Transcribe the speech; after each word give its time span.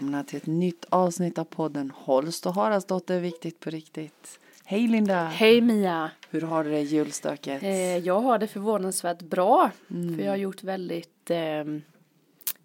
välkomna 0.00 0.24
till 0.24 0.36
ett 0.36 0.46
nytt 0.46 0.84
avsnitt 0.88 1.38
av 1.38 1.44
podden 1.44 1.92
Holst 1.96 2.46
och 2.46 2.54
Haraldsdotter 2.54 3.20
Viktigt 3.20 3.60
på 3.60 3.70
riktigt. 3.70 4.38
Hej 4.64 4.88
Linda! 4.88 5.24
Hej 5.24 5.60
Mia! 5.60 6.10
Hur 6.30 6.40
har 6.40 6.64
du 6.64 6.70
det 6.70 6.78
i 6.78 6.82
julstöket? 6.82 7.62
Eh, 7.62 7.96
jag 7.98 8.20
har 8.20 8.38
det 8.38 8.46
förvånansvärt 8.46 9.22
bra. 9.22 9.70
Mm. 9.90 10.16
För 10.16 10.22
jag 10.24 10.32
har 10.32 10.36
gjort 10.36 10.62
väldigt 10.62 11.30
eh, 11.30 11.64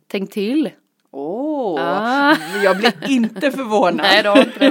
tänkt 0.07 0.33
till. 0.33 0.69
Åh, 1.11 1.79
Ah. 1.81 2.35
jag 2.63 2.77
blir 2.77 3.09
inte 3.09 3.51
förvånad. 3.51 3.95
Nej, 4.13 4.23
har 4.23 4.43
inte 4.43 4.65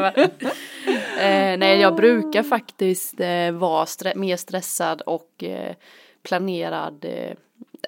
eh, 1.19 1.59
Nej, 1.59 1.81
jag 1.81 1.97
brukar 1.97 2.43
faktiskt 2.43 3.21
eh, 3.21 3.51
vara 3.53 3.85
stre- 3.85 4.17
mer 4.17 4.37
stressad 4.37 5.01
och 5.01 5.45
eh, 5.45 5.75
planerad. 6.23 7.05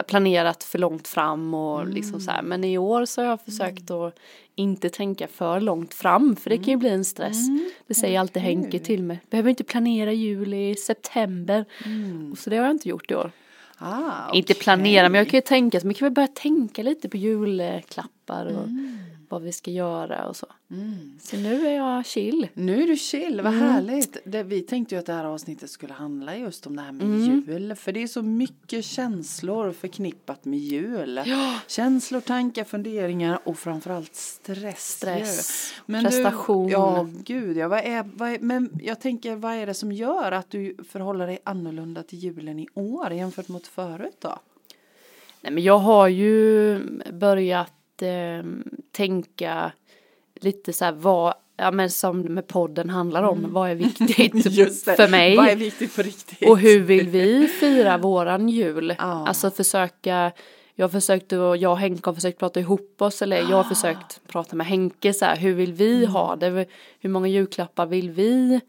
Planerat 0.09 0.65
för 0.65 0.79
långt 0.79 1.09
fram 1.09 1.55
och 1.55 1.81
Mm. 1.81 1.95
liksom 1.95 2.21
så 2.21 2.31
här. 2.31 2.43
Men 2.43 2.65
i 2.65 2.79
år 2.79 3.05
så 3.05 3.21
har 3.23 3.29
jag 3.29 3.41
försökt 3.41 3.91
att 3.91 4.19
inte 4.55 4.89
tänka 4.91 5.29
för 5.29 5.61
långt 5.61 5.95
fram 5.95 6.37
för 6.37 6.51
det 6.51 6.57
kan 6.57 6.67
ju 6.67 6.77
bli 6.77 6.89
en 6.89 7.05
stress. 7.05 7.49
Mm. 7.49 7.71
Det 7.87 7.95
säger 7.95 8.21
alltid 8.21 8.43
Henke 8.43 8.79
till 8.79 9.03
mig. 9.03 9.21
Behöver 9.31 9.51
inte 9.51 9.65
planera 9.65 10.13
juli, 10.13 10.75
september. 10.75 11.65
Och 12.33 12.39
Så 12.39 12.51
det 12.51 12.57
har 12.57 12.65
jag 12.65 12.75
inte 12.75 12.89
gjort 12.89 13.11
i 13.11 13.15
år. 13.15 13.31
Ah, 13.79 14.33
Inte 14.33 14.53
okej. 14.53 14.63
planera 14.63 15.09
men 15.09 15.19
jag 15.19 15.29
kan 15.29 15.39
ju 15.39 15.43
tänka, 15.43 15.81
men 15.85 15.95
kan 15.95 16.07
vi 16.09 16.11
börja 16.11 16.29
tänka 16.29 16.83
lite 16.83 17.09
på 17.09 17.17
julklappar 17.17 18.47
och 18.47 18.69
vad 19.29 19.43
vi 19.43 19.53
ska 19.53 19.71
göra 19.71 20.29
och 20.29 20.37
så. 20.37 20.47
Mm. 20.71 21.19
Så 21.23 21.37
nu 21.37 21.67
är 21.67 21.77
jag 21.77 22.07
chill. 22.07 22.49
Nu 22.55 22.83
är 22.83 22.87
du 22.87 22.97
chill, 22.97 23.41
vad 23.41 23.53
Mm. 23.55 23.69
härligt. 23.71 24.17
Det, 24.25 24.43
vi 24.43 24.61
tänkte 24.61 24.95
ju 24.95 24.99
att 24.99 25.07
det 25.07 25.13
här 25.13 25.25
avsnittet 25.25 25.71
skulle 25.71 25.93
handla 25.93 26.37
just 26.37 26.67
om 26.67 26.77
det 26.77 26.83
här 26.83 26.93
med 26.93 27.03
Mm. 27.07 27.45
jul. 27.47 27.75
För 27.75 27.93
det 27.93 28.03
är 28.03 28.07
så 28.07 28.23
mycket 28.23 28.85
känslor 28.85 29.73
förknippat 29.73 30.45
med 30.45 30.59
jul. 30.59 31.21
Känslor, 31.67 32.21
tankar, 32.21 32.65
funderingar 32.65 33.39
och 33.45 33.59
framförallt 33.59 34.15
stress. 34.15 34.89
Stress. 34.97 35.73
Men 35.87 36.05
prestation. 36.05 36.67
Du, 36.67 36.73
ja, 36.73 37.09
gud 37.25 37.57
ja. 37.57 37.69
Vad 37.69 37.79
är, 37.81 38.05
vad 38.15 38.29
är, 38.31 38.39
men 38.39 38.71
jag 38.83 39.01
tänker, 39.01 39.37
vad 39.37 39.55
är 39.55 39.67
det 39.67 39.75
som 39.75 39.93
gör 39.93 40.33
att 40.33 40.51
du 40.51 40.77
förhåller 40.89 41.27
dig 41.27 41.39
annorlunda 41.45 42.03
till 42.03 42.19
julen 42.19 42.59
i 42.59 42.69
år 42.75 43.13
jämfört 43.13 43.49
mot 43.49 43.67
förut 43.67 44.17
då? 44.19 44.39
Nej 45.41 45.53
men 45.53 45.63
jag 45.63 45.79
har 45.79 46.09
ju 46.09 46.79
börjat 47.13 47.73
eh, 48.03 48.43
tänka 48.93 49.73
lite 50.41 50.73
så 50.73 50.85
här 50.85 50.93
vad, 50.93 51.35
ja 51.57 51.71
men 51.71 51.91
som 51.91 52.21
med 52.21 52.47
podden 52.47 52.91
handlar 52.91 53.23
om, 53.23 53.53
vad 53.53 53.71
är 53.71 53.75
viktigt 53.75 54.35
Mm. 54.35 54.97
För 54.97 55.09
mig? 55.09 55.37
Vad 55.37 55.49
är 55.49 55.57
viktigt 55.57 55.97
på 55.97 56.03
riktigt? 56.03 56.49
Och 56.49 56.59
hur 56.59 56.81
vill 56.81 57.09
vi 57.09 57.49
fira 57.49 57.99
våran 57.99 58.49
jul? 58.49 58.95
Ja. 58.99 59.27
Alltså 59.29 59.51
försöka, 59.51 60.33
jag 60.79 60.85
har 60.85 60.91
försökt 60.91 61.33
och 61.33 61.57
jag 61.57 61.73
och 61.73 61.79
Henke 61.79 62.09
har 62.11 62.15
försökt 62.15 62.39
prata 62.39 62.61
ihop 62.61 63.03
oss 63.03 63.23
eller 63.23 63.37
jag 63.37 63.47
har 63.47 63.61
Ah. 63.61 63.65
försökt 63.69 64.21
prata 64.27 64.57
med 64.57 64.67
Henke 64.67 65.13
så 65.13 65.25
här, 65.25 65.37
hur 65.37 65.55
vill 65.55 65.73
vi 65.73 65.97
Mm. 65.97 66.11
ha 66.11 66.37
det? 66.37 66.67
Hur 67.01 67.11
många 67.11 67.29
julklappar 67.29 67.87
vill 67.87 68.11
vi 68.11 68.61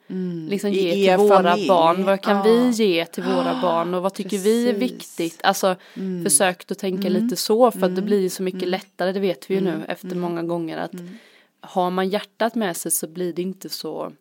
liksom 0.49 0.69
I 0.69 0.73
ge 0.83 0.91
till 0.91 1.03
er 1.05 1.17
våra 1.17 1.43
familj. 1.43 1.67
barn? 1.67 2.03
Vad 2.03 2.21
kan 2.21 2.37
Ja. 2.37 2.43
vi 2.43 2.69
ge 2.69 3.05
till 3.05 3.23
våra 3.23 3.61
barn 3.61 3.93
och 3.93 4.01
vad 4.03 4.13
tycker 4.13 4.37
vi 4.37 4.69
är 4.69 4.73
Precis. 4.73 4.91
viktigt? 5.19 5.39
Alltså 5.43 5.75
försökt 6.23 6.71
att 6.71 6.79
tänka 6.79 7.09
lite 7.09 7.35
så 7.35 7.71
för 7.71 7.85
att 7.85 7.95
det 7.95 8.01
blir 8.01 8.29
så 8.29 8.43
mycket 8.43 8.67
lättare, 8.67 9.11
det 9.11 9.19
vet 9.19 9.49
vi 9.49 9.53
ju 9.55 9.61
nu 9.61 9.81
efter 9.87 10.15
många 10.15 10.43
gånger 10.43 10.77
att 10.77 10.91
har 11.61 11.89
man 11.91 12.09
hjärtat 12.09 12.55
med 12.55 12.77
sig 12.77 12.91
så 12.91 13.07
blir 13.07 13.33
det 13.33 13.41
inte 13.41 13.69
så 13.69 14.11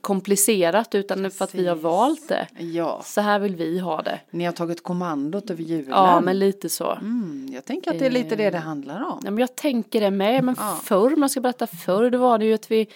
komplicerat 0.00 0.94
utan 0.94 1.30
för 1.30 1.44
att 1.44 1.54
vi 1.54 1.66
har 1.66 1.74
Precis. 1.74 1.84
valt 1.84 2.28
det. 2.28 2.46
Ja, 2.58 3.02
Så 3.04 3.20
här 3.20 3.38
vill 3.38 3.56
vi 3.56 3.78
ha 3.78 4.02
det. 4.02 4.20
ni 4.30 4.44
har 4.44 4.52
tagit 4.52 4.82
kommandot 4.82 5.50
över 5.50 5.62
julen. 5.62 5.90
Ja, 5.90 6.20
men 6.20 6.38
lite 6.38 6.68
så. 6.68 6.90
Mm, 6.92 7.48
jag 7.52 7.64
tänker 7.64 7.90
att 7.90 7.98
det 7.98 8.06
är 8.06 8.10
lite 8.10 8.36
det 8.36 8.50
det 8.50 8.58
handlar 8.58 9.04
om. 9.04 9.20
Ja, 9.24 9.30
men 9.30 9.38
jag 9.38 9.54
tänker 9.56 10.00
det 10.00 10.10
med, 10.10 10.44
men 10.44 10.54
Ja. 10.58 10.78
förr, 10.84 11.14
jag 11.16 11.30
ska 11.30 11.40
berätta 11.40 11.66
förr, 11.66 12.10
då 12.10 12.18
var 12.18 12.38
det 12.38 12.44
ju 12.44 12.54
att 12.54 12.70
vi, 12.70 12.86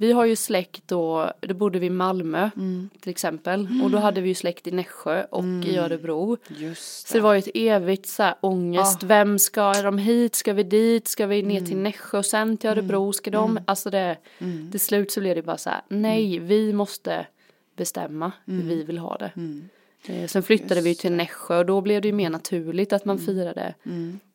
vi 0.00 0.12
har 0.12 0.24
ju 0.24 0.36
släkt 0.36 0.88
då, 0.88 1.32
då 1.40 1.54
bodde 1.54 1.78
vi 1.78 1.86
i 1.86 1.90
Malmö 1.90 2.50
Mm. 2.56 2.90
till 3.00 3.10
exempel, 3.10 3.68
och 3.84 3.90
då 3.90 3.98
hade 3.98 4.20
vi 4.20 4.28
ju 4.28 4.34
släkt 4.34 4.66
i 4.66 4.70
Nässjö 4.70 5.24
och 5.30 5.44
i 5.64 5.76
Örebro. 5.76 6.36
Just 6.48 7.08
Så 7.08 7.14
det 7.14 7.20
var 7.20 7.32
ju 7.34 7.38
ett 7.38 7.48
evigt 7.54 8.06
så 8.06 8.22
här 8.22 8.34
ångest, 8.40 9.02
vem 9.02 9.38
ska 9.38 9.82
de 9.82 9.98
hit, 9.98 10.34
ska 10.34 10.52
vi 10.52 10.62
dit, 10.62 11.08
ska 11.08 11.26
vi 11.26 11.42
ner 11.42 11.56
Mm. 11.58 11.68
till 11.68 11.76
Nässjö 11.76 12.18
och 12.18 12.26
sen 12.26 12.56
till 12.56 12.70
Örebro, 12.70 13.12
ska 13.12 13.30
de, 13.30 13.60
alltså 13.66 13.90
det, 13.90 14.16
Mm. 14.38 14.70
till 14.70 14.80
slut 14.80 15.10
så 15.12 15.20
blev 15.20 15.34
det 15.36 15.42
bara 15.42 15.56
så 15.58 15.70
här, 15.70 15.80
nej, 15.88 16.38
vi 16.38 16.72
måste 16.72 17.26
bestämma 17.76 18.32
hur 18.44 18.62
vi 18.62 18.82
vill 18.84 18.98
ha 18.98 19.16
det. 19.16 19.32
Mm. 19.36 19.68
Eh, 20.06 20.26
Sen 20.26 20.42
flyttade 20.42 20.80
vi 20.80 20.94
till 20.94 21.12
Nässjö 21.12 21.58
och 21.58 21.66
då 21.66 21.80
blev 21.80 22.02
det 22.02 22.08
ju 22.08 22.14
mer 22.14 22.30
naturligt 22.30 22.92
att 22.92 23.04
man 23.04 23.16
Mm. 23.16 23.26
firade 23.26 23.74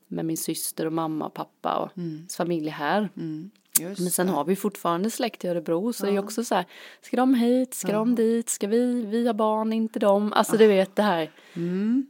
med 0.08 0.26
min 0.26 0.38
syster 0.38 0.86
och 0.86 0.94
mamma 0.94 1.26
och 1.26 1.34
pappa 1.34 1.76
och 1.78 1.90
familj 2.38 2.70
här. 2.70 3.10
Mm. 3.18 3.52
Just 3.80 4.02
Men 4.02 4.12
sen 4.12 4.30
har 4.30 4.44
vi 4.46 4.56
fortfarande 4.56 5.10
släkt 5.12 5.46
i 5.46 5.48
Örebro 5.48 5.94
så 5.94 6.06
det 6.06 6.12
är 6.12 6.20
också 6.20 6.44
så 6.44 6.56
här, 6.56 6.66
ska 7.02 7.18
de 7.18 7.34
hit, 7.34 7.74
ska 7.74 7.92
de 7.92 8.16
dit, 8.16 8.50
ska 8.50 8.68
vi, 8.68 9.06
vi 9.06 9.28
har 9.28 9.34
barn, 9.34 9.74
inte 9.74 10.00
de, 10.00 10.34
alltså 10.34 10.58
du 10.58 10.68
vet 10.68 10.96
det 10.96 11.02
här, 11.04 11.32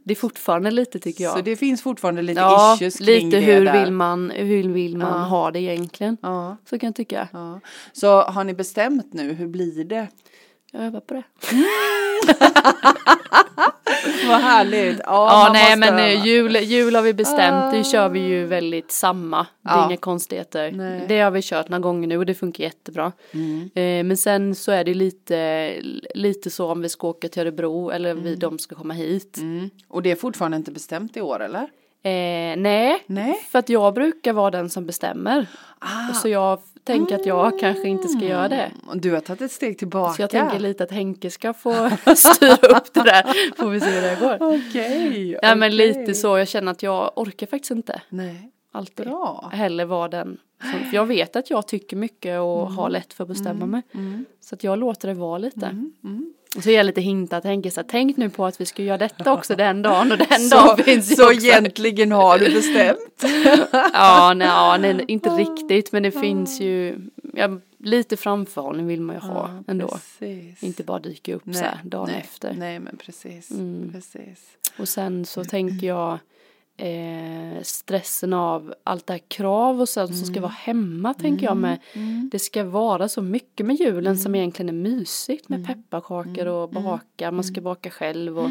det 0.04 0.12
är 0.12 0.16
fortfarande 0.16 0.70
lite 0.70 0.98
tycker 0.98 1.24
jag. 1.24 1.36
Så 1.36 1.42
det 1.42 1.56
finns 1.56 1.82
fortfarande 1.82 2.22
lite 2.22 2.40
ja, 2.40 2.74
issues 2.74 2.96
kring 2.98 3.24
lite 3.26 3.36
det 3.40 3.42
hur 3.46 3.64
där. 3.64 3.84
vill 3.84 3.92
man, 3.92 4.30
hur 4.30 4.68
vill 4.68 4.96
man 4.96 5.20
Ja. 5.20 5.26
ha 5.26 5.50
det 5.50 5.60
egentligen, 5.60 6.16
Ja, 6.22 6.56
så 6.70 6.78
kan 6.78 6.86
jag 6.86 6.94
tycka. 6.96 7.28
ja. 7.32 7.60
Så 7.92 8.20
har 8.22 8.44
ni 8.44 8.54
bestämt 8.54 9.12
nu, 9.12 9.32
hur 9.32 9.46
blir 9.46 9.84
det? 9.84 10.08
Jag 10.76 10.84
övar 10.86 11.00
på 11.00 11.14
det. 11.14 11.22
Vad 14.28 14.40
härligt. 14.40 15.00
Ja, 15.04 15.50
nej 15.52 15.76
men 15.76 15.88
öva. 15.88 16.06
eh, 16.08 16.26
jul, 16.26 16.56
jul 16.56 16.94
har 16.94 17.02
vi 17.02 17.14
bestämt, 17.14 17.72
det 17.72 17.84
kör 17.84 18.08
vi 18.08 18.20
ju 18.20 18.46
väldigt 18.46 18.92
samma. 18.92 19.46
Det 19.62 19.68
är 19.70 19.76
Ja. 19.76 19.86
inga 19.86 19.96
konstigheter. 19.96 20.72
Nej. 20.72 21.04
Det 21.08 21.20
har 21.20 21.30
vi 21.30 21.40
kört 21.42 21.68
några 21.68 21.82
gånger 21.82 22.08
nu 22.08 22.18
och 22.18 22.26
det 22.26 22.34
funkar 22.34 22.64
jättebra. 22.64 23.12
Mm. 23.32 23.60
Eh, 23.74 24.04
men 24.08 24.16
sen 24.16 24.54
så 24.54 24.72
är 24.72 24.84
det 24.84 24.94
lite, 24.94 25.72
lite 26.14 26.50
så 26.50 26.70
om 26.72 26.82
vi 26.82 26.88
ska 26.88 27.08
åka 27.08 27.28
till 27.28 27.42
Örebro 27.42 27.90
eller 27.90 28.14
vi, 28.14 28.34
de 28.34 28.58
ska 28.58 28.74
komma 28.74 28.94
hit. 28.94 29.36
Mm. 29.38 29.70
Och 29.88 30.02
det 30.02 30.10
är 30.10 30.16
fortfarande 30.16 30.56
inte 30.56 30.70
bestämt 30.70 31.16
i 31.16 31.20
år 31.20 31.42
eller? 31.42 31.62
Eh, 32.02 32.56
nej, 32.56 33.02
Nej. 33.06 33.46
för 33.50 33.58
att 33.58 33.68
jag 33.68 33.94
brukar 33.94 34.32
vara 34.32 34.50
den 34.50 34.70
som 34.70 34.86
bestämmer. 34.86 35.46
Ah. 35.78 36.12
Så 36.14 36.28
jag 36.28 36.60
tänker 36.86 37.14
att 37.14 37.26
jag 37.26 37.58
kanske 37.60 37.88
inte 37.88 38.08
ska 38.08 38.24
göra 38.24 38.48
det. 38.48 38.70
Och 38.86 38.96
Du 38.96 39.12
har 39.12 39.20
tagit 39.20 39.42
ett 39.42 39.52
steg 39.52 39.78
tillbaka. 39.78 40.14
Så 40.14 40.22
jag 40.22 40.30
tänker 40.30 40.58
lite 40.58 40.84
att 40.84 40.90
Henke 40.90 41.30
ska 41.30 41.52
få 41.52 41.90
styra 42.16 42.78
upp 42.78 42.94
det 42.94 43.02
där. 43.02 43.56
Får 43.56 43.70
vi 43.70 43.80
se 43.80 43.86
hur 43.86 44.02
det 44.02 44.16
går. 44.20 44.56
Okej. 44.56 45.38
Ja 45.42 45.54
men 45.54 45.68
okej. 45.68 45.88
lite 45.88 46.14
så, 46.14 46.38
jag 46.38 46.48
känner 46.48 46.72
att 46.72 46.82
jag 46.82 47.12
orkar 47.16 47.46
faktiskt 47.46 47.70
inte 47.70 48.00
Nej. 48.08 48.52
Alltid. 48.76 49.06
Bra. 49.06 49.50
heller 49.52 49.84
vara 49.84 50.08
den 50.08 50.38
som, 50.60 50.90
för 50.90 50.94
jag 50.96 51.06
vet 51.06 51.36
att 51.36 51.50
jag 51.50 51.66
tycker 51.68 51.96
mycket 51.96 52.40
och 52.40 52.62
Mm. 52.62 52.76
har 52.76 52.90
lätt 52.90 53.12
för 53.12 53.24
att 53.24 53.28
bestämma 53.28 53.66
mig. 53.66 53.82
Så 54.40 54.54
att 54.54 54.64
jag 54.64 54.78
låter 54.78 55.08
det 55.08 55.14
vara 55.14 55.38
lite. 55.38 55.66
Mm. 55.66 56.32
Och 56.56 56.62
så 56.62 56.70
är 56.70 56.74
jag 56.76 56.86
lite 56.86 57.00
hintat, 57.00 57.42
tänker 57.42 57.70
så 57.70 57.80
här, 57.80 57.88
tänk 57.90 58.16
nu 58.16 58.30
på 58.30 58.46
att 58.46 58.60
vi 58.60 58.66
ska 58.66 58.82
göra 58.82 58.98
detta 58.98 59.32
också 59.32 59.56
den 59.56 59.82
dagen 59.82 60.12
och 60.12 60.18
den 60.18 60.40
Så, 60.50 60.56
dagen 60.56 60.84
finns 60.84 61.16
så 61.16 61.26
också. 61.26 61.46
egentligen 61.46 62.12
har 62.12 62.38
du 62.38 62.44
bestämt? 62.54 63.24
Ja, 63.92 64.32
nej, 64.36 64.46
ja, 64.48 64.76
nej, 64.80 65.04
inte 65.08 65.28
riktigt 65.30 65.92
men 65.92 66.02
det 66.02 66.10
finns 66.10 66.60
ju, 66.60 66.98
ja, 67.34 67.58
lite 67.78 68.16
framförhållning 68.16 68.86
vill 68.86 69.00
man 69.00 69.16
ju 69.16 69.20
ha 69.20 69.50
ändå. 69.66 69.88
Precis. 69.88 70.62
Inte 70.62 70.82
bara 70.82 70.98
dyka 70.98 71.34
upp 71.34 71.42
så 71.52 71.64
här 71.64 71.80
dagen 71.84 72.08
nej, 72.12 72.20
efter. 72.20 72.54
Nej 72.58 72.78
men 72.78 72.96
precis. 72.96 73.50
Mm. 73.50 73.92
precis. 73.92 74.44
Och 74.78 74.88
sen 74.88 75.24
så 75.24 75.44
tänker 75.44 75.86
jag 75.86 76.18
eh, 76.76 77.62
stressen 77.62 78.32
av 78.32 78.74
allt 78.84 79.06
det 79.06 79.12
här 79.12 79.22
krav 79.28 79.80
och 79.80 79.88
sånt 79.88 80.16
som 80.16 80.26
ska 80.26 80.40
vara 80.40 80.52
hemma 80.52 81.14
tänker 81.14 81.46
jag 81.46 81.56
med. 81.56 81.78
Det 82.32 82.38
ska 82.38 82.64
vara 82.64 83.08
så 83.08 83.22
mycket 83.22 83.66
med 83.66 83.76
julen 83.76 84.18
som 84.18 84.34
egentligen 84.34 84.68
är 84.68 84.90
mysigt 84.90 85.48
med 85.48 85.66
pepparkakor 85.66 86.46
och 86.46 86.70
baka, 86.70 87.30
man 87.30 87.44
ska 87.44 87.60
baka 87.60 87.90
själv 87.90 88.38
och 88.38 88.50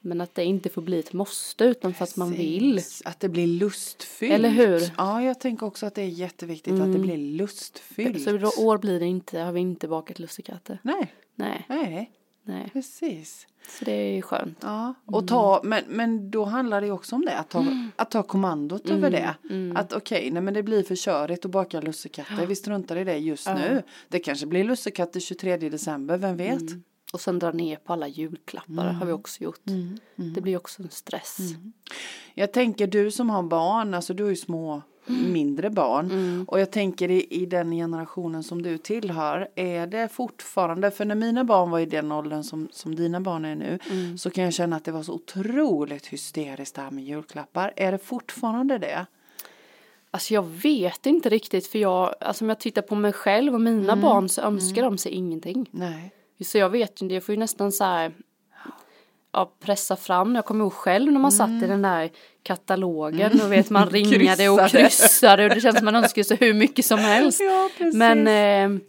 men 0.00 0.20
att 0.20 0.34
det 0.34 0.44
inte 0.44 0.68
får 0.68 0.82
bli 0.82 0.98
ett 0.98 1.12
måste 1.12 1.64
utan 1.64 1.94
för 1.94 2.04
att 2.04 2.16
man 2.16 2.32
vill. 2.32 2.80
Att 3.04 3.20
det 3.20 3.28
blir 3.28 3.46
lustfyllt. 3.46 4.32
Eller 4.34 4.48
hur? 4.48 4.92
Ja, 4.96 5.22
jag 5.22 5.40
tänker 5.40 5.66
också 5.66 5.86
att 5.86 5.94
det 5.94 6.02
är 6.02 6.08
jätteviktigt 6.08 6.80
att 6.80 6.92
det 6.92 6.98
blir 6.98 7.16
lustfyllt. 7.16 8.22
Så 8.22 8.30
i 8.30 8.44
år 8.44 8.78
blir 8.78 9.00
det 9.00 9.06
inte, 9.06 9.40
har 9.40 9.52
vi 9.52 9.60
inte 9.60 9.88
bakat 9.88 10.18
lussekatter. 10.18 10.78
Nej, 10.82 11.12
Nej, 11.34 11.64
nej, 11.68 12.10
nej. 12.46 12.70
precis. 12.72 13.46
Så 13.68 13.84
det 13.84 13.92
är 13.92 14.14
ju 14.14 14.22
skönt. 14.22 14.58
Ja, 14.60 14.94
och 15.04 15.28
ta, 15.28 15.60
men, 15.64 15.84
men 15.88 16.30
då 16.30 16.44
handlar 16.44 16.80
det 16.80 16.90
också 16.90 17.16
om 17.16 17.24
det, 17.24 17.38
att 17.38 17.48
ta, 17.50 17.66
att 17.96 18.10
ta 18.10 18.22
kommandot 18.22 18.90
över 18.90 19.10
det. 19.10 19.34
Att 19.74 19.92
okej, 19.92 20.30
nej 20.30 20.42
men 20.42 20.54
det 20.54 20.62
blir 20.62 20.82
för 20.82 20.96
körigt 20.96 21.44
att 21.44 21.50
baka 21.50 21.80
lussekatter, 21.80 22.46
vi 22.46 22.56
struntar 22.56 22.96
i 22.96 23.04
det 23.04 23.16
just 23.16 23.48
nu. 23.48 23.82
Det 24.08 24.18
kanske 24.18 24.46
blir 24.46 24.64
lussekatter 24.64 25.20
23 25.20 25.56
december, 25.56 26.16
vem 26.18 26.36
vet? 26.36 26.62
Och 27.12 27.20
sen 27.20 27.38
dra 27.38 27.52
ner 27.52 27.76
på 27.76 27.92
alla 27.92 28.08
julklappar 28.08 28.92
har 28.92 29.06
vi 29.06 29.12
också 29.12 29.44
gjort. 29.44 29.60
Det 30.34 30.40
blir 30.40 30.56
också 30.56 30.82
en 30.82 30.90
stress. 30.90 31.38
Jag 32.34 32.52
tänker 32.52 32.86
du 32.86 33.10
som 33.10 33.30
har 33.30 33.42
barn, 33.42 33.94
alltså 33.94 34.14
du 34.14 34.22
har 34.22 34.30
ju 34.30 34.36
små 34.36 34.82
mindre 35.06 35.70
barn. 35.70 36.44
Och 36.48 36.60
jag 36.60 36.70
tänker 36.70 37.10
i, 37.10 37.26
i 37.30 37.46
den 37.46 37.70
generationen 37.70 38.42
som 38.42 38.62
du 38.62 38.78
tillhör, 38.78 39.48
är 39.54 39.86
det 39.86 40.08
fortfarande, 40.12 40.90
för 40.90 41.04
när 41.04 41.14
mina 41.14 41.44
barn 41.44 41.70
var 41.70 41.78
i 41.78 41.86
den 41.86 42.12
åldern 42.12 42.42
som, 42.42 42.68
som 42.72 42.94
dina 42.94 43.20
barn 43.20 43.44
är 43.44 43.54
nu, 43.54 43.78
så 44.18 44.30
kan 44.30 44.44
jag 44.44 44.52
känna 44.52 44.76
att 44.76 44.84
det 44.84 44.92
var 44.92 45.02
så 45.02 45.12
otroligt 45.12 46.06
hysteriskt 46.06 46.74
det 46.74 46.82
här 46.82 46.90
med 46.90 47.04
julklappar. 47.04 47.72
Är 47.76 47.92
det 47.92 47.98
fortfarande 47.98 48.78
det? 48.78 49.06
Alltså 50.10 50.34
jag 50.34 50.42
vet 50.42 51.06
inte 51.06 51.28
riktigt 51.28 51.66
för 51.66 51.78
jag, 51.78 52.14
alltså 52.20 52.44
om 52.44 52.48
jag 52.48 52.60
tittar 52.60 52.82
på 52.82 52.94
mig 52.94 53.12
själv 53.12 53.54
och 53.54 53.60
mina 53.60 53.92
Mm. 53.92 54.02
barn 54.02 54.28
så 54.28 54.40
önskar 54.42 54.82
de 54.82 54.98
sig 54.98 55.12
ingenting. 55.12 55.68
Nej. 55.70 56.12
Så 56.44 56.58
jag 56.58 56.70
vet 56.70 57.02
inte, 57.02 57.14
jag 57.14 57.24
får 57.24 57.34
ju 57.34 57.38
nästan 57.38 57.72
så 57.72 57.84
här 57.84 58.12
ja, 59.36 59.52
pressa 59.64 59.96
fram. 59.96 60.34
Jag 60.34 60.44
kommer 60.44 60.64
ihåg 60.64 60.72
själv 60.72 61.12
när 61.12 61.20
man 61.20 61.32
satt 61.32 61.62
i 61.62 61.66
den 61.66 61.82
där 61.82 62.10
katalogen 62.42 63.40
och 63.40 63.52
vet 63.52 63.70
man 63.70 63.90
ringade 63.90 64.48
och 64.48 64.58
Mm. 64.58 64.68
Kryssade. 64.68 65.44
och 65.44 65.50
det 65.54 65.60
känns 65.60 65.76
som 65.76 65.84
man 65.84 65.94
önskar 65.94 66.22
sig 66.22 66.36
hur 66.40 66.54
mycket 66.54 66.84
som 66.86 66.98
helst. 66.98 67.40
Ja. 67.40 67.68
Men 67.92 68.26
eh, 68.26 68.80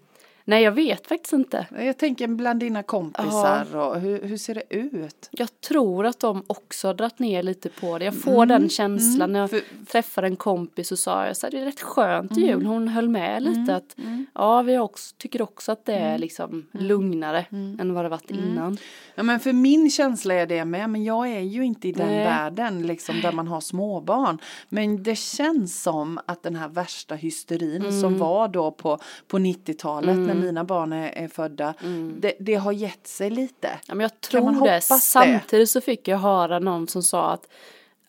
nej 0.48 0.64
jag 0.64 0.72
vet 0.72 1.08
faktiskt 1.08 1.34
inte. 1.34 1.66
Jag 1.78 1.98
tänker 1.98 2.28
bland 2.28 2.60
dina 2.60 2.84
kompisar 2.84 3.76
och 3.76 4.00
hur, 4.00 4.22
hur 4.24 4.38
ser 4.38 4.56
det 4.56 4.64
ut? 4.76 5.30
Jag 5.32 5.62
tror 5.62 6.06
att 6.06 6.20
de 6.20 6.44
också 6.48 6.88
har 6.88 6.94
dragit 6.94 7.20
ner 7.20 7.44
lite 7.44 7.70
på 7.70 7.98
det. 7.98 8.06
Jag 8.06 8.22
får 8.22 8.46
den 8.46 8.70
känslan 8.70 9.34
när 9.34 9.40
jag 9.40 9.50
Mm. 9.54 9.62
För- 9.80 9.86
träffade 9.92 10.28
en 10.28 10.36
kompis 10.36 10.92
och 10.92 11.00
sa 11.00 11.26
jag 11.26 11.38
så 11.38 11.46
här, 11.46 11.52
det 11.52 11.60
är 11.60 11.66
rätt 11.66 11.82
skönt 11.82 12.38
i 12.38 12.42
jul. 12.42 12.50
Mm. 12.54 12.66
Hon 12.66 12.88
höll 12.88 13.10
med 13.10 13.44
lite 13.44 13.76
att 13.76 13.96
ja 14.34 14.62
vi 14.62 14.78
också, 14.78 15.16
tycker 15.18 15.42
också 15.42 15.72
att 15.72 15.86
det 15.86 15.94
Mm. 15.96 16.14
är 16.14 16.18
liksom 16.18 16.66
lugnare 16.72 17.46
än 17.52 17.94
vad 17.94 18.06
det 18.06 18.10
varit 18.10 18.32
innan. 18.32 18.78
Ja 19.16 19.24
men 19.24 19.40
för 19.40 19.54
min 19.54 19.90
känsla 19.90 20.34
är 20.34 20.46
det 20.46 20.66
med, 20.66 20.90
men 20.90 21.04
jag 21.04 21.28
är 21.28 21.40
ju 21.40 21.66
inte 21.66 21.88
i 21.88 21.92
den 21.92 22.08
Nej. 22.08 22.24
världen 22.24 22.88
liksom 22.88 23.22
där 23.22 23.32
man 23.32 23.48
har 23.48 23.62
småbarn. 23.62 24.38
Men 24.70 25.04
det 25.04 25.16
känns 25.18 25.82
som 25.84 26.20
att 26.26 26.44
den 26.44 26.56
här 26.56 26.68
värsta 26.68 27.16
hysterin 27.16 27.82
Mm. 27.82 28.02
som 28.02 28.18
var 28.18 28.48
då 28.48 28.72
på, 28.72 29.00
på 29.28 29.38
90-talet 29.40 30.16
när 30.38 30.46
mina 30.46 30.64
barn 30.64 30.94
är, 30.94 31.10
är 31.10 31.28
födda, 31.28 31.74
det, 32.20 32.34
det 32.40 32.56
har 32.56 32.72
gett 32.72 33.08
sig 33.08 33.30
lite. 33.30 33.70
Ja, 33.88 33.96
men 33.96 34.00
jag 34.00 34.12
Kan 34.32 34.44
man 34.44 34.54
tror 34.58 34.68
det. 34.68 34.82
Samtidigt 34.82 35.70
så 35.70 35.82
fick 35.82 36.08
jag 36.08 36.18
höra 36.18 36.60
någon 36.60 36.88
som 36.88 37.04
sa 37.04 37.32
att 37.32 37.48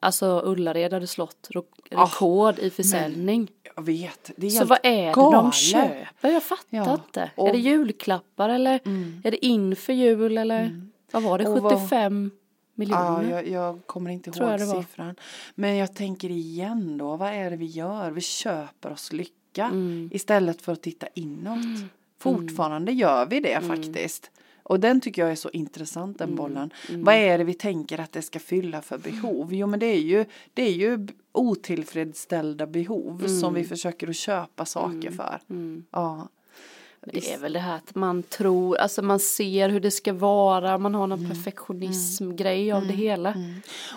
Alltså 0.00 0.42
Ullared 0.44 0.92
hade 0.92 1.06
slått 1.06 1.48
Ah, 1.94 2.04
rekord 2.04 2.58
i 2.58 2.70
försäljning. 2.70 3.48
Jag 3.76 3.82
vet, 3.82 4.30
det 4.36 4.46
är 4.46 4.50
så 4.50 4.64
vad 4.64 4.78
är 4.82 5.06
det 5.06 5.12
galet. 5.12 5.40
de 5.42 5.52
köper? 5.52 6.30
Jag 6.30 6.42
fattar 6.42 6.64
Ja, 6.70 6.94
inte. 6.94 7.30
och- 7.36 7.48
Är 7.48 7.52
det 7.52 7.58
julklappar 7.58 8.48
eller 8.48 8.74
är 9.24 9.30
det 9.30 9.46
inför 9.46 9.92
jul 9.92 10.38
eller 10.38 10.88
vad 11.12 11.22
var 11.22 11.38
det? 11.38 11.48
Och 11.48 11.58
vad- 11.62 11.72
75 11.72 12.30
Ja, 12.34 12.38
miljoner? 12.74 13.30
jag, 13.30 13.48
jag 13.48 13.86
kommer 13.86 14.10
inte 14.10 14.30
Tror 14.30 14.50
ihåg 14.50 14.60
jag 14.60 14.68
siffran. 14.84 15.14
Men 15.54 15.76
jag 15.76 15.94
tänker 15.94 16.30
igen 16.30 16.98
då, 16.98 17.16
vad 17.16 17.28
är 17.32 17.50
det 17.50 17.56
vi 17.56 17.66
gör? 17.66 18.10
Vi 18.10 18.20
köper 18.20 18.92
oss 18.92 19.12
lycka 19.12 19.64
Mm. 19.64 20.10
istället 20.12 20.62
för 20.62 20.72
att 20.72 20.82
titta 20.82 21.06
inåt. 21.14 21.58
Fortfarande 22.18 22.92
gör 22.92 23.26
vi 23.26 23.40
det 23.40 23.52
Mm. 23.52 23.68
faktiskt. 23.68 24.30
Och 24.62 24.80
den 24.80 25.00
tycker 25.00 25.22
jag 25.22 25.30
är 25.30 25.34
så 25.36 25.50
intressant 25.50 26.18
den 26.18 26.34
bollen. 26.36 26.70
Mm. 26.88 27.04
Vad 27.04 27.14
är 27.14 27.38
det 27.38 27.44
vi 27.44 27.54
tänker 27.54 28.00
att 28.00 28.12
det 28.12 28.22
ska 28.22 28.38
fylla 28.38 28.82
för 28.82 28.98
behov? 28.98 29.54
Jo 29.54 29.66
men 29.66 29.80
det 29.80 29.86
är 29.86 30.00
ju, 30.00 30.24
det 30.54 30.62
är 30.62 30.72
ju 30.72 31.06
otillfredsställda 31.32 32.66
behov 32.66 33.18
som 33.26 33.38
Mm. 33.48 33.54
vi 33.54 33.64
försöker 33.68 34.08
att 34.08 34.16
köpa 34.16 34.64
saker 34.64 35.10
för. 35.10 35.40
Ja. 35.90 36.28
Det 37.06 37.32
är 37.32 37.38
väl 37.38 37.52
det 37.52 37.58
här 37.58 37.76
att 37.76 37.94
man 37.94 38.22
tror, 38.22 38.76
alltså 38.76 39.02
man 39.02 39.18
ser 39.20 39.68
hur 39.68 39.80
det 39.80 39.90
ska 39.90 40.12
vara, 40.12 40.78
man 40.78 40.94
har 40.94 41.06
någon 41.06 41.18
Mm. 41.18 41.30
perfektionism-grej 41.30 42.72
av 42.72 42.86
det 42.86 42.92
hela. 42.92 43.34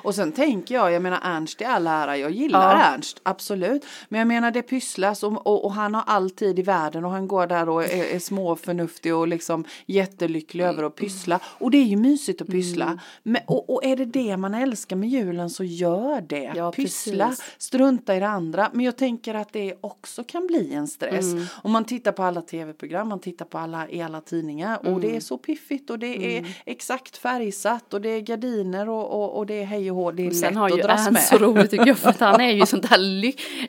Och 0.03 0.15
sen 0.15 0.31
tänker 0.31 0.75
jag, 0.75 0.91
jag 0.91 1.01
menar 1.01 1.19
Ernst 1.23 1.61
i 1.61 1.65
all 1.65 1.87
ära, 1.87 2.17
jag 2.17 2.31
gillar 2.31 2.75
Ja. 2.75 2.81
Ernst, 2.83 3.19
absolut. 3.23 3.85
Men 4.09 4.19
jag 4.19 4.27
menar 4.27 4.51
det 4.51 4.61
pysslas 4.61 5.23
och, 5.23 5.47
och, 5.47 5.65
och 5.65 5.73
han 5.73 5.95
har 5.95 6.03
all 6.07 6.29
tid 6.29 6.59
i 6.59 6.61
världen 6.61 7.05
och 7.05 7.11
han 7.11 7.27
går 7.27 7.47
där 7.47 7.69
och 7.69 7.83
är, 7.83 8.15
är 8.15 8.19
småförnuftig 8.19 9.15
och 9.15 9.27
liksom 9.27 9.65
jättelycklig 9.85 10.63
över 10.63 10.83
att 10.83 10.95
pyssla. 10.95 11.39
Och 11.45 11.71
det 11.71 11.77
är 11.77 11.83
ju 11.85 11.97
mysigt 11.97 12.41
att 12.41 12.47
pyssla. 12.47 12.85
Mm. 12.85 12.99
Men, 13.23 13.41
och, 13.47 13.69
och 13.69 13.83
är 13.85 13.95
det 13.95 14.05
det 14.05 14.37
man 14.37 14.53
älskar 14.53 14.95
med 14.95 15.09
julen 15.09 15.49
så 15.49 15.63
gör 15.63 16.21
det. 16.21 16.51
Ja, 16.55 16.71
pyssla, 16.71 17.27
precis. 17.27 17.45
strunta 17.57 18.15
i 18.15 18.19
det 18.19 18.27
andra. 18.27 18.69
Men 18.73 18.85
jag 18.85 18.97
tänker 18.97 19.33
att 19.33 19.53
det 19.53 19.73
också 19.81 20.23
kan 20.23 20.47
bli 20.47 20.73
en 20.73 20.87
stress. 20.87 21.33
Mm. 21.33 21.45
Om 21.63 21.71
man 21.71 21.85
tittar 21.85 22.11
på 22.11 22.23
alla 22.23 22.41
tv-program, 22.41 22.90
man 23.05 23.19
tittar 23.19 23.45
på 23.45 23.57
alla, 23.57 23.89
i 23.89 24.01
alla 24.01 24.21
tidningar 24.21 24.77
och 24.77 24.85
Mm. 24.87 25.01
det 25.01 25.15
är 25.15 25.19
så 25.19 25.37
piffigt 25.37 25.89
och 25.89 25.99
det 25.99 26.37
är 26.37 26.45
exakt 26.65 27.17
färgsatt 27.17 27.93
och 27.93 28.01
det 28.01 28.09
är 28.09 28.19
gardiner 28.19 28.89
och, 28.89 29.11
och, 29.23 29.37
och 29.37 29.45
det 29.45 29.61
är 29.61 29.65
hej 29.65 29.91
och 29.91 29.97
hå, 29.97 30.11
det 30.11 30.25
är 30.27 30.31
Sen 30.31 30.49
lätt 30.49 30.57
har 30.57 30.69
ju 30.69 30.75
att 30.75 30.81
dras 30.87 31.11
med. 31.11 31.21
så 31.21 31.37
roligt 31.37 31.71
tycker 31.71 31.87
jag 31.87 31.97
för 31.97 32.09
att 32.09 32.19
han 32.19 32.41
är 32.41 32.51
ju 32.51 32.65
sånt 32.65 32.85
här 32.85 32.97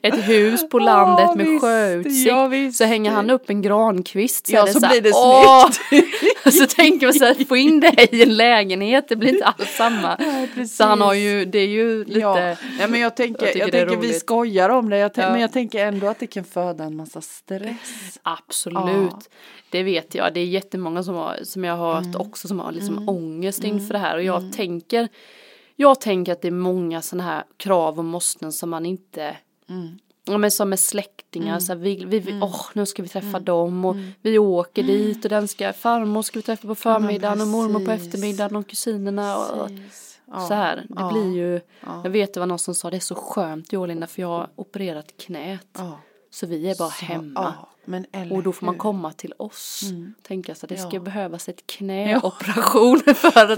ett 0.03 0.29
hus 0.29 0.69
på 0.69 0.79
landet 0.79 1.25
Ja, 1.29 1.35
med 1.35 1.47
visst. 1.47 1.61
sjöutsikt. 1.65 2.27
Ja, 2.29 2.51
så 2.73 2.85
hänger 2.85 3.11
han 3.11 3.31
upp 3.31 3.51
en 3.51 3.63
grankvist 3.63 4.47
så, 4.47 4.53
Ja, 4.53 4.67
så 4.67 4.81
så, 4.81 4.89
blir 4.89 5.01
det 5.01 5.11
åh! 5.15 5.67
så 6.53 6.67
tänker 6.67 7.07
man 7.07 7.15
så 7.15 7.25
här, 7.25 7.45
få 7.45 7.57
in 7.57 7.81
det 7.81 8.15
i 8.15 8.23
en 8.23 8.37
lägenhet, 8.37 9.09
det 9.09 9.17
blir 9.17 9.29
inte 9.33 9.45
alls 9.45 9.71
samma. 9.77 10.17
precis. 10.55 10.77
så 10.77 10.85
han 10.85 11.01
har 11.01 11.15
ju, 11.15 11.45
det 11.45 11.59
är 11.59 11.67
ju 11.67 12.05
lite, 12.05 12.21
Ja, 12.21 12.57
ja 12.81 12.89
men 12.89 13.01
jag 13.01 13.17
tänker, 13.17 13.47
Jag 13.47 13.57
jag 13.57 13.73
tänker 13.73 13.97
vi 13.97 14.13
skojar 14.13 14.69
om 14.69 14.91
det, 14.91 14.99
jag 14.99 15.13
tän- 15.13 15.23
Ja. 15.23 15.31
men 15.33 15.41
jag 15.41 15.53
tänker 15.53 15.87
ändå 15.87 16.07
att 16.07 16.19
det 16.19 16.27
kan 16.27 16.45
föda 16.45 16.85
en 16.85 16.97
massa 16.97 17.21
stress. 17.21 18.19
absolut. 18.23 19.29
Det 19.71 19.83
vet 19.83 20.15
jag, 20.15 20.35
det 20.35 20.41
är 20.41 20.45
jättemånga 20.45 21.03
som, 21.03 21.15
har, 21.15 21.37
som 21.43 21.65
jag 21.65 21.77
har 21.77 21.95
hört 21.95 22.05
Mm. 22.05 22.21
också 22.21 22.49
som 22.49 22.61
har 22.61 22.73
liksom 22.73 23.09
ångest 23.09 23.65
inför 23.65 23.93
det 23.93 23.99
här 23.99 24.17
och 24.17 24.23
jag 24.23 24.53
tänker, 24.53 25.09
jag 25.77 26.01
tänker 26.01 26.33
att 26.33 26.43
det 26.43 26.49
är 26.49 26.53
många 26.53 27.03
sådana 27.03 27.25
här 27.31 27.45
krav 27.57 27.99
och 27.99 28.05
måsten 28.05 28.53
som 28.53 28.71
man 28.71 28.87
inte 28.87 29.37
Mm. 29.69 29.99
Ja 30.25 30.39
men 30.39 30.51
som 30.51 30.69
med 30.71 30.81
släktingar, 30.81 31.59
så 31.61 31.73
här, 31.73 31.81
vi, 31.81 32.05
vi, 32.05 32.19
vi, 32.19 32.41
åh 32.43 32.61
nu 32.73 32.87
ska 32.87 33.03
vi 33.03 33.09
träffa 33.09 33.41
dem 33.41 33.85
och 33.85 33.97
vi 34.23 34.39
åker 34.39 34.83
dit 34.83 35.25
och 35.25 35.31
den 35.31 35.49
ska, 35.49 35.73
farmor 35.73 36.23
ska 36.23 36.39
vi 36.39 36.43
träffa 36.43 36.69
på 36.69 36.75
förmiddagen 36.75 37.41
och 37.41 37.47
mormor 37.47 37.85
på 37.87 37.91
eftermiddagen 37.91 38.57
och 38.57 38.67
kusinerna 38.69 39.37
och, 39.39 39.61
och 39.63 39.71
Ja. 40.35 40.41
så 40.49 40.55
här. 40.55 40.77
Det 40.77 40.85
Ja. 40.97 41.11
blir 41.13 41.33
ju, 41.37 41.61
Ja. 41.81 42.01
jag 42.05 42.11
vet 42.11 42.35
det 42.35 42.41
var 42.41 42.47
någon 42.47 42.59
som 42.59 42.75
sa 42.75 42.91
det 42.91 42.97
är 42.97 43.01
så 43.01 43.15
skönt 43.15 43.73
Joel 43.73 43.89
Linda 43.89 44.07
för 44.07 44.23
jag 44.23 44.29
har 44.29 44.49
opererat 44.57 45.07
knät. 45.21 45.67
Ja. 45.79 45.99
Så 46.31 46.47
vi 46.47 46.71
är 46.71 46.75
bara 46.79 46.91
Så, 46.91 47.05
hemma. 47.05 47.55
Ja, 47.87 48.37
Och 48.37 48.43
då 48.43 48.53
får 48.53 48.67
man 48.67 48.79
komma 48.79 49.13
till 49.13 49.35
oss. 49.37 49.81
Tänka 50.23 50.55
så 50.55 50.67
att 50.67 50.69
det 50.71 50.77
ska 50.77 50.91
Ja. 50.97 51.01
behövas 51.01 51.49
ett 51.49 51.67
knäoperation 51.67 53.01
för, 53.17 53.29
att, 53.29 53.35
för, 53.35 53.55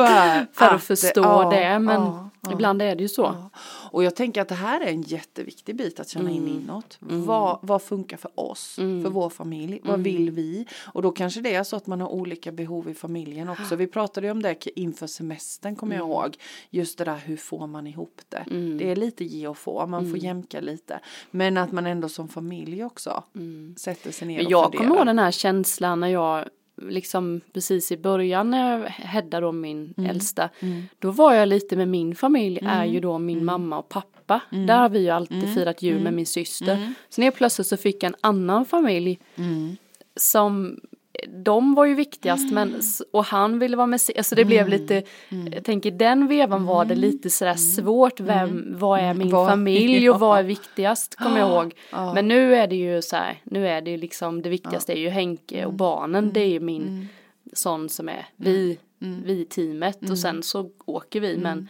För 0.53 0.65
att, 0.67 0.73
att- 0.75 0.83
förstå 0.85 1.21
ja, 1.23 1.51
det. 1.51 1.79
Men 1.79 2.03
ja, 2.03 2.31
ja. 2.41 2.53
ibland 2.53 2.83
är 2.83 2.97
det 2.97 3.03
ju 3.03 3.09
så. 3.09 3.51
Och 3.95 4.05
jag 4.05 4.17
tänker 4.17 4.43
att 4.43 4.49
det 4.49 4.55
här 4.55 4.81
är 4.81 4.87
en 4.87 5.03
jätteviktig 5.03 5.77
bit 5.77 6.01
att 6.01 6.09
känna 6.09 6.31
Mm. 6.31 6.49
in 6.49 6.63
inåt. 6.63 6.97
Vad, 7.01 7.59
vad 7.63 7.83
funkar 7.83 8.17
för 8.17 8.31
oss, 8.41 8.75
för 8.75 9.09
vår 9.11 9.31
familj, 9.31 9.81
vad 9.85 9.89
Mm. 9.95 10.03
vill 10.03 10.31
vi? 10.31 10.67
Och 10.93 11.03
då 11.03 11.11
kanske 11.11 11.41
det 11.41 11.55
är 11.55 11.65
så 11.65 11.77
att 11.77 11.87
man 11.87 12.01
har 12.01 12.09
olika 12.09 12.53
behov 12.53 12.89
i 12.91 12.95
familjen 12.95 13.49
också. 13.49 13.77
Vi 13.77 13.87
pratade 13.87 14.27
ju 14.27 14.31
om 14.31 14.43
det 14.43 14.79
inför 14.81 15.07
semestern 15.07 15.77
kommer 15.77 15.95
Mm. 15.97 16.09
jag 16.09 16.15
ihåg. 16.25 16.37
Just 16.71 16.99
det 16.99 17.05
där 17.05 17.17
hur 17.25 17.37
får 17.37 17.67
man 17.67 17.87
ihop 17.87 18.21
det. 18.29 18.45
Det 18.79 18.91
är 18.91 18.97
lite 18.97 19.25
ge 19.25 19.49
och 19.49 19.59
få, 19.59 19.87
man 19.87 20.01
Mm. 20.01 20.11
får 20.11 20.19
jämka 20.19 20.61
lite. 20.61 21.01
Men 21.31 21.57
att 21.57 21.73
man 21.73 21.87
ändå 21.87 22.09
som 22.09 22.29
familj 22.29 22.85
också 22.85 23.23
sätter 23.77 24.11
sig 24.13 24.29
ner 24.29 24.35
Mm. 24.35 24.47
Och 24.47 24.53
jag 24.53 24.65
funderar. 24.65 24.85
kommer 24.85 24.97
ihåg 24.97 25.07
den 25.07 25.19
här 25.19 25.31
känslan 25.31 26.01
när 26.01 26.09
jag 26.09 26.49
liksom 26.91 27.41
precis 27.53 27.93
i 27.93 27.97
början 27.97 28.51
när 28.51 28.79
jag 28.79 28.89
Hedda 28.89 29.41
då 29.41 29.53
min 29.53 29.95
Mm. 29.97 30.11
äldsta. 30.11 30.49
Då 30.99 31.11
var 31.11 31.33
jag 31.35 31.49
lite 31.49 31.77
med 31.77 31.89
min 31.89 32.15
familj 32.15 32.61
är 32.67 32.85
ju 32.85 33.01
då 33.01 33.19
min 33.19 33.45
mamma 33.45 33.79
och 33.79 33.89
pappa. 33.89 34.41
Mm. 34.53 34.67
Där 34.67 34.79
har 34.79 34.89
vi 34.89 34.99
ju 34.99 35.11
alltid 35.11 35.55
firat 35.55 35.83
jul 35.83 36.03
med 36.03 36.13
min 36.13 36.27
syster. 36.27 36.93
Sen 37.09 37.25
helt 37.25 37.37
plötsligt 37.37 37.67
så 37.67 37.77
fick 37.77 38.03
jag 38.03 38.09
en 38.11 38.17
annan 38.21 38.65
familj. 38.65 39.19
Mm. 39.37 39.77
Som 40.17 40.81
de 41.45 41.75
var 41.75 41.85
ju 41.85 41.95
viktigast 41.95 42.53
men 42.53 42.75
s- 42.79 43.03
och 43.13 43.25
han 43.25 43.59
ville 43.59 43.77
vara 43.77 43.87
med. 43.87 44.01
Alltså 44.17 44.35
det 44.35 44.45
blev 44.45 44.67
Mm. 44.67 44.71
lite, 44.81 45.03
jag 45.55 45.65
tänker 45.65 45.91
den 45.91 46.27
vevan 46.29 46.65
var 46.67 46.85
det 46.85 46.95
lite 46.95 47.31
sådär 47.31 47.55
svårt. 47.55 48.21
Vem, 48.21 48.75
vad 48.79 49.01
är 49.01 49.15
min 49.15 49.31
Vad- 49.31 49.49
familj 49.49 50.11
och 50.11 50.21
vad 50.21 50.39
är 50.39 50.43
viktigast 50.43 51.15
kommer 51.17 51.39
jag 51.39 51.49
ihåg. 51.51 51.75
Men 52.15 52.29
nu 52.29 52.55
är 52.55 52.67
det 52.67 52.77
ju 52.77 53.03
så 53.03 53.17
här, 53.17 53.39
nu 53.45 53.69
är 53.69 53.81
det 53.81 53.91
ju 53.91 53.97
liksom 53.97 54.43
det 54.43 54.49
viktigaste 54.49 54.93
är 54.93 54.99
ju 55.01 55.09
Henke 55.09 55.65
och 55.67 55.73
barnen. 55.75 56.31
Det 56.33 56.41
är 56.41 56.49
ju 56.49 56.61
min 56.61 57.09
sån 57.53 57.89
som 57.89 58.09
är 58.09 58.27
vi, 58.37 58.79
vi 58.99 59.41
i 59.41 59.45
teamet 59.45 60.11
och 60.11 60.19
sen 60.19 60.43
så 60.43 60.71
åker 60.85 61.21
vi. 61.21 61.37
Men, 61.37 61.69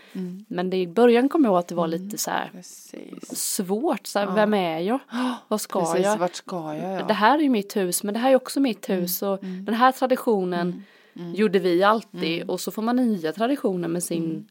men 0.49 0.71
det 0.71 0.77
i 0.77 0.87
början 0.87 1.29
kommer 1.29 1.49
jag 1.49 1.53
ihåg 1.53 1.59
att 1.59 1.69
det 1.69 1.75
var 1.75 1.87
lite 1.89 2.19
så 2.19 2.31
här 2.31 2.51
Precis. 2.53 3.55
svårt. 3.57 4.07
Så 4.07 4.19
här, 4.19 4.35
Vem 4.35 4.55
är 4.55 4.79
jag? 4.79 4.99
Vad 5.49 5.61
ska 5.61 5.81
Precis, 5.81 6.05
jag? 6.05 6.17
vart 6.17 6.35
ska 6.35 6.75
jag? 6.75 7.01
Ja. 7.01 7.07
Det 7.07 7.15
här 7.15 7.39
är 7.39 7.43
ju 7.43 7.49
mitt 7.49 7.77
hus 7.77 8.03
men 8.03 8.15
det 8.15 8.21
här 8.21 8.31
är 8.31 8.37
också 8.37 8.61
mitt 8.61 8.89
hus 8.91 9.23
och 9.23 9.39
den 9.43 9.75
här 9.75 9.93
traditionen 9.93 10.83
gjorde 11.35 11.59
vi 11.59 11.83
alltid 11.83 12.51
och 12.51 12.61
så 12.61 12.71
får 12.71 12.83
man 12.83 12.97
nya 12.97 13.33
traditioner 13.33 13.89
med 13.89 14.03
sin 14.03 14.49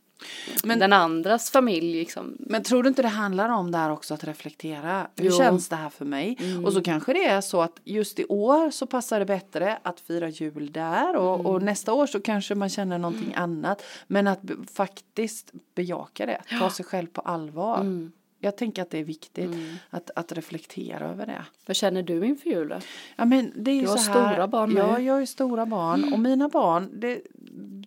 Men- 0.64 0.80
den 0.80 0.94
andras 0.94 1.52
familj 1.52 1.94
liksom. 2.00 2.36
Men 2.40 2.64
tror 2.64 2.84
du 2.84 2.90
inte 2.90 3.02
det 3.02 3.08
handlar 3.08 3.50
om 3.50 3.72
där 3.72 3.90
också 3.90 4.14
att 4.14 4.24
reflektera? 4.24 5.08
Hur 5.16 5.26
Jo. 5.26 5.38
känns 5.38 5.70
det 5.70 5.76
här 5.76 5.90
för 5.90 6.06
mig? 6.06 6.38
Och 6.66 6.74
så 6.74 6.82
kanske 6.82 7.14
det 7.14 7.26
är 7.26 7.42
så 7.42 7.62
att 7.62 7.80
just 7.84 8.20
i 8.20 8.26
år 8.26 8.72
så 8.72 8.86
passar 8.86 9.20
det 9.20 9.26
bättre 9.26 9.80
att 9.84 10.00
fira 10.00 10.30
jul 10.30 10.72
där 10.72 11.16
och, 11.16 11.46
och 11.46 11.62
nästa 11.62 11.94
år 11.94 12.08
så 12.08 12.20
kanske 12.22 12.56
man 12.56 12.70
känner 12.70 12.98
någonting 12.98 13.34
annat. 13.36 13.84
Men 14.08 14.28
att 14.28 14.40
faktiskt 14.74 15.52
bejaka 15.76 16.26
det, 16.26 16.42
ta 16.60 16.70
sig 16.70 16.86
själv 16.86 17.08
på 17.08 17.22
allvar. 17.22 18.10
Jag 18.44 18.56
tänker 18.58 18.82
att 18.82 18.90
det 18.90 18.98
är 18.98 19.04
viktigt 19.04 19.52
att, 19.90 20.12
att 20.16 20.32
reflektera 20.32 21.10
över 21.10 21.26
det. 21.26 21.46
Vad 21.66 21.76
känner 21.76 22.04
du 22.04 22.26
inför 22.26 22.50
jul 22.50 22.68
då? 22.68 22.76
Ja 23.16 23.26
men 23.26 23.52
det 23.56 23.72
är 23.72 23.82
Du 23.82 23.88
har 23.88 23.98
så 23.98 24.12
här, 24.12 24.34
stora 24.34 24.48
barn 24.48 24.74
med. 24.74 24.84
Ja, 24.84 25.00
jag 25.00 25.14
har 25.14 25.20
ju 25.20 25.26
stora 25.26 25.66
barn 25.66 26.14
och 26.14 26.20
mina 26.20 26.50
barn, 26.50 26.90
det, 27.00 27.22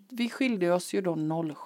vi 0.09 0.29
skilde 0.29 0.73
oss 0.73 0.95
ju 0.95 1.01
då 1.01 1.17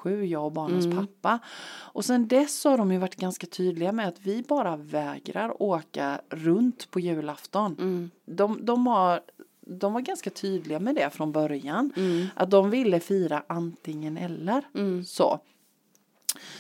07, 0.03 0.25
jag 0.25 0.45
och 0.45 0.53
barnens 0.53 0.85
Mm. 0.85 1.07
pappa. 1.07 1.39
Och 1.73 2.05
sen 2.05 2.29
dess 2.29 2.65
har 2.65 2.79
de 2.79 2.93
ju 2.93 2.99
varit 2.99 3.17
ganska 3.17 3.47
tydliga 3.47 3.93
med 3.93 4.09
att 4.09 4.21
vi 4.21 4.43
bara 4.43 4.77
vägrar 4.77 5.63
åka 5.63 6.21
runt 6.31 6.91
på 6.91 7.01
julafton. 7.01 7.77
Mm. 7.79 8.11
De, 8.25 8.65
de, 8.65 8.87
har, 8.87 9.21
de 9.61 9.93
var 9.93 10.01
ganska 10.01 10.31
tydliga 10.31 10.81
med 10.81 10.95
det 10.95 11.11
från 11.11 11.33
början. 11.33 11.93
Mm. 11.97 12.27
Att 12.35 12.51
de 12.51 12.71
ville 12.71 13.01
fira 13.01 13.43
antingen 13.47 14.17
eller. 14.17 14.63
Mm. 14.75 15.05
Så. 15.05 15.41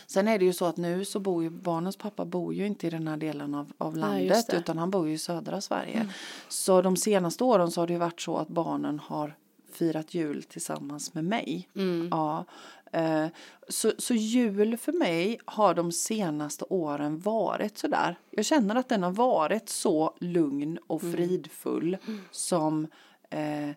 Sen 0.06 0.28
är 0.28 0.38
det 0.38 0.44
ju 0.44 0.52
så 0.52 0.64
att 0.64 0.76
nu 0.76 1.04
så 1.04 1.20
bor 1.20 1.42
ju 1.42 1.50
barnens 1.50 1.96
pappa 1.96 2.24
bor 2.24 2.54
ju 2.54 2.66
inte 2.66 2.86
i 2.86 2.90
den 2.90 3.08
här 3.08 3.16
delen 3.16 3.54
av, 3.54 3.72
av 3.78 3.96
Nej, 3.96 4.00
landet 4.28 4.46
det. 4.50 4.56
utan 4.56 4.78
han 4.78 4.90
bor 4.90 5.08
ju 5.08 5.14
i 5.14 5.18
södra 5.18 5.60
Sverige. 5.60 6.08
Så 6.48 6.82
de 6.82 6.96
senaste 6.96 7.44
åren 7.44 7.70
så 7.70 7.80
har 7.80 7.86
det 7.86 7.92
ju 7.92 7.98
varit 7.98 8.20
så 8.20 8.36
att 8.36 8.48
barnen 8.48 8.98
har 8.98 9.36
firat 9.72 10.14
jul 10.14 10.42
tillsammans 10.42 11.14
med 11.14 11.24
mig. 11.24 11.68
Mm. 11.74 12.08
Ja. 12.10 12.44
Eh, 12.92 13.26
så, 13.68 13.92
så 13.98 14.14
jul 14.14 14.76
för 14.76 14.92
mig 14.92 15.38
har 15.44 15.74
de 15.74 15.92
senaste 15.92 16.64
åren 16.64 17.18
varit 17.18 17.78
sådär. 17.78 18.18
Jag 18.30 18.44
känner 18.44 18.74
att 18.76 18.88
den 18.88 19.02
har 19.02 19.10
varit 19.10 19.68
så 19.68 20.14
lugn 20.20 20.78
och 20.86 21.02
Mm. 21.02 21.12
fridfull 21.16 21.96
som 22.30 22.86
eh, 23.30 23.70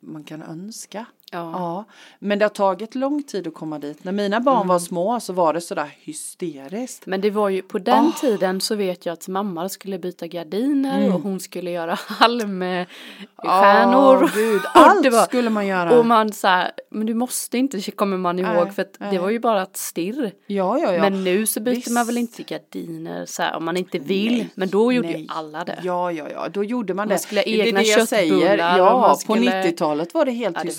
man 0.00 0.24
kan 0.24 0.42
önska. 0.42 1.06
Ja. 1.32 1.50
Ja, 1.52 1.84
men 2.18 2.38
det 2.38 2.44
har 2.44 2.50
tagit 2.50 2.94
lång 2.94 3.22
tid 3.22 3.46
att 3.46 3.54
komma 3.54 3.78
dit. 3.78 4.04
När 4.04 4.12
mina 4.12 4.40
barn 4.40 4.56
Mm. 4.56 4.68
var 4.68 4.78
små 4.78 5.20
så 5.20 5.32
var 5.32 5.52
det 5.54 5.60
sådär 5.60 5.90
hysteriskt. 6.00 7.06
Men 7.06 7.20
det 7.20 7.30
var 7.30 7.48
ju 7.48 7.62
på 7.62 7.78
den 7.78 8.06
Ah. 8.06 8.12
tiden 8.20 8.60
så 8.60 8.74
vet 8.74 9.06
jag 9.06 9.12
att 9.12 9.28
mamma 9.28 9.68
skulle 9.68 9.98
byta 9.98 10.26
gardiner 10.26 10.98
Mm. 11.00 11.14
och 11.14 11.20
hon 11.20 11.40
skulle 11.40 11.70
göra 11.70 11.94
halmstjärnor. 12.08 14.22
Åh, 14.24 14.30
gud, 14.34 14.62
allt 14.74 15.02
det 15.02 15.10
var- 15.10 15.24
skulle 15.24 15.50
man 15.50 15.66
göra. 15.66 15.98
Och 15.98 16.06
man 16.06 16.32
så 16.32 16.62
men 16.90 17.06
du 17.06 17.14
måste 17.14 17.58
inte 17.58 17.90
kommer 17.90 18.16
man 18.16 18.38
ihåg 18.38 18.64
Nej, 18.64 18.72
för 18.72 18.82
att 18.82 18.96
nej. 18.98 19.10
det 19.12 19.18
var 19.18 19.30
ju 19.30 19.38
bara 19.38 19.62
ett 19.62 19.76
stirr. 19.76 20.32
ja, 20.46 20.78
ja, 20.78 20.92
ja. 20.94 21.00
Men 21.00 21.24
nu 21.24 21.46
så 21.46 21.60
byter 21.60 21.74
Visst. 21.74 21.90
man 21.90 22.06
väl 22.06 22.18
inte 22.18 22.42
gardiner 22.42 23.26
så 23.26 23.42
om 23.56 23.64
man 23.64 23.76
inte 23.76 23.98
vill. 23.98 24.32
Nej, 24.32 24.48
men 24.54 24.68
då 24.68 24.92
gjorde 24.92 25.08
ju 25.08 25.26
alla 25.28 25.64
det. 25.64 25.78
Ja, 25.82 26.12
ja, 26.12 26.24
ja, 26.32 26.48
då 26.48 26.64
gjorde 26.64 26.94
man, 26.94 27.08
Man 27.08 27.08
det. 27.08 27.18
skulle 27.18 27.40
ha 27.40 27.44
det 27.44 27.60
är 27.60 27.66
egna 27.66 27.80
det 27.80 27.86
jag 27.86 28.08
säger. 28.08 28.40
köttbullar 28.40 28.78
Ja, 28.78 28.98
man 29.00 29.10
på 29.10 29.16
skulle- 29.16 29.62
90-talet 29.62 30.14
var 30.14 30.24
det 30.24 30.32
helt 30.32 30.56
Ja, 30.56 30.64
det 30.64 30.70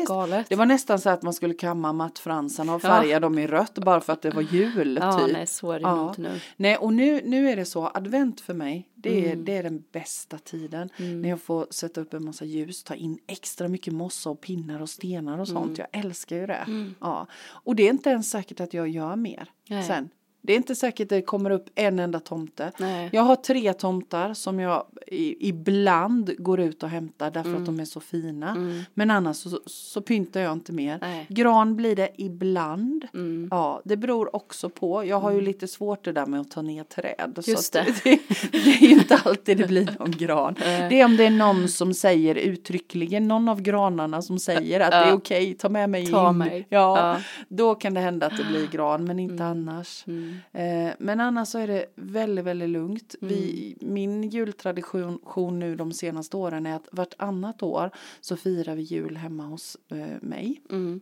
hysteriskt. 0.00 0.08
galet. 0.08 0.48
Det 0.48 0.56
var 0.56 0.66
nästan 0.66 0.98
så 0.98 1.10
att 1.10 1.22
man 1.22 1.32
skulle 1.34 1.54
kamma 1.54 1.92
mattfransarna 1.92 2.74
och 2.74 2.84
Ja. 2.84 2.88
färga 2.88 3.20
dem 3.20 3.38
i 3.38 3.46
rött 3.46 3.74
bara 3.78 4.00
för 4.00 4.12
att 4.12 4.22
det 4.22 4.30
var 4.30 4.42
jul. 4.42 4.98
Ja, 5.02 5.12
typ. 5.18 5.32
nej 5.32 5.46
så 5.46 5.72
är 5.72 5.78
det 5.78 5.82
Ja. 5.82 6.08
inte 6.08 6.20
nu. 6.22 6.40
Nej, 6.56 6.76
och 6.76 6.92
nu, 6.92 7.20
nu 7.24 7.50
är 7.50 7.56
det 7.56 7.64
så, 7.64 7.90
advent 7.94 8.40
för 8.40 8.54
mig, 8.54 8.88
det 8.94 9.24
är, 9.26 9.32
Mm. 9.32 9.44
det 9.44 9.56
är 9.56 9.62
den 9.62 9.84
bästa 9.92 10.38
tiden. 10.38 10.90
När 10.96 11.28
jag 11.28 11.40
får 11.40 11.66
sätta 11.70 12.00
upp 12.00 12.14
en 12.14 12.24
massa 12.24 12.44
ljus, 12.44 12.82
ta 12.84 12.94
in 12.94 13.18
extra 13.26 13.68
mycket 13.68 13.92
mossa 13.94 14.30
och 14.30 14.40
pinnar 14.40 14.82
och 14.82 14.88
stenar 14.90 15.38
och 15.38 15.48
sånt. 15.48 15.78
Mm. 15.78 15.86
Jag 15.92 16.04
älskar 16.04 16.36
ju 16.36 16.46
det. 16.46 16.66
Ja. 17.00 17.26
Och 17.46 17.76
det 17.76 17.82
är 17.82 17.90
inte 17.90 18.10
ens 18.10 18.30
säkert 18.30 18.60
att 18.60 18.74
jag 18.74 18.88
gör 18.88 19.16
mer 19.16 19.50
Nej. 19.68 19.82
sen. 19.84 20.08
Det 20.48 20.52
är 20.52 20.56
inte 20.56 20.74
säkert 20.74 21.08
det 21.08 21.22
kommer 21.22 21.50
upp 21.50 21.66
en 21.74 21.98
enda 21.98 22.20
tomte. 22.20 22.72
Nej. 22.78 23.08
Jag 23.12 23.22
har 23.22 23.36
tre 23.36 23.72
tomtar 23.72 24.34
som 24.34 24.60
jag 24.60 24.84
i, 25.06 25.48
ibland 25.48 26.34
går 26.38 26.60
ut 26.60 26.82
och 26.82 26.88
hämtar 26.88 27.30
därför 27.30 27.48
Mm. 27.50 27.60
att 27.62 27.66
de 27.66 27.80
är 27.80 27.84
så 27.84 28.00
fina. 28.00 28.56
Men 28.94 29.10
annars 29.10 29.36
så, 29.36 29.60
så 29.66 30.00
pyntar 30.00 30.40
jag 30.40 30.52
inte 30.52 30.72
mer. 30.72 30.98
Nej. 31.00 31.26
Gran 31.28 31.76
blir 31.76 31.96
det 31.96 32.08
ibland. 32.16 33.06
Mm. 33.14 33.48
Ja, 33.50 33.80
det 33.84 33.96
beror 33.96 34.36
också 34.36 34.68
på. 34.68 35.04
Jag 35.04 35.20
har 35.20 35.30
ju 35.30 35.40
lite 35.40 35.68
svårt 35.68 36.04
det 36.04 36.12
där 36.12 36.26
med 36.26 36.40
att 36.40 36.50
ta 36.50 36.62
ner 36.62 36.84
träd. 36.84 37.42
Just 37.46 37.72
det. 37.72 37.86
det. 38.04 38.18
Det 38.52 38.58
är 38.70 38.80
ju 38.82 38.88
inte 38.88 39.16
alltid 39.24 39.58
det 39.58 39.66
blir 39.66 39.96
någon 39.98 40.10
gran. 40.10 40.54
Det 40.58 41.00
är 41.00 41.04
om 41.04 41.16
det 41.16 41.24
är 41.26 41.30
någon 41.30 41.68
som 41.68 41.94
säger 41.94 42.34
uttryckligen, 42.34 43.28
någon 43.28 43.48
av 43.48 43.60
granarna 43.62 44.22
som 44.22 44.38
säger 44.38 44.80
att 44.80 44.90
det 44.90 44.96
är 44.96 45.12
okej, 45.12 45.54
ta 45.54 45.68
med 45.68 45.90
mig 45.90 46.06
Ta 46.06 46.30
in. 46.30 46.38
mig. 46.38 46.66
Ja, 46.68 46.98
Ja. 46.98 47.20
då 47.48 47.74
kan 47.74 47.94
det 47.94 48.00
hända 48.00 48.26
att 48.26 48.36
det 48.36 48.44
blir 48.44 48.66
gran, 48.66 49.04
men 49.04 49.18
inte 49.18 49.44
annars. 49.44 50.04
Mm. 50.06 50.37
Eh, 50.52 50.90
men 50.98 51.20
annars 51.20 51.48
så 51.48 51.58
är 51.58 51.66
det 51.66 51.86
väldigt, 51.94 52.44
väldigt 52.44 52.68
lugnt. 52.70 53.14
Vi, 53.20 53.76
Mm. 53.80 53.94
min 53.94 54.22
jultradition 54.30 55.58
nu 55.58 55.76
de 55.76 55.92
senaste 55.92 56.36
åren 56.36 56.66
är 56.66 56.76
att 56.76 56.88
vartannat 56.92 57.62
år 57.62 57.90
så 58.20 58.36
firar 58.36 58.74
vi 58.74 58.82
jul 58.82 59.16
hemma 59.16 59.46
hos 59.46 59.76
eh, 59.88 60.06
mig. 60.20 60.62
Mm. 60.70 61.00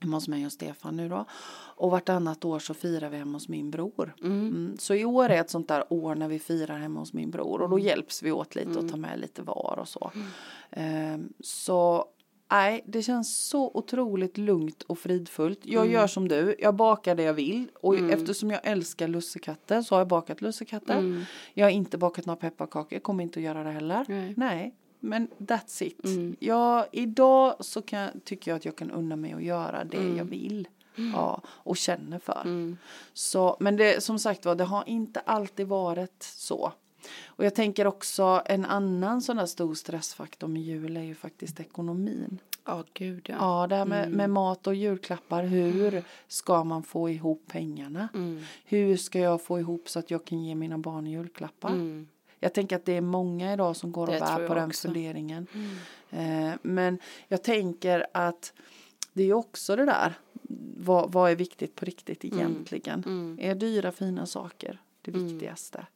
Hemma 0.00 0.16
hos 0.16 0.28
mig 0.28 0.46
och 0.46 0.52
Stefan 0.52 0.96
nu 0.96 1.08
då. 1.08 1.24
Och 1.76 1.90
vartannat 1.90 2.44
år 2.44 2.58
så 2.58 2.74
firar 2.74 3.08
vi 3.10 3.16
hemma 3.16 3.36
hos 3.36 3.48
min 3.48 3.70
bror. 3.70 4.14
Mm. 4.22 4.48
Mm, 4.48 4.76
så 4.78 4.94
i 4.94 5.04
år 5.04 5.28
är 5.28 5.40
ett 5.40 5.50
sånt 5.50 5.68
där 5.68 5.84
år 5.92 6.14
när 6.14 6.28
vi 6.28 6.38
firar 6.38 6.78
hemma 6.78 7.00
hos 7.00 7.12
min 7.12 7.30
bror. 7.30 7.54
Mm. 7.56 7.62
Och 7.64 7.70
då 7.70 7.78
hjälps 7.78 8.22
vi 8.22 8.32
åt 8.32 8.54
lite 8.54 8.78
och 8.78 8.88
tar 8.90 8.96
med 8.96 9.20
lite 9.20 9.42
var 9.42 9.78
och 9.80 9.88
så. 9.88 10.10
Ehm, 10.70 11.32
så 11.40 12.04
nej, 12.50 12.82
det 12.86 13.02
känns 13.02 13.36
så 13.46 13.70
otroligt 13.74 14.38
lugnt 14.38 14.82
och 14.82 14.98
fridfullt. 14.98 15.60
Jag 15.62 15.82
Mm. 15.82 15.94
gör 15.94 16.06
som 16.06 16.28
du, 16.28 16.56
jag 16.58 16.74
bakar 16.74 17.14
det 17.14 17.22
jag 17.22 17.34
vill. 17.34 17.70
Och 17.80 17.94
eftersom 17.96 18.50
jag 18.50 18.60
älskar 18.64 19.08
lussekatter 19.08 19.82
så 19.82 19.94
har 19.94 20.00
jag 20.00 20.08
bakat 20.08 20.40
lussekatter. 20.40 20.98
Mm. 20.98 21.22
Jag 21.54 21.66
har 21.66 21.70
inte 21.70 21.98
bakat 21.98 22.26
några 22.26 22.36
pepparkakor, 22.36 22.98
kommer 22.98 23.22
inte 23.24 23.38
att 23.40 23.44
göra 23.44 23.62
det 23.64 23.70
heller. 23.70 24.04
Nej. 24.08 24.34
Nej, 24.36 24.74
men 25.00 25.28
that's 25.38 25.82
it. 25.82 26.04
Mm. 26.04 26.36
Jag, 26.38 26.86
idag 26.92 27.54
så 27.60 27.82
kan, 27.82 28.20
tycker 28.24 28.50
jag 28.50 28.56
att 28.56 28.64
jag 28.64 28.76
kan 28.76 28.90
unna 28.90 29.16
mig 29.16 29.32
att 29.32 29.42
göra 29.42 29.84
det 29.84 30.16
jag 30.16 30.24
vill. 30.24 30.68
Ja, 31.14 31.42
och 31.46 31.76
känner 31.76 32.18
för. 32.18 32.40
Mm. 32.44 32.76
Så, 33.12 33.56
men 33.60 33.76
det, 33.76 34.02
som 34.02 34.18
sagt 34.18 34.44
var, 34.44 34.54
det 34.54 34.64
har 34.64 34.84
inte 34.86 35.20
alltid 35.20 35.66
varit 35.66 36.22
så. 36.22 36.72
Och 37.26 37.44
jag 37.44 37.54
tänker 37.54 37.86
också 37.86 38.42
en 38.46 38.64
annan 38.64 39.22
sån 39.22 39.36
där 39.36 39.46
stor 39.46 39.74
stressfaktor 39.74 40.48
med 40.48 40.62
jul 40.62 40.96
är 40.96 41.02
ju 41.02 41.14
faktiskt 41.14 41.60
ekonomin. 41.60 42.38
Ja, 42.64 42.84
gud 42.94 43.26
ja. 43.28 43.36
Ja, 43.38 43.66
det 43.66 43.76
här 43.76 43.84
med, 43.84 44.10
med 44.10 44.30
mat 44.30 44.66
och 44.66 44.74
julklappar. 44.74 45.42
Hur 45.42 46.04
ska 46.28 46.64
man 46.64 46.82
få 46.82 47.10
ihop 47.10 47.42
pengarna? 47.46 48.08
Mm. 48.14 48.42
Hur 48.64 48.96
ska 48.96 49.18
jag 49.18 49.42
få 49.42 49.58
ihop 49.58 49.88
så 49.88 49.98
att 49.98 50.10
jag 50.10 50.24
kan 50.24 50.44
ge 50.44 50.54
mina 50.54 50.78
barn 50.78 51.06
julklappar? 51.06 51.68
Mm. 51.68 52.08
Jag 52.40 52.54
tänker 52.54 52.76
att 52.76 52.84
det 52.84 52.92
är 52.92 53.00
många 53.00 53.52
idag 53.52 53.76
som 53.76 53.92
går 53.92 54.06
och 54.06 54.12
Det 54.12 54.20
bär 54.20 54.48
på 54.48 54.54
den 54.54 54.68
också. 54.68 54.88
Mm. 54.88 54.94
funderingen. 54.94 55.46
Eh, 56.10 56.58
men 56.62 56.98
jag 57.28 57.42
tänker 57.42 58.06
att 58.14 58.52
det 59.12 59.22
är 59.22 59.32
också 59.32 59.76
det 59.76 59.84
där. 59.84 60.14
Vad, 60.76 61.12
vad 61.12 61.30
är 61.30 61.36
viktigt 61.36 61.74
på 61.74 61.84
riktigt 61.84 62.24
egentligen? 62.24 63.02
Mm. 63.06 63.38
Är 63.40 63.54
dyra 63.54 63.92
fina 63.92 64.26
saker 64.26 64.80
det 65.02 65.10
viktigaste? 65.10 65.86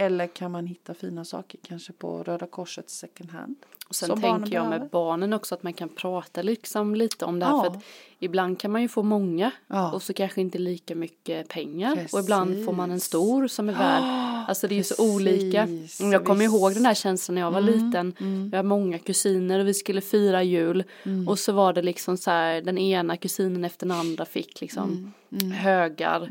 Eller 0.00 0.26
kan 0.26 0.50
man 0.50 0.66
hitta 0.66 0.94
fina 0.94 1.24
saker 1.24 1.60
kanske 1.62 1.92
på 1.92 2.22
Röda 2.22 2.46
Korsets 2.46 2.98
second 2.98 3.30
hand? 3.30 3.56
Och 3.88 3.94
sen 3.94 4.08
tänker 4.20 4.52
jag 4.54 4.62
med 4.62 4.70
behöver? 4.70 4.88
barnen 4.88 5.32
också 5.32 5.54
att 5.54 5.62
man 5.62 5.72
kan 5.72 5.88
prata 5.88 6.42
liksom 6.42 6.94
lite 6.94 7.24
om 7.24 7.38
det 7.38 7.46
här. 7.46 7.52
Ja. 7.52 7.64
För 7.64 7.70
att 7.78 7.82
ibland 8.18 8.58
kan 8.60 8.70
man 8.72 8.82
ju 8.82 8.88
få 8.88 9.02
många 9.02 9.50
Ja. 9.66 9.92
och 9.92 10.02
så 10.02 10.12
kanske 10.12 10.40
inte 10.40 10.58
lika 10.58 10.94
mycket 10.94 11.48
pengar. 11.48 12.06
Och 12.12 12.20
ibland 12.20 12.64
får 12.64 12.72
man 12.72 12.90
en 12.90 12.96
Precis. 12.96 13.04
stor 13.08 13.48
som 13.48 13.68
är 13.68 13.72
värd. 13.72 14.02
Alltså 14.48 14.68
det 14.68 14.74
är 14.74 14.76
ju 14.76 14.82
så 14.84 15.14
olika. 15.14 15.66
Precis, 15.66 16.00
Och 16.00 16.06
Jag 16.12 16.24
kommer 16.24 16.44
ihåg 16.44 16.74
den 16.74 16.86
här 16.86 16.94
känslan 16.94 17.34
när 17.34 17.42
jag 17.42 17.50
var 17.50 17.60
liten. 17.60 18.14
Vi 18.50 18.56
har 18.56 18.62
många 18.64 18.98
kusiner 18.98 19.60
och 19.60 19.66
vi 19.68 19.74
skulle 19.74 20.00
fira 20.00 20.42
jul. 20.42 20.84
Och 21.28 21.38
så 21.38 21.52
var 21.52 21.72
det 21.72 21.82
liksom 21.82 22.16
så 22.16 22.30
här 22.30 22.62
den 22.62 22.78
ena 22.78 23.16
kusinen 23.16 23.64
efter 23.64 23.86
den 23.86 23.96
andra 23.96 24.24
fick 24.24 24.60
liksom 24.60 25.12
högar. 25.54 26.28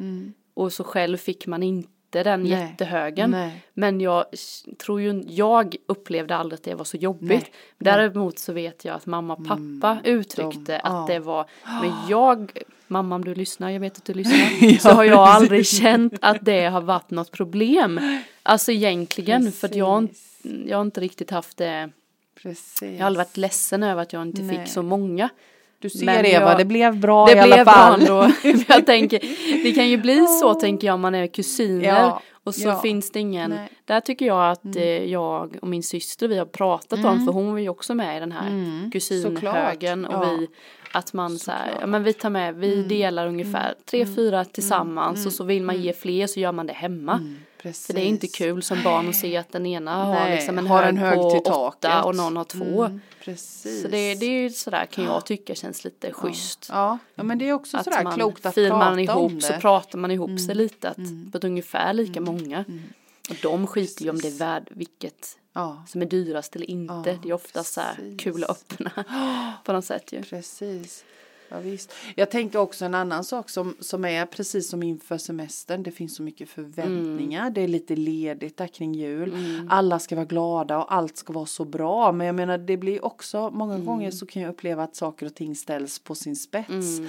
Och 0.53 0.73
så 0.73 0.83
själv 0.83 1.17
fick 1.17 1.47
man 1.47 1.63
inte 1.63 1.89
den 2.11 2.43
Nej. 2.43 2.51
jättehögen. 2.51 3.31
Nej. 3.31 3.63
Men 3.73 4.01
jag 4.01 4.25
tror 4.83 5.01
ju, 5.01 5.23
jag 5.27 5.75
upplevde 5.85 6.35
aldrig 6.35 6.57
att 6.57 6.63
det 6.63 6.75
var 6.75 6.85
så 6.85 6.97
jobbigt. 6.97 7.29
Nej. 7.29 7.51
Däremot 7.77 8.39
så 8.39 8.53
vet 8.53 8.85
jag 8.85 8.95
att 8.95 9.05
mamma 9.05 9.33
och 9.35 9.47
pappa 9.47 9.97
uttryckte 10.03 10.71
de- 10.71 10.75
att 10.75 10.81
ja. 10.83 11.05
det 11.13 11.19
var, 11.19 11.45
men 11.81 11.91
jag, 12.09 12.51
mamma 12.87 13.15
om 13.15 13.25
du 13.25 13.35
lyssnar, 13.35 13.69
jag 13.69 13.79
vet 13.79 13.97
att 13.97 14.05
du 14.05 14.13
lyssnar, 14.13 14.77
så 14.79 14.89
har 14.89 15.03
jag 15.03 15.19
aldrig 15.19 15.67
känt 15.67 16.13
att 16.21 16.37
det 16.45 16.65
har 16.65 16.81
varit 16.81 17.09
något 17.09 17.31
problem. 17.31 17.99
Alltså 18.43 18.71
egentligen, 18.71 19.51
för 19.51 19.67
att 19.67 19.75
jag, 19.75 19.85
har 19.85 19.97
inte- 19.97 20.19
jag 20.67 20.77
har 20.77 20.81
inte 20.81 21.01
riktigt 21.01 21.31
haft 21.31 21.57
det, 21.57 21.89
Precis. 22.43 22.81
jag 22.81 22.99
har 22.99 23.05
aldrig 23.05 23.25
varit 23.25 23.37
ledsen 23.37 23.83
över 23.83 24.01
att 24.01 24.13
jag 24.13 24.21
inte 24.21 24.49
fick 24.49 24.67
så 24.67 24.81
många. 24.83 25.29
Du 25.81 25.89
ser 25.89 26.05
Men 26.05 26.25
Eva, 26.25 26.49
jag- 26.49 26.57
det 26.57 26.65
blev 26.65 26.99
bra 26.99 27.25
det 27.25 27.33
i 27.35 27.39
alla 27.39 27.55
blev 27.55 27.65
fall. 27.65 28.05
bra 28.05 28.23
ändå. 28.23 28.33
jag 28.67 28.85
tänker, 28.85 29.19
det 29.63 29.71
kan 29.71 29.89
ju 29.89 29.97
bli 29.97 30.25
så 30.41 30.53
tänker 30.53 30.87
jag 30.87 30.93
om 30.93 31.01
man 31.01 31.15
är 31.15 31.27
kusiner. 31.27 31.83
Ja, 31.87 32.21
Och 32.43 32.55
så 32.55 32.67
ja. 32.67 32.81
finns 32.81 33.11
det 33.11 33.19
ingen, 33.19 33.49
Nej. 33.51 33.69
där 33.85 33.99
tycker 33.99 34.25
jag 34.25 34.51
att 34.51 34.75
eh, 34.75 34.83
jag 35.05 35.57
och 35.61 35.67
min 35.67 35.83
syster 35.83 36.27
vi 36.27 36.37
har 36.37 36.45
pratat 36.45 37.05
om, 37.05 37.25
för 37.25 37.31
hon 37.33 37.51
var 37.51 37.59
ju 37.59 37.69
också 37.69 37.95
med 37.95 38.17
i 38.17 38.19
den 38.19 38.31
här 38.31 38.91
kusinhögen 38.91 40.05
och 40.05 40.25
ja. 40.25 40.29
vi, 40.39 40.47
att 40.93 41.13
man 41.13 41.39
så 41.39 41.51
här, 41.51 41.71
ja 41.81 41.87
men 41.87 42.03
vi 42.03 42.13
tar 42.13 42.29
med, 42.29 42.55
vi 42.55 42.83
delar 42.83 43.27
ungefär 43.27 43.73
tre, 43.91 44.05
fyra 44.05 44.45
tillsammans 44.45 45.25
och 45.25 45.31
så 45.33 45.43
vill 45.43 45.63
man 45.63 45.81
ge 45.81 45.93
fler 45.93 46.27
så 46.27 46.39
gör 46.39 46.51
man 46.51 46.67
det 46.67 46.73
hemma. 46.73 47.19
Precis. 47.61 47.85
För 47.87 47.93
det 47.93 48.01
är 48.01 48.05
inte 48.05 48.27
kul 48.27 48.63
som 48.63 48.83
barn 48.83 49.09
att 49.09 49.15
se 49.15 49.37
att 49.37 49.51
den 49.51 49.65
ena 49.65 50.03
har 50.03 50.13
Nej, 50.13 50.35
liksom 50.35 50.57
en 50.57 50.67
har 50.67 50.83
hög, 50.83 50.89
en 50.89 50.97
hög 50.97 51.15
på 51.15 51.29
till 51.29 51.51
åtta 51.51 51.51
taket. 51.89 52.05
och 52.05 52.15
någon 52.15 52.37
har 52.37 52.43
två. 52.43 52.83
Mm, 52.85 53.01
precis. 53.23 53.81
Så 53.81 53.87
det, 53.87 54.15
det 54.15 54.25
är 54.25 54.29
ju 54.41 54.49
sådär 54.49 54.85
kan 54.85 55.03
jag 55.03 55.25
tycka 55.25 55.55
känns 55.55 55.83
lite 55.83 56.13
schysst. 56.13 56.67
Ja, 56.69 56.97
ja 57.15 57.23
men 57.23 57.37
det 57.37 57.49
är 57.49 57.53
också 57.53 57.77
Att 57.77 57.83
sådär 57.83 58.03
man 58.03 58.13
klokt 58.13 58.45
att 58.45 58.55
prata 58.55 58.77
man 58.77 58.99
ihop 58.99 59.17
om 59.17 59.41
så 59.41 59.47
det. 59.47 59.53
Mm. 59.53 59.61
pratar 59.61 59.99
man 59.99 60.11
ihop 60.11 60.39
sig 60.39 60.55
lite 60.55 60.89
att 60.89 61.31
på 61.31 61.37
ett 61.37 61.43
ungefär 61.43 61.93
lika 61.93 62.21
många. 62.21 62.65
Och 63.29 63.35
de 63.41 63.67
skiter 63.67 64.03
ju 64.03 64.09
om 64.09 64.19
det 64.19 64.27
är 64.27 64.37
värd 64.37 64.67
vilket 64.71 65.35
Ja, 65.53 65.83
som 65.87 66.01
är 66.01 66.05
dyrast 66.05 66.55
eller 66.55 66.69
inte. 66.69 67.09
Ja, 67.09 67.17
det 67.23 67.29
är 67.29 67.33
oftast 67.33 67.73
så 67.73 67.81
här 67.81 68.17
kul 68.19 68.43
att 68.43 68.49
öppna 68.49 68.91
på 69.65 69.73
något 69.73 69.85
sätt 69.85 70.13
ju. 70.13 70.23
precis. 70.23 71.03
Ja, 71.49 71.59
visst. 71.59 71.93
Jag 72.15 72.31
tänker 72.31 72.59
också 72.59 72.85
en 72.85 72.93
annan 72.95 73.23
sak 73.23 73.49
som, 73.49 73.75
som 73.79 74.05
är 74.05 74.25
precis 74.25 74.69
som 74.69 74.83
inför 74.83 75.17
semestern. 75.17 75.83
Det 75.83 75.91
finns 75.91 76.15
så 76.15 76.23
mycket 76.23 76.49
förväntningar. 76.49 77.41
Mm. 77.41 77.53
Det 77.53 77.61
är 77.61 77.67
lite 77.67 77.95
ledigt 77.95 78.57
där 78.57 78.67
kring 78.67 78.93
jul. 78.93 79.33
Alla 79.69 79.99
ska 79.99 80.15
vara 80.15 80.25
glada 80.25 80.77
och 80.77 80.93
allt 80.93 81.17
ska 81.17 81.33
vara 81.33 81.45
så 81.45 81.65
bra. 81.65 82.11
Men 82.11 82.27
jag 82.27 82.35
menar 82.35 82.57
det 82.57 82.77
blir 82.77 83.05
också 83.05 83.49
många 83.53 83.73
Mm. 83.73 83.85
gånger 83.85 84.11
så 84.11 84.25
kan 84.25 84.41
jag 84.41 84.49
uppleva 84.49 84.83
att 84.83 84.95
saker 84.95 85.25
och 85.25 85.35
ting 85.35 85.55
ställs 85.55 85.99
på 85.99 86.15
sin 86.15 86.35
spets. 86.35 86.99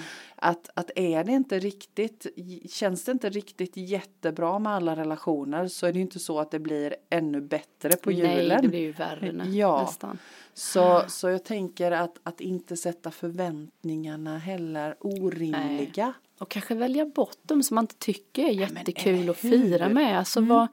Mm. 0.42 0.50
Att, 0.50 0.70
att 0.74 0.90
är 0.96 1.24
det 1.24 1.32
inte 1.32 1.58
riktigt, 1.58 2.26
känns 2.70 3.04
det 3.04 3.12
inte 3.12 3.30
riktigt 3.30 3.76
jättebra 3.76 4.58
med 4.58 4.72
alla 4.72 4.96
relationer 4.96 5.68
så 5.68 5.86
är 5.86 5.92
det 5.92 5.98
ju 5.98 6.02
inte 6.02 6.18
så 6.18 6.38
att 6.40 6.50
det 6.50 6.58
blir 6.58 6.96
ännu 7.10 7.40
bättre 7.40 7.96
på 7.96 8.12
julen. 8.12 8.48
Nej, 8.48 8.58
det 8.62 8.68
blir 8.68 8.80
ju 8.80 8.92
värre 8.92 9.32
nä- 9.32 9.44
Ja. 9.48 9.82
nästan. 9.82 10.18
Så, 10.54 11.02
så 11.08 11.28
jag 11.28 11.44
tänker 11.44 11.90
att, 11.92 12.18
att 12.22 12.40
inte 12.40 12.76
sätta 12.76 13.10
förväntningarna 13.10 14.38
heller 14.38 14.96
orimliga. 15.00 16.12
Och 16.38 16.48
kanske 16.50 16.74
välja 16.74 17.06
bort 17.06 17.38
dem 17.42 17.62
som 17.62 17.74
man 17.74 17.84
inte 17.84 17.94
tycker 17.98 18.44
är 18.44 18.50
jättekul 18.52 19.14
eller 19.20 19.30
att 19.30 19.36
fira 19.36 19.88
med. 19.88 20.18
Alltså 20.18 20.40
vad, 20.40 20.66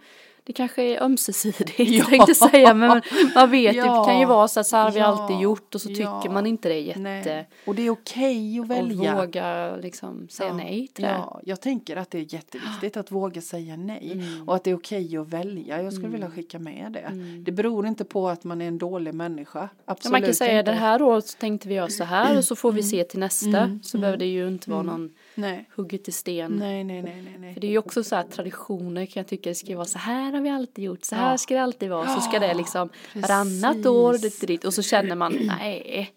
det 0.48 0.54
kanske 0.54 0.84
är 0.84 1.04
ömsesidigt 1.04 1.80
Ja. 1.80 2.06
tänkte 2.06 2.36
säga. 2.36 2.74
Men 2.74 3.02
man 3.36 3.52
vet 3.52 3.76
Ja. 3.76 4.00
det 4.00 4.12
kan 4.12 4.20
ju 4.20 4.26
vara 4.26 4.48
så 4.48 4.60
att 4.60 4.68
så 4.68 4.76
här 4.76 4.84
har 4.84 4.92
vi 4.92 5.00
Ja. 5.00 5.06
alltid 5.06 5.40
gjort 5.40 5.76
och 5.76 5.82
så 5.82 5.88
tycker 5.88 6.02
Ja. 6.04 6.32
man 6.32 6.48
inte 6.48 6.70
det 6.70 6.76
är 6.76 6.80
jätte. 6.82 7.00
Nej. 7.00 7.50
Och 7.66 7.76
det 7.76 7.82
är 7.82 7.90
okej 7.90 8.60
att 8.60 8.66
Och 8.66 8.72
välja. 8.72 9.16
våga 9.16 9.76
liksom 9.76 10.28
säga 10.30 10.54
nej 10.54 10.88
till 10.94 11.04
det. 11.04 11.10
Ja, 11.10 11.42
jag 11.44 11.62
tänker 11.62 11.96
att 11.98 12.12
det 12.12 12.18
är 12.20 12.34
jätteviktigt 12.34 12.98
att 12.98 13.12
våga 13.12 13.42
säga 13.42 13.76
nej 13.78 14.12
Mm. 14.14 14.48
och 14.50 14.56
att 14.56 14.64
det 14.64 14.72
är 14.72 14.76
okej 14.76 15.18
att 15.18 15.28
välja. 15.28 15.82
Jag 15.82 15.94
skulle 15.94 16.08
vilja 16.10 16.30
skicka 16.32 16.60
med 16.60 16.92
det. 16.92 17.12
Det 17.46 17.52
beror 17.52 17.88
inte 17.88 18.06
på 18.06 18.30
att 18.30 18.44
man 18.44 18.62
är 18.62 18.68
en 18.68 18.78
dålig 18.78 19.14
människa. 19.14 19.60
Ja, 19.60 19.68
Absolut 19.86 20.12
man 20.12 20.22
kan 20.22 20.34
säga 20.34 20.60
inte. 20.60 20.72
det 20.72 20.78
här 20.78 21.02
året 21.02 21.28
så 21.28 21.38
tänkte 21.38 21.68
vi 21.68 21.76
göra 21.76 21.90
så 21.90 22.04
här 22.04 22.38
och 22.38 22.44
så 22.44 22.56
får 22.56 22.72
vi 22.72 22.84
se 22.84 23.04
till 23.04 23.20
nästa. 23.20 23.80
Så 23.84 23.98
behöver 23.98 24.18
det 24.18 24.26
ju 24.26 24.48
inte 24.48 24.70
vara 24.72 24.82
någon 24.84 25.10
Nej. 25.38 25.70
hugget 25.76 26.08
i 26.08 26.12
sten. 26.12 26.52
Nej, 26.52 26.84
nej, 26.84 27.02
nej, 27.02 27.22
nej, 27.24 27.36
nej. 27.40 27.54
För 27.54 27.62
det 27.62 27.68
är 27.68 27.72
ju 27.72 27.78
också 27.78 28.04
så 28.04 28.16
här 28.16 28.24
traditioner 28.24 29.06
kan 29.06 29.22
jag 29.22 29.28
tycka 29.28 29.50
det 29.50 29.56
ska 29.56 29.76
vara 29.76 29.86
så 29.86 29.98
här 29.98 30.32
har 30.34 30.42
vi 30.42 30.50
alltid 30.50 30.84
gjort, 30.86 31.04
så 31.06 31.16
här 31.16 31.32
Ja. 31.32 31.38
ska 31.38 31.54
det 31.54 31.62
alltid 31.64 31.90
vara. 31.90 32.16
Så 32.16 32.22
ska 32.22 32.40
det 32.40 32.54
liksom 32.54 32.90
varannat 33.14 33.86
år 33.86 34.14
dit 34.18 34.48
dit 34.48 34.66
och 34.66 34.74
så 34.74 34.82
känner 34.82 35.16
man 35.16 35.34
nej, 35.60 36.12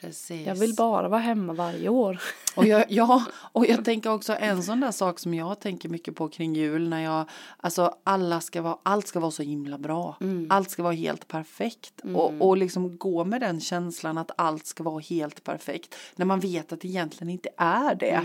Precis. 0.00 0.46
jag 0.46 0.54
vill 0.54 0.74
bara 0.74 1.08
vara 1.08 1.20
hemma 1.20 1.52
varje 1.52 1.88
år. 1.88 2.20
Och 2.56 2.66
jag, 2.66 2.84
ja, 2.88 3.24
och 3.52 3.66
jag 3.66 3.84
tänker 3.84 4.12
också 4.12 4.36
en 4.40 4.62
sån 4.62 4.80
där 4.80 4.90
sak 4.90 5.18
som 5.18 5.34
jag 5.34 5.60
tänker 5.60 5.88
mycket 5.88 6.14
på 6.16 6.28
kring 6.28 6.54
jul 6.54 6.88
när 6.88 7.00
jag, 7.04 7.24
alltså 7.56 7.94
alla 8.04 8.40
ska 8.40 8.62
vara, 8.62 8.78
allt 8.82 9.06
ska 9.06 9.20
vara 9.20 9.30
så 9.30 9.42
himla 9.42 9.78
bra. 9.78 10.16
Allt 10.48 10.70
ska 10.70 10.82
vara 10.82 10.92
helt 10.94 11.28
perfekt. 11.28 12.00
Och, 12.14 12.32
och 12.40 12.56
liksom 12.56 12.96
gå 12.98 13.24
med 13.24 13.40
den 13.40 13.60
känslan 13.60 14.18
att 14.18 14.30
allt 14.36 14.66
ska 14.66 14.82
vara 14.82 14.98
helt 15.00 15.44
perfekt. 15.44 15.94
När 16.16 16.26
man 16.26 16.40
vet 16.40 16.72
att 16.72 16.80
det 16.80 16.88
egentligen 16.88 17.30
inte 17.30 17.48
är 17.56 17.94
det. 17.94 18.20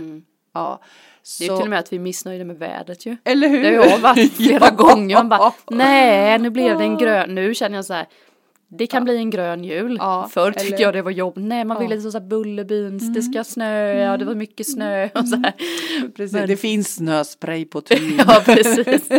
Ja. 0.53 0.81
Så, 1.23 1.43
Det 1.43 1.49
är 1.49 1.55
till 1.57 1.63
och 1.63 1.69
med 1.69 1.79
att 1.79 1.93
vi 1.93 1.95
är 1.95 2.01
missnöjda 2.01 2.45
med 2.45 2.59
vädret 2.59 3.05
ju. 3.05 3.17
eller 3.23 3.47
hur? 3.47 3.63
Det 3.63 3.75
har 3.77 3.85
jag 3.85 3.99
varit 3.99 4.33
flera 4.37 4.65
Ja. 4.65 4.75
gånger. 4.75 5.15
Man 5.15 5.29
bara, 5.29 5.53
nej 5.69 6.39
nu 6.39 6.49
blev 6.49 6.77
det 6.77 6.83
en 6.83 6.97
grön, 6.97 7.35
nu 7.35 7.55
känner 7.55 7.75
jag 7.75 7.85
så 7.85 7.93
här. 7.93 8.07
Det 8.67 8.87
kan 8.87 9.03
bli 9.03 9.17
en 9.17 9.29
grön 9.29 9.63
jul. 9.63 9.97
Ja, 9.99 10.29
Förr 10.31 10.41
eller- 10.41 10.51
tyckte 10.59 10.81
jag 10.83 10.93
det 10.93 11.01
var 11.01 11.11
jobb. 11.11 11.33
Nej 11.37 11.65
man 11.65 11.75
Ja. 11.77 11.81
Mm. 11.81 11.89
ville 11.89 12.01
så 12.01 12.11
så 12.11 12.19
här 12.19 12.25
bullerbyns, 12.25 13.13
det 13.13 13.21
ska 13.21 13.43
snöa, 13.43 14.17
det 14.17 14.25
var 14.25 14.35
mycket 14.35 14.71
snö 14.71 15.09
och 15.13 15.27
så 15.27 15.35
här. 15.35 15.53
Precis, 16.15 16.33
Men- 16.33 16.47
det 16.47 16.57
finns 16.57 16.95
snöspray 16.95 17.65
på 17.65 17.81
tuben. 17.81 18.25
Ja 18.27 18.41
precis. 18.45 19.09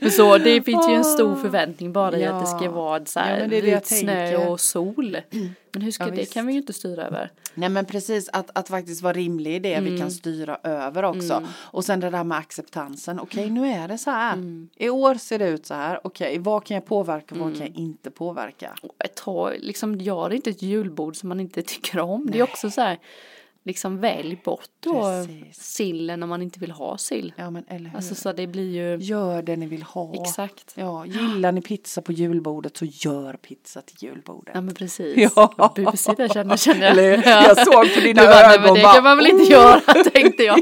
Men 0.00 0.10
så 0.10 0.38
det 0.38 0.62
finns 0.62 0.88
ju 0.88 0.94
en 0.94 1.04
stor 1.04 1.36
förväntning 1.36 1.92
bara 1.92 2.18
i 2.18 2.24
att 2.24 2.40
det 2.40 2.46
ska 2.46 2.64
Ja. 2.64 2.70
vara 2.70 3.04
så 3.04 3.18
Ja, 3.18 3.22
här 3.22 3.46
det 3.48 3.60
vit 3.60 3.86
snö 3.86 4.26
tänker. 4.30 4.48
och 4.50 4.60
sol. 4.60 5.16
Men 5.74 5.82
hur 5.82 5.90
ska 5.90 6.04
Ja, 6.04 6.10
det 6.10 6.16
visst. 6.16 6.32
kan 6.34 6.46
vi 6.46 6.52
ju 6.52 6.58
inte 6.58 6.72
styra 6.72 7.06
över. 7.06 7.32
Nej 7.54 7.68
men 7.68 7.84
precis 7.84 8.28
att, 8.32 8.50
att 8.54 8.68
faktiskt 8.68 9.02
vara 9.02 9.12
rimlig 9.12 9.54
i 9.56 9.58
det 9.58 9.80
vi 9.80 9.88
Mm. 9.88 10.00
kan 10.00 10.10
styra 10.10 10.58
över 10.62 11.02
också. 11.02 11.46
Och 11.52 11.84
sen 11.84 12.00
det 12.00 12.10
där 12.10 12.24
med 12.24 12.38
acceptansen. 12.38 13.20
Okej 13.20 13.50
nu 13.50 13.66
är 13.68 13.88
det 13.88 13.98
så 13.98 14.10
här. 14.10 14.32
Mm. 14.32 14.68
I 14.76 14.88
år 14.88 15.14
ser 15.14 15.38
det 15.38 15.48
ut 15.48 15.66
så 15.66 15.74
här. 15.74 16.00
Okej 16.04 16.38
vad 16.38 16.64
kan 16.64 16.74
jag 16.74 16.86
påverka 16.86 17.34
vad 17.34 17.56
kan 17.58 17.66
jag 17.66 17.76
inte 17.76 18.10
påverka. 18.10 18.74
Och 18.82 18.94
Ta, 19.16 19.50
liksom, 19.58 19.96
gör 20.00 20.32
inte 20.32 20.50
ett 20.50 20.62
julbord 20.62 21.16
som 21.16 21.28
man 21.28 21.40
inte 21.40 21.62
tycker 21.72 21.98
om. 22.00 22.30
Det 22.30 22.38
är 22.38 22.42
också 22.42 22.70
så 22.70 22.80
här, 22.80 22.98
liksom 23.64 24.00
välj 24.00 24.40
bort 24.44 24.68
då 24.80 25.04
sillen 25.52 26.22
om 26.22 26.28
man 26.28 26.42
inte 26.42 26.60
vill 26.60 26.70
ha 26.70 26.98
sill. 26.98 27.32
Ja 27.36 27.50
men 27.50 27.64
eller 27.68 27.90
hur. 27.90 27.96
Alltså 27.96 28.14
så 28.14 28.32
det 28.32 28.46
blir 28.46 28.70
ju, 28.74 28.96
Gör 29.04 29.42
det 29.42 29.56
ni 29.56 29.66
vill 29.66 29.82
ha. 29.82 30.14
exakt. 30.22 30.72
Ja, 30.76 31.06
gillar 31.06 31.52
ni 31.52 31.60
pizza 31.62 32.02
på 32.02 32.12
julbordet 32.12 32.76
så 32.76 32.84
gör 32.84 33.32
pizza 33.34 33.80
till 33.82 33.96
julbordet. 34.08 34.54
Ja 34.54 34.60
men 34.60 34.74
precis. 34.74 35.32
Ja. 35.36 35.72
Busigt 35.76 36.16
där 36.16 36.28
känner, 36.28 36.56
känner 36.56 36.80
jag. 36.82 36.90
Eller, 36.90 37.22
jag 37.26 37.56
såg 37.66 37.94
på 37.94 38.00
dina 38.00 38.22
Du 38.22 38.28
bara, 38.28 38.52
ögon 38.54 38.62
men 38.64 38.74
det 38.74 38.82
bara, 38.82 38.94
kan 38.94 39.04
man 39.04 39.16
väl 39.16 39.26
inte 39.26 39.44
"Oh." 39.44 39.50
göra 39.50 39.80
tänkte 40.12 40.42
jag. 40.42 40.60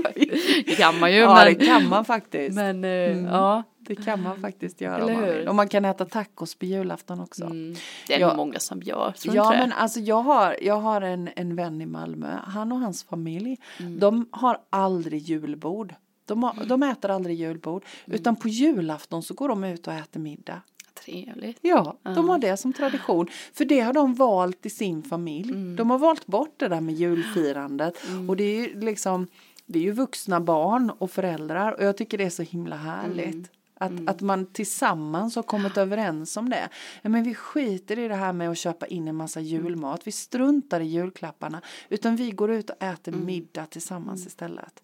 Det 0.67 0.75
kan 0.77 0.99
man 0.99 1.13
ju 1.13 1.19
Ja 1.19 1.45
det 1.45 1.57
men, 1.59 1.67
kan 1.67 1.89
man 1.89 2.05
faktiskt. 2.05 2.55
men 2.57 2.85
eh, 2.85 2.91
ja. 2.91 3.63
Det 3.87 3.97
kan 3.97 4.23
man 4.23 4.41
faktiskt 4.41 4.81
göra 4.81 4.97
Eller 4.97 5.07
om 5.15 5.21
man 5.21 5.25
hur? 5.25 5.49
Och 5.49 5.55
man 5.55 5.69
kan 5.69 5.85
äta 5.85 6.05
tacos 6.05 6.55
på 6.55 6.65
julafton 6.65 7.21
också. 7.21 7.45
Mm. 7.45 7.75
Det 8.07 8.15
är 8.15 8.21
Ja. 8.21 8.29
nog 8.29 8.37
många 8.37 8.59
som 8.59 8.83
gör, 8.83 9.15
Ja 9.23 9.51
men 9.51 9.73
alltså 9.73 10.01
jag 10.01 10.23
har, 10.23 10.57
jag 10.63 10.81
har 10.81 11.01
en, 11.03 11.29
en 11.37 11.57
vän 11.57 11.81
i 11.81 11.87
Malmö, 11.87 12.39
han 12.45 12.73
och 12.73 12.79
hans 12.79 13.05
familj, 13.05 13.59
Mm. 13.81 13.99
de 13.99 14.27
har 14.31 14.59
aldrig 14.71 15.21
julbord. 15.23 15.95
De, 16.25 16.43
har, 16.43 16.65
de 16.67 16.83
äter 16.83 17.11
aldrig 17.11 17.37
julbord, 17.37 17.85
Mm. 18.05 18.15
utan 18.21 18.37
på 18.37 18.49
julafton 18.49 19.23
så 19.23 19.35
går 19.35 19.49
de 19.49 19.65
ut 19.65 19.87
och 19.87 19.93
äter 19.93 20.21
middag. 20.21 20.61
Trevligt. 21.05 21.59
Ja, 21.61 21.97
de 22.03 22.29
har 22.29 22.39
det 22.39 22.57
som 22.57 22.73
tradition. 22.73 23.29
För 23.53 23.65
det 23.65 23.81
har 23.81 23.93
de 23.93 24.15
valt 24.15 24.67
i 24.67 24.71
sin 24.71 25.03
familj. 25.03 25.51
Mm. 25.51 25.77
De 25.77 25.91
har 25.91 25.99
valt 25.99 26.27
bort 26.27 26.55
det 26.57 26.69
där 26.69 26.81
med 26.81 26.95
julfirandet. 26.95 27.95
Och 28.29 28.37
det 28.37 28.45
är 28.45 28.61
ju 28.69 28.81
liksom, 28.81 29.27
det 29.67 29.79
är 29.79 29.83
ju 29.83 29.93
vuxna 29.93 30.41
barn 30.41 30.91
och 30.99 31.11
föräldrar 31.11 31.73
och 31.73 31.85
jag 31.85 31.97
tycker 31.97 32.19
det 32.19 32.25
är 32.25 32.31
så 32.31 32.43
himla 32.43 32.77
härligt. 32.77 33.51
Mm. 33.87 34.09
Att, 34.09 34.15
att 34.15 34.21
man 34.21 34.47
tillsammans 34.47 35.37
har 35.37 35.43
kommit 35.43 35.77
överens 35.77 36.37
om 36.37 36.51
det. 36.51 36.69
Men 37.03 37.23
vi 37.25 37.35
skiter 37.35 37.99
i 37.99 38.09
det 38.09 38.15
här 38.17 38.33
med 38.33 38.51
att 38.51 38.59
köpa 38.59 38.87
in 38.87 39.09
en 39.09 39.17
massa 39.17 39.41
julmat. 39.41 40.01
Vi 40.07 40.13
struntar 40.13 40.81
i 40.81 40.85
julklapparna. 40.85 41.61
Utan 41.89 42.17
vi 42.17 42.31
går 42.31 42.51
ut 42.51 42.71
och 42.71 42.83
äter 42.83 43.13
Mm. 43.15 43.27
middag 43.27 43.67
tillsammans 43.67 44.27
istället. 44.27 44.83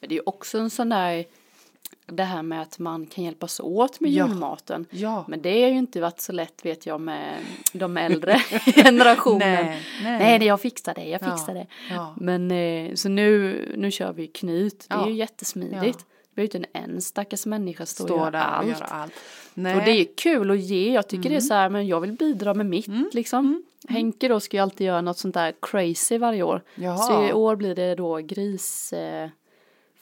Men 0.00 0.08
det 0.08 0.16
är 0.16 0.28
också 0.28 0.58
en 0.58 0.70
sån 0.70 0.88
där 0.88 1.24
det 2.06 2.22
här 2.24 2.42
med 2.42 2.62
att 2.62 2.78
man 2.78 3.06
kan 3.06 3.24
hjälpas 3.24 3.60
åt 3.60 4.00
med 4.00 4.10
Ja. 4.10 4.26
julmaten. 4.28 4.86
Ja. 4.90 5.24
Men 5.28 5.42
det 5.42 5.62
har 5.62 5.68
ju 5.68 5.78
inte 5.78 6.00
varit 6.00 6.20
så 6.20 6.32
lätt 6.32 6.64
vet 6.64 6.86
jag 6.86 7.00
med 7.00 7.38
de 7.72 7.96
äldre 7.96 8.38
generationen. 8.84 9.38
Nej, 9.64 9.82
nej. 10.02 10.38
Nej, 10.38 10.48
jag 10.48 10.60
fixar 10.60 10.94
det, 10.94 11.04
jag 11.04 11.22
Ja, 11.22 11.36
fixar 11.36 11.54
det. 11.54 11.66
ja. 11.90 12.14
Men 12.16 12.50
eh, 12.50 12.94
så 12.94 13.08
nu, 13.08 13.58
nu 13.76 13.90
kör 13.90 14.12
vi 14.12 14.26
knut, 14.26 14.86
det 14.88 14.94
är 14.94 15.06
ju 15.06 15.14
jättesmidigt. 15.14 16.06
Behöver 16.36 16.56
inte 16.56 16.68
en 16.72 17.00
stackars 17.00 17.46
människa 17.46 17.86
stå 17.86 18.02
och 18.04 18.08
Stå 18.08 18.16
göra 18.18 18.30
där 18.30 18.46
och 18.48 18.54
allt. 18.56 18.68
göra 18.68 18.84
allt. 18.86 19.12
Mm. 19.56 19.78
Och 19.78 19.84
det 19.84 19.90
är 19.90 20.06
kul 20.16 20.50
att 20.50 20.58
ge, 20.60 20.92
jag 20.94 21.08
tycker 21.08 21.30
det 21.30 21.36
är 21.36 21.40
så 21.40 21.54
här, 21.54 21.68
men 21.68 21.86
jag 21.86 22.00
vill 22.00 22.12
bidra 22.12 22.54
med 22.54 22.66
mitt 22.66 23.14
liksom. 23.14 23.62
Henke 23.88 24.28
då 24.28 24.40
ska 24.40 24.56
ju 24.56 24.62
alltid 24.62 24.86
göra 24.86 25.00
något 25.00 25.18
sånt 25.18 25.34
där 25.34 25.54
crazy 25.62 26.18
varje 26.18 26.42
år. 26.42 26.62
Jaha. 26.74 26.96
Så 26.98 27.24
i 27.28 27.32
år 27.32 27.56
blir 27.56 27.74
det 27.74 27.94
då 27.94 28.16
grisfötter. 28.16 29.30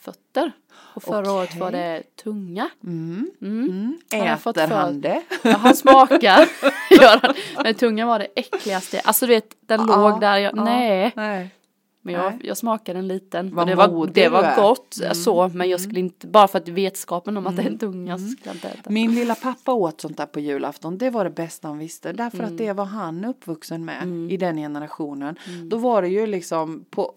Fötter. 0.00 0.52
och 0.94 1.02
förra 1.02 1.32
året 1.32 1.48
Okej. 1.50 1.60
var 1.60 1.70
det 1.72 2.02
tunga. 2.22 2.68
Mm. 2.84 3.30
Mm. 3.42 3.68
Mm. 3.68 3.98
Har 4.22 4.26
jag 4.28 4.40
fått 4.40 4.56
Äter 4.56 4.68
för- 4.68 4.74
han 4.76 5.00
det? 5.00 5.22
Ja, 5.42 5.50
han 5.52 5.74
smakar. 5.76 6.48
han. 7.20 7.34
Men 7.64 7.74
tungan 7.74 8.08
var 8.08 8.18
det 8.18 8.28
äckligaste. 8.36 9.00
Alltså 9.00 9.26
du 9.26 9.32
vet, 9.34 9.54
den 9.60 9.80
Ja, 9.88 10.10
låg 10.10 10.20
där. 10.20 10.36
Jag, 10.38 10.56
ja. 10.56 10.64
Nej. 10.64 11.12
Nej. 11.16 11.50
Men 12.06 12.14
jag, 12.14 12.32
jag 12.44 12.56
smakade 12.56 12.98
en 12.98 13.08
liten. 13.08 13.54
Vad 13.54 13.66
det 13.66 13.74
var, 13.74 14.06
det 14.06 14.28
var 14.28 14.56
gott 14.56 14.80
Mm. 15.02 15.14
så. 15.14 15.48
Men 15.54 15.68
jag 15.68 15.80
skulle 15.80 16.00
inte, 16.00 16.26
bara 16.26 16.48
för 16.48 16.58
att 16.58 16.68
vetskapen 16.68 17.36
om 17.36 17.46
att 17.46 17.56
det 17.56 17.62
är 17.62 17.66
en 17.66 17.78
tunga 17.78 18.18
så 18.18 18.24
skulle 18.28 18.40
jag 18.44 18.54
inte 18.56 18.68
äta. 18.68 18.90
Min 18.90 19.14
lilla 19.14 19.34
pappa 19.34 19.72
åt 19.72 20.00
sånt 20.00 20.16
där 20.16 20.26
på 20.26 20.40
julafton. 20.40 20.98
Det 20.98 21.10
var 21.10 21.24
det 21.24 21.30
bästa 21.30 21.68
han 21.68 21.78
visste. 21.78 22.12
Därför 22.12 22.38
Mm. 22.38 22.52
att 22.52 22.58
det 22.58 22.72
var 22.72 22.84
han 22.84 23.24
uppvuxen 23.24 23.84
med 23.84 24.30
i 24.30 24.36
den 24.36 24.56
generationen. 24.56 25.36
Då 25.70 25.76
var 25.76 26.02
det 26.02 26.08
ju 26.08 26.26
liksom 26.26 26.84
på. 26.90 27.12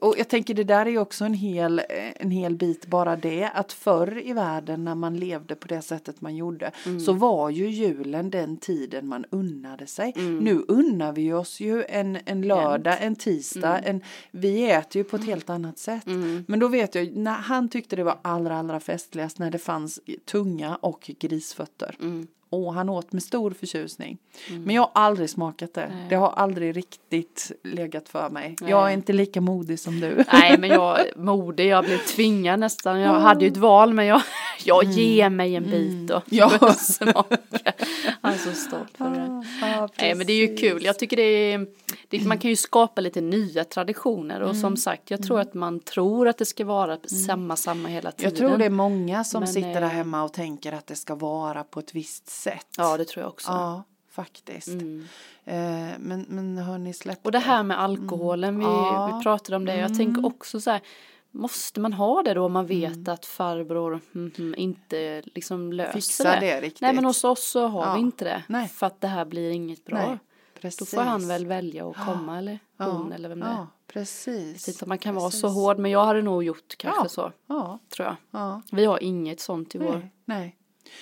Och 0.00 0.14
jag 0.18 0.28
tänker 0.28 0.54
det 0.54 0.64
där 0.64 0.86
är 0.86 0.90
ju 0.90 0.98
också 0.98 1.24
en 1.24 1.34
hel, 1.34 1.82
en 2.16 2.30
hel 2.30 2.56
bit 2.56 2.86
bara 2.86 3.16
det. 3.16 3.50
Att 3.54 3.72
förr 3.72 4.22
i 4.26 4.32
världen 4.32 4.84
när 4.84 4.94
man 4.94 5.16
levde 5.16 5.54
på 5.54 5.68
det 5.68 5.82
sättet 5.82 6.20
man 6.20 6.36
gjorde. 6.36 6.70
Mm. 6.86 7.00
Så 7.00 7.12
var 7.12 7.50
ju 7.50 7.68
julen 7.70 8.30
den 8.30 8.56
tiden 8.56 9.08
man 9.08 9.24
unnade 9.30 9.86
sig. 9.86 10.12
Mm. 10.16 10.38
Nu 10.38 10.64
unnar 10.68 11.12
vi 11.12 11.32
oss 11.32 11.60
ju 11.60 11.84
en, 11.88 12.18
en 12.24 12.42
lördag, 12.42 12.96
en 13.00 13.16
tisdag. 13.16 13.78
Mm. 13.78 13.90
En, 13.96 14.02
vi 14.30 14.70
äter 14.70 14.96
ju 15.00 15.04
på 15.04 15.16
ett 15.16 15.24
helt 15.26 15.50
annat 15.50 15.78
sätt. 15.78 16.02
Men 16.46 16.58
då 16.58 16.68
vet 16.68 16.94
jag, 16.94 17.16
när 17.16 17.32
han 17.32 17.68
tyckte 17.68 17.96
det 17.96 18.04
var 18.04 18.18
allra 18.22 18.58
allra 18.58 18.80
festligast 18.80 19.38
när 19.38 19.50
det 19.50 19.58
fanns 19.58 20.00
tunga 20.30 20.76
och 20.80 21.10
grisfötter. 21.20 21.96
Mm. 22.00 22.26
Och 22.50 22.74
han 22.74 22.88
åt 22.88 23.12
med 23.12 23.22
stor 23.22 23.50
förtjusning. 23.50 24.18
Men 24.50 24.74
jag 24.76 24.82
har 24.82 24.90
aldrig 24.94 25.30
smakat 25.30 25.74
det. 25.74 25.88
Nej. 25.88 26.06
Det 26.08 26.14
har 26.14 26.30
aldrig 26.30 26.76
riktigt 26.76 27.52
legat 27.64 28.08
för 28.08 28.30
mig. 28.30 28.56
Nej. 28.60 28.70
Jag 28.70 28.88
är 28.88 28.92
inte 28.92 29.12
lika 29.12 29.40
modig 29.40 29.78
som 29.80 30.00
du. 30.00 30.24
Nej 30.32 30.58
men 30.58 30.70
jag, 30.70 30.98
modig, 31.16 31.66
jag 31.66 31.84
blev 31.84 31.98
tvingad 31.98 32.60
nästan. 32.60 33.00
Jag 33.00 33.20
hade 33.20 33.44
ju 33.44 33.50
ett 33.50 33.56
val 33.56 33.94
men 33.94 34.06
jag, 34.06 34.22
jag 34.64 34.84
ger 34.84 35.30
mig 35.30 35.56
en 35.56 35.64
bit 35.70 36.10
och 36.10 36.22
Ja. 36.26 36.74
smaka. 36.78 37.36
Han 38.38 38.54
så 38.54 38.60
stolt 38.60 38.96
för 38.96 39.10
det. 39.10 39.44
Ja, 39.60 39.88
Nej 39.98 40.14
men 40.14 40.26
det 40.26 40.32
är 40.32 40.48
ju 40.48 40.56
kul. 40.56 40.84
Jag 40.84 40.98
tycker 40.98 41.16
det 41.16 41.22
är, 41.22 41.66
det, 42.08 42.24
man 42.26 42.38
kan 42.38 42.50
ju 42.50 42.56
skapa 42.56 43.00
lite 43.00 43.20
nya 43.20 43.64
traditioner 43.64 44.40
och 44.40 44.48
Mm. 44.50 44.60
som 44.60 44.76
sagt 44.76 45.10
jag 45.10 45.22
tror 45.22 45.40
att 45.40 45.54
man 45.54 45.80
tror 45.80 46.28
att 46.28 46.38
det 46.38 46.44
ska 46.46 46.64
vara 46.64 46.98
samma, 47.26 47.56
samma 47.56 47.88
hela 47.88 48.12
tiden. 48.12 48.30
Jag 48.30 48.38
tror 48.38 48.58
det 48.58 48.64
är 48.64 48.70
många 48.70 49.24
som 49.24 49.40
Men, 49.40 49.52
sitter 49.52 49.72
där 49.74 49.82
eh, 49.82 49.88
hemma 49.88 50.22
och 50.22 50.32
tänker 50.32 50.72
att 50.72 50.86
det 50.86 50.96
ska 50.96 51.14
vara 51.14 51.64
på 51.64 51.80
ett 51.80 51.94
visst 51.94 52.28
sätt. 52.30 52.66
Ja 52.76 52.96
det 52.96 53.04
tror 53.04 53.22
jag 53.22 53.30
också. 53.32 53.50
Ja, 53.50 53.82
faktiskt. 54.10 54.68
Mm. 54.68 55.04
Eh, 55.44 55.54
men, 55.98 56.26
men 56.28 56.58
hörni, 56.58 56.92
släpp 56.92 57.18
Och 57.22 57.32
det 57.32 57.38
här 57.38 57.62
med 57.62 57.80
alkoholen, 57.80 58.58
vi, 58.58 58.64
Mm. 58.64 58.76
Ja. 58.76 59.04
Mm. 59.06 59.18
vi 59.18 59.22
pratade 59.22 59.56
om 59.56 59.64
det. 59.64 59.76
Jag 59.76 59.96
tänker 59.98 60.26
också 60.26 60.60
så 60.60 60.70
här, 60.70 60.80
måste 61.32 61.80
man 61.80 61.92
ha 61.92 62.22
det 62.22 62.34
då 62.34 62.44
om 62.44 62.52
man 62.52 62.66
vet 62.66 62.92
Mm. 62.96 63.14
att 63.14 63.26
farbror 63.26 64.00
mhm, 64.12 64.54
inte 64.56 65.22
liksom 65.24 65.72
löser 65.72 65.92
Fixar 65.92 66.24
det? 66.24 66.40
det 66.40 66.60
riktigt. 66.60 66.80
Nej 66.80 66.94
men 66.94 67.04
hos 67.04 67.24
oss 67.24 67.44
så 67.50 67.66
har 67.66 67.86
Ja. 67.86 67.94
vi 67.94 68.00
inte 68.00 68.24
det. 68.24 68.42
Nej. 68.48 68.68
För 68.68 68.86
att 68.86 69.00
det 69.00 69.08
här 69.08 69.24
blir 69.24 69.50
inget 69.50 69.84
bra. 69.84 69.98
Nej, 69.98 70.18
Då 70.54 70.60
precis. 70.60 70.90
får 70.90 71.02
han 71.02 71.28
väl 71.28 71.46
välja 71.46 71.88
att 71.90 71.96
komma 72.06 72.38
eller 72.38 72.58
ja, 72.76 72.84
hon 72.84 73.12
eller 73.12 73.28
vem 73.28 73.40
det 73.40 73.46
är. 73.46 73.50
Ja, 73.50 73.66
precis. 73.86 74.68
Jag 74.68 74.74
inte 74.74 74.86
man 74.86 74.98
kan 74.98 75.14
vara 75.14 75.30
så 75.30 75.40
Precis. 75.46 75.54
hård 75.56 75.78
men 75.78 75.90
jag 75.90 76.04
hade 76.04 76.22
nog 76.22 76.44
gjort 76.44 76.76
kanske 76.78 77.04
Ja. 77.04 77.08
så. 77.08 77.32
Ja, 77.46 77.78
Tror 77.96 78.06
jag. 78.08 78.16
ja. 78.30 78.62
Vi 78.72 78.84
har 78.84 79.02
inget 79.02 79.40
sånt 79.40 79.74
i 79.74 79.78
vår. 79.78 79.92
Nej, 79.92 80.10
nej. 80.24 80.56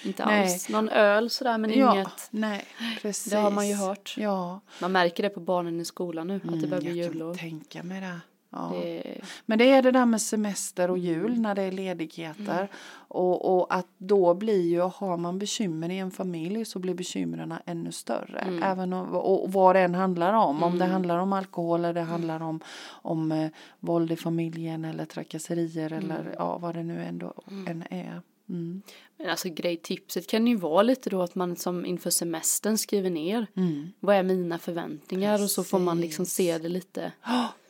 Inte 0.04 0.26
Nej. 0.26 0.42
alls. 0.42 0.68
Någon 0.68 0.88
öl 0.88 1.30
sådär 1.30 1.58
men 1.58 1.70
Ja, 1.78 1.94
inget. 1.94 2.28
nej, 2.30 2.64
precis. 3.02 3.32
Det 3.32 3.36
har 3.38 3.50
man 3.50 3.68
ju 3.68 3.74
hört. 3.74 4.14
Ja, 4.18 4.60
Man 4.80 4.92
märker 4.92 5.22
det 5.22 5.28
på 5.28 5.40
barnen 5.40 5.80
i 5.80 5.84
skolan 5.84 6.26
nu 6.26 6.34
att 6.36 6.60
det 6.60 6.66
börjar 6.66 6.80
bli 6.80 6.90
Mm, 6.90 6.98
jag 7.02 7.12
jullov. 7.12 7.34
kan 7.34 7.38
tänka 7.50 7.82
mig 7.82 8.00
det. 8.00 8.20
Ja. 8.52 8.70
Det, 8.74 9.20
Men 9.46 9.58
det 9.58 9.70
är 9.70 9.82
det 9.82 9.90
där 9.90 10.06
med 10.06 10.20
semester 10.22 10.90
och 10.90 10.96
Mm. 10.98 11.08
jul 11.08 11.40
när 11.40 11.54
det 11.54 11.62
är 11.62 11.72
ledigheter. 11.72 12.68
Och, 12.92 13.56
och 13.58 13.74
att 13.74 13.86
då 13.98 14.34
blir 14.34 14.62
ju, 14.68 14.80
har 14.80 15.16
man 15.16 15.38
bekymmer 15.38 15.90
i 15.90 15.98
en 15.98 16.10
familj 16.10 16.64
så 16.64 16.78
blir 16.78 16.94
bekymren 16.94 17.54
ännu 17.66 17.92
större. 17.92 18.38
Mm. 18.38 18.62
Även 18.62 18.92
om, 18.92 19.08
och 19.16 19.52
vad 19.52 19.76
det 19.76 19.80
än 19.80 19.94
handlar 19.94 20.32
om. 20.32 20.62
Om 20.62 20.78
det 20.78 20.84
handlar 20.84 21.18
om 21.18 21.32
alkohol 21.32 21.80
eller 21.80 21.94
det 21.94 22.00
handlar 22.00 22.40
om, 22.42 22.60
om 23.02 23.32
eh, 23.32 23.50
våld 23.80 24.12
i 24.12 24.16
familjen 24.16 24.84
eller 24.84 25.04
trakasserier 25.04 25.92
Mm. 25.92 26.10
eller 26.10 26.34
ja, 26.38 26.58
vad 26.58 26.74
det 26.74 26.82
nu 26.82 27.02
ändå 27.02 27.32
än 27.66 27.84
är. 27.90 28.20
Mm. 28.50 28.82
Men 29.18 29.30
alltså 29.30 29.48
grejtipset 29.48 30.26
kan 30.26 30.46
ju 30.46 30.56
vara 30.56 30.82
lite 30.82 31.10
då 31.10 31.22
att 31.22 31.34
man 31.34 31.56
som 31.56 31.86
inför 31.86 32.10
semestern 32.10 32.78
skriver 32.78 33.10
ner 33.10 33.46
Mm. 33.56 33.92
vad 34.00 34.16
är 34.16 34.22
mina 34.22 34.58
förväntningar 34.58 35.42
och 35.42 35.50
så 35.50 35.64
får 35.64 35.78
man 35.78 36.00
liksom 36.00 36.26
se 36.26 36.58
det 36.58 36.68
lite. 36.68 37.12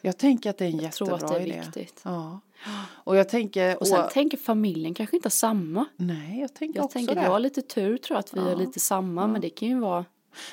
Jag 0.01 0.19
tänker 0.19 0.51
att 0.51 0.59
det 0.59 0.65
är 0.65 0.69
en 0.69 0.79
Jag 0.81 0.93
tror 0.93 1.11
jättebra 1.11 1.27
att 1.29 1.35
det 1.35 1.41
är 1.41 1.47
idé. 1.47 1.61
viktigt. 1.65 2.01
Ja. 2.05 2.41
Och 2.89 3.17
jag 3.17 3.29
tänker, 3.29 3.81
Och 3.81 3.87
sen 3.89 4.05
och- 4.05 4.11
tänker 4.11 4.37
familjen 4.39 4.95
kanske 4.95 5.17
inte 5.17 5.31
samma. 5.31 5.85
nej 5.97 6.41
jag 6.41 6.55
tänker 6.55 6.79
Jag 6.79 6.85
också 6.85 6.93
tänker 6.93 7.15
det. 7.15 7.21
vi 7.21 7.27
har 7.27 7.41
lite 7.41 7.63
tur 7.63 7.97
tror 7.97 8.15
jag 8.15 8.19
att 8.21 8.35
vi 8.35 8.41
Ja. 8.41 8.49
är 8.51 8.57
lite 8.57 8.81
samma 8.81 9.27
men 9.27 9.41
det 9.41 9.51
kan 9.51 9.69
ju 9.69 9.79
vara 9.81 10.05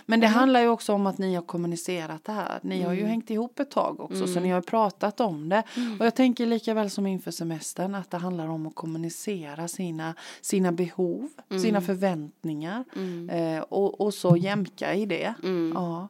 Men 0.05 0.19
det 0.19 0.27
handlar 0.27 0.61
ju 0.61 0.67
också 0.67 0.93
om 0.93 1.07
att 1.07 1.17
ni 1.17 1.35
har 1.35 1.41
kommunicerat 1.41 2.23
det 2.23 2.31
här. 2.31 2.59
Ni 2.61 2.81
har 2.81 2.93
ju 2.93 2.99
Mm. 2.99 3.09
hängt 3.09 3.29
ihop 3.29 3.59
ett 3.59 3.71
tag 3.71 3.99
också 3.99 4.27
så 4.27 4.39
ni 4.39 4.49
har 4.49 4.61
pratat 4.61 5.19
om 5.19 5.49
det. 5.49 5.63
Och 5.99 6.05
jag 6.05 6.15
tänker 6.15 6.45
lika 6.45 6.73
väl 6.73 6.89
som 6.89 7.07
inför 7.07 7.31
semestern 7.31 7.95
att 7.95 8.11
det 8.11 8.17
handlar 8.17 8.47
om 8.47 8.67
att 8.67 8.75
kommunicera 8.75 9.67
sina, 9.67 10.15
sina 10.41 10.71
behov, 10.71 11.29
Mm. 11.49 11.63
sina 11.63 11.81
förväntningar 11.81 12.83
eh, 13.31 13.59
och, 13.59 14.01
och 14.01 14.13
så 14.13 14.37
jämka 14.37 14.93
i 14.93 15.05
det. 15.05 15.33
Mm. 15.43 15.71
Ja. 15.75 16.07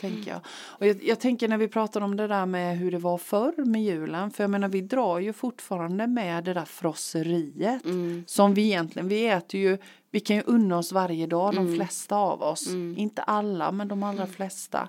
Tänker 0.00 0.30
jag. 0.30 0.40
Och 0.66 0.86
jag, 0.86 1.04
jag 1.04 1.20
tänker 1.20 1.48
när 1.48 1.58
vi 1.58 1.68
pratar 1.68 2.00
om 2.00 2.16
det 2.16 2.26
där 2.26 2.46
med 2.46 2.78
hur 2.78 2.90
det 2.90 2.98
var 2.98 3.18
förr 3.18 3.64
med 3.64 3.82
julen. 3.84 4.30
För 4.30 4.44
jag 4.44 4.50
menar 4.50 4.68
vi 4.68 4.80
drar 4.80 5.18
ju 5.18 5.32
fortfarande 5.32 6.06
med 6.06 6.44
det 6.44 6.54
där 6.54 6.64
frosseriet. 6.64 7.84
Mm. 7.84 8.24
Som 8.26 8.54
vi 8.54 8.62
egentligen, 8.62 9.08
vi 9.08 9.26
äter 9.28 9.60
ju, 9.60 9.78
vi 10.14 10.20
kan 10.20 10.36
ju 10.36 10.42
unna 10.46 10.78
oss 10.78 10.92
varje 10.92 11.26
dag, 11.26 11.54
Mm. 11.54 11.66
de 11.66 11.76
flesta 11.76 12.16
av 12.16 12.42
oss. 12.42 12.68
Inte 12.96 13.22
alla, 13.22 13.72
men 13.72 13.88
de 13.88 14.02
allra 14.02 14.26
flesta. 14.26 14.88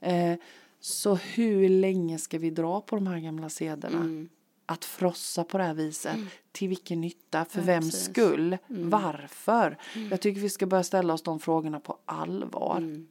Eh, 0.00 0.34
så 0.80 1.14
hur 1.14 1.68
länge 1.68 2.18
ska 2.18 2.38
vi 2.38 2.50
dra 2.50 2.80
på 2.80 2.96
de 2.96 3.06
här 3.06 3.18
gamla 3.18 3.48
sederna? 3.48 3.96
Mm. 3.98 4.28
Att 4.66 4.84
frossa 4.84 5.44
på 5.44 5.58
det 5.58 5.64
här 5.64 5.74
viset. 5.74 6.16
Till 6.52 6.68
vilken 6.68 7.00
nytta? 7.00 7.44
För 7.44 7.60
vems 7.60 7.90
precis. 7.92 8.06
Mm. 8.08 8.14
skull? 8.14 8.58
Varför? 8.68 9.78
Jag 10.10 10.20
tycker 10.20 10.40
vi 10.40 10.48
ska 10.50 10.66
börja 10.66 10.82
ställa 10.82 11.14
oss 11.14 11.22
de 11.22 11.40
frågorna 11.40 11.80
på 11.80 11.98
allvar. 12.04 12.76
Mm. 12.76 13.08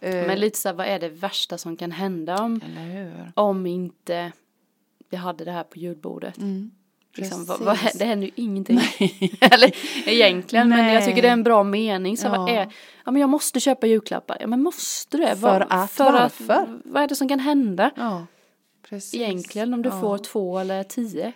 Eh, 0.00 0.26
Men 0.26 0.40
lite 0.40 0.58
så 0.58 0.68
här, 0.68 0.74
vad 0.76 0.86
är 0.86 0.98
det 0.98 1.08
värsta 1.08 1.58
som 1.58 1.76
kan 1.76 1.90
hända 1.90 2.42
om, 2.42 2.60
om 3.34 3.66
inte 3.66 4.32
vi 5.08 5.16
hade 5.16 5.44
det 5.44 5.50
här 5.52 5.64
på 5.64 5.78
julbordet? 5.78 6.38
Liksom, 7.16 7.44
vad, 7.44 7.60
vad, 7.60 7.78
det 7.94 8.04
händer 8.04 8.26
ju 8.26 8.32
ingenting. 8.36 8.80
Eller 9.40 9.72
egentligen, 10.08 10.68
men 10.68 10.94
jag 10.94 11.04
tycker 11.04 11.22
det 11.22 11.28
är 11.28 11.32
en 11.32 11.42
bra 11.42 11.62
mening. 11.62 12.16
Så 12.16 12.26
Ja. 12.26 12.48
är, 12.50 12.72
ja 13.04 13.10
men 13.12 13.20
jag 13.20 13.30
måste 13.30 13.60
köpa 13.60 13.86
julklappar. 13.86 14.36
Ja 14.40 14.46
men 14.46 14.62
måste 14.62 15.16
du 15.16 15.22
det? 15.22 15.36
För 15.36 15.36
Vad- 15.36 15.62
att, 15.62 15.98
varför? 15.98 16.66
vad 16.84 17.02
är 17.02 17.08
det 17.08 17.14
som 17.16 17.28
kan 17.28 17.40
hända? 17.40 17.90
Ja, 17.96 18.26
precis. 18.88 19.14
Egentligen 19.14 19.74
om 19.74 19.82
du 19.82 19.88
Ja. 19.88 20.00
får 20.00 20.18
två 20.18 20.58
eller 20.58 20.82
tio. 20.82 21.32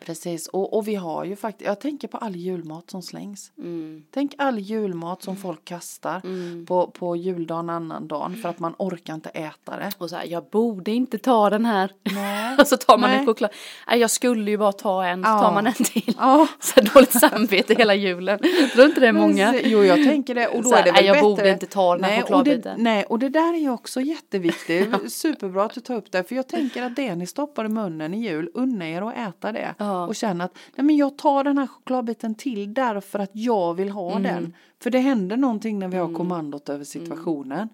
Precis, 0.00 0.46
och, 0.48 0.76
och 0.76 0.88
vi 0.88 0.94
har 0.94 1.24
ju 1.24 1.36
faktiskt, 1.36 1.66
jag 1.66 1.80
tänker 1.80 2.08
på 2.08 2.18
all 2.18 2.36
julmat 2.36 2.90
som 2.90 3.02
slängs. 3.02 3.52
Mm. 3.58 4.02
Tänk 4.10 4.34
all 4.38 4.58
julmat 4.58 5.22
som 5.22 5.36
folk 5.36 5.64
kastar 5.64 6.22
på, 6.66 6.86
på 6.86 7.16
juldagen 7.16 7.70
annan 7.70 8.08
dagen 8.08 8.36
för 8.36 8.48
att 8.48 8.58
man 8.58 8.74
orkar 8.78 9.14
inte 9.14 9.28
äta 9.28 9.76
det. 9.76 9.90
Och 9.98 10.10
så 10.10 10.16
här, 10.16 10.24
jag 10.24 10.44
borde 10.44 10.90
inte 10.90 11.18
ta 11.18 11.50
den 11.50 11.64
här. 11.66 11.92
Nej. 12.02 12.56
och 12.60 12.66
så 12.66 12.76
tar 12.76 12.98
man 12.98 13.10
Nej. 13.10 13.18
en 13.18 13.26
choklad. 13.26 13.50
Nej 13.88 13.98
jag 14.00 14.10
skulle 14.10 14.50
ju 14.50 14.58
bara 14.58 14.72
ta 14.72 15.04
en, 15.04 15.24
så 15.24 15.28
Ja. 15.30 15.38
tar 15.40 15.52
man 15.54 15.66
en 15.66 15.72
till. 15.72 16.14
Ja, 16.18 16.46
Så 16.60 16.80
dåligt 16.80 17.12
samvete 17.20 17.74
hela 17.74 17.94
julen. 17.94 18.38
Tror 18.74 18.86
inte 18.86 19.00
det 19.00 19.06
är 19.08 19.12
många? 19.12 19.54
Jo, 19.64 19.84
jag 19.84 20.04
tänker 20.04 20.34
det. 20.34 20.46
Och 20.48 20.62
då 20.62 20.70
här, 20.70 20.78
är 20.80 20.84
det 20.84 20.92
väl 20.92 21.04
jag 21.06 21.14
bättre. 21.16 21.22
borde 21.28 21.50
inte 21.50 21.66
ta 21.66 21.94
den 21.96 22.04
här 22.04 22.10
nej, 22.10 22.22
och 22.22 22.28
det, 22.28 22.34
chokladbiten. 22.36 22.74
nej, 22.78 23.04
och 23.04 23.18
det 23.18 23.28
där 23.28 23.54
är 23.54 23.58
ju 23.58 23.70
också 23.70 24.00
jätteviktigt. 24.00 24.88
Superbra 25.12 25.64
att 25.64 25.74
du 25.74 25.80
tar 25.80 25.94
upp 25.94 26.12
det. 26.12 26.24
För 26.28 26.34
jag 26.34 26.48
tänker 26.48 26.82
att 26.82 26.96
det 26.96 27.14
ni 27.14 27.26
stoppar 27.26 27.64
i 27.64 27.68
munnen 27.68 28.14
i 28.14 28.20
jul, 28.28 28.50
unna 28.54 28.88
er 28.88 29.02
att 29.02 29.16
äta 29.16 29.52
det. 29.52 29.74
Ja. 29.78 29.89
Och 30.06 30.14
känna 30.14 30.44
att 30.44 30.54
nej, 30.76 30.84
men 30.84 30.96
jag 30.96 31.18
tar 31.18 31.44
den 31.44 31.58
här 31.58 31.66
chokladbiten 31.66 32.34
till 32.34 32.74
därför 32.74 33.18
att 33.18 33.30
jag 33.32 33.74
vill 33.74 33.90
ha 33.90 34.10
Mm. 34.10 34.22
den. 34.22 34.54
För 34.82 34.90
det 34.90 34.98
händer 34.98 35.36
någonting 35.36 35.78
när 35.78 35.88
vi 35.88 35.96
har 35.96 36.14
kommandot 36.14 36.68
över 36.68 36.84
situationen. 36.84 37.68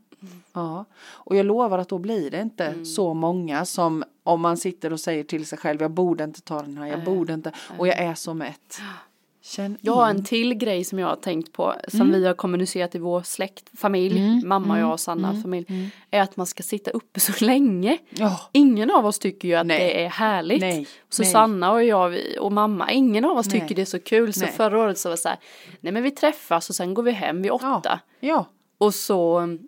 Ja, 0.52 0.84
och 1.02 1.36
jag 1.36 1.46
lovar 1.46 1.78
att 1.78 1.88
då 1.88 1.98
blir 1.98 2.30
det 2.30 2.40
inte 2.42 2.64
Mm. 2.66 2.84
så 2.84 3.14
många 3.14 3.64
som 3.64 4.04
om 4.22 4.40
man 4.40 4.56
sitter 4.56 4.92
och 4.92 5.00
säger 5.00 5.24
till 5.24 5.46
sig 5.46 5.58
själv 5.58 5.80
jag 5.82 5.90
borde 5.90 6.24
inte 6.24 6.40
ta 6.40 6.62
den 6.62 6.76
här, 6.78 6.86
jag 6.86 7.04
borde 7.04 7.34
inte 7.34 7.52
och 7.78 7.88
jag 7.88 7.98
är 7.98 8.14
så 8.14 8.34
mätt. 8.34 8.80
Känn 9.48 9.76
Jag 9.80 9.92
har 9.92 10.08
en 10.10 10.24
till 10.24 10.54
grej 10.54 10.84
som 10.84 10.98
jag 10.98 11.06
har 11.08 11.16
tänkt 11.16 11.52
på 11.52 11.74
som 11.88 12.12
vi 12.12 12.26
har 12.26 12.34
kommunicerat 12.34 12.94
i 12.94 12.98
vår 12.98 13.22
släkt, 13.22 13.78
familj, 13.78 14.44
mamma 14.44 14.74
och 14.74 14.80
jag 14.80 14.92
och 14.92 15.00
Sanna 15.00 15.42
familj. 15.42 15.90
Är 16.10 16.20
att 16.20 16.36
man 16.36 16.46
ska 16.46 16.62
sitta 16.62 16.90
uppe 16.90 17.20
så 17.30 17.44
länge. 17.44 17.98
Ja, 18.10 18.40
Ingen 18.52 18.90
av 18.90 19.06
oss 19.06 19.18
tycker 19.18 19.48
ju 19.48 19.54
att 19.54 19.66
Nej. 19.66 19.78
det 19.78 20.04
är 20.04 20.08
härligt. 20.08 20.60
Nej. 20.60 20.86
Susanna 21.08 21.72
och 21.72 21.84
jag 21.84 22.18
och 22.40 22.52
mamma, 22.52 22.90
ingen 22.92 23.24
av 23.24 23.36
oss 23.36 23.46
Nej. 23.50 23.60
tycker 23.60 23.74
det 23.74 23.82
är 23.82 23.86
så 23.86 23.98
kul. 24.00 24.32
Så 24.32 24.46
förra 24.46 24.78
året 24.78 24.98
så 24.98 25.08
var 25.08 25.16
det 25.16 25.22
så 25.22 25.28
här, 25.28 25.38
nej 25.80 25.92
men 25.92 26.02
vi 26.02 26.10
träffas 26.10 26.68
och 26.68 26.74
sen 26.76 26.94
går 26.94 27.02
vi 27.02 27.10
hem 27.12 27.42
vid 27.42 27.50
åtta. 27.50 27.80
ja, 27.82 27.98
ja. 28.20 28.46
Och 28.78 28.94
så 28.94 29.38
mm, 29.38 29.58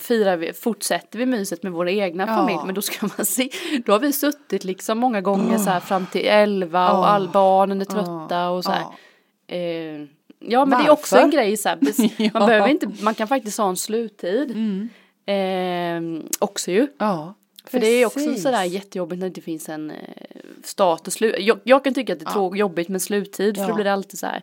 firar 0.00 0.36
vi, 0.36 0.52
fortsätter 0.52 1.18
vi 1.18 1.26
myset 1.26 1.62
med 1.62 1.72
vår 1.72 1.88
egna 1.88 2.22
Ja. 2.26 2.36
familj. 2.36 2.58
Men 2.66 2.74
då 2.74 2.82
ska 2.82 3.08
man 3.16 3.26
se, 3.26 3.48
då 3.86 3.92
har 3.92 3.98
vi 3.98 4.12
suttit 4.12 4.64
liksom 4.64 4.98
många 4.98 5.20
gånger 5.20 5.58
så 5.58 5.70
här 5.70 5.80
fram 5.80 6.06
till 6.06 6.20
elva 6.26 6.90
och 6.92 6.98
Ja. 6.98 7.06
all 7.06 7.28
barnen 7.28 7.80
är 7.80 7.84
trötta 7.84 8.48
och 8.50 8.64
så 8.64 8.70
här. 8.70 8.84
Ja. 9.46 9.54
Eh, 9.56 10.02
ja 10.38 10.64
men 10.64 10.78
det 10.78 10.86
är 10.86 10.90
också 10.90 11.14
Varför? 11.14 11.24
en 11.24 11.30
grej 11.30 11.56
så 11.56 11.68
här, 11.68 11.76
man 11.82 12.10
Ja. 12.18 12.30
Mm. 12.36 12.46
behöver 12.46 12.68
inte, 12.68 12.88
man 13.02 13.14
kan 13.14 13.28
faktiskt 13.28 13.58
ha 13.58 13.68
en 13.68 13.76
sluttid. 13.76 14.50
Eh, 15.26 16.00
också 16.38 16.70
ju. 16.70 16.86
Ja, 16.98 17.34
För 17.64 17.80
det 17.80 17.86
är 17.86 18.06
också 18.06 18.34
sådär 18.34 18.64
jättejobbigt 18.64 19.18
när 19.18 19.26
det 19.26 19.28
inte 19.28 19.40
finns 19.40 19.68
en 19.68 19.90
eh, 19.90 19.96
start 20.64 21.06
och 21.06 21.12
slut. 21.12 21.34
Jag, 21.38 21.58
jag 21.64 21.84
kan 21.84 21.94
tycka 21.94 22.12
att 22.12 22.18
det 22.18 22.26
är 22.26 22.30
tråkigt, 22.32 22.60
jobbigt 22.60 22.88
med 22.88 23.02
sluttid 23.02 23.56
för 23.56 23.62
Ja. 23.62 23.68
då 23.68 23.74
blir 23.74 23.84
det 23.84 23.92
alltid 23.92 24.18
så 24.18 24.26
här. 24.26 24.42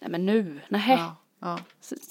Nej 0.00 0.10
men 0.10 0.26
nu, 0.26 0.60
nej. 0.68 0.84
Ja, 0.88 1.16
ja. 1.40 1.58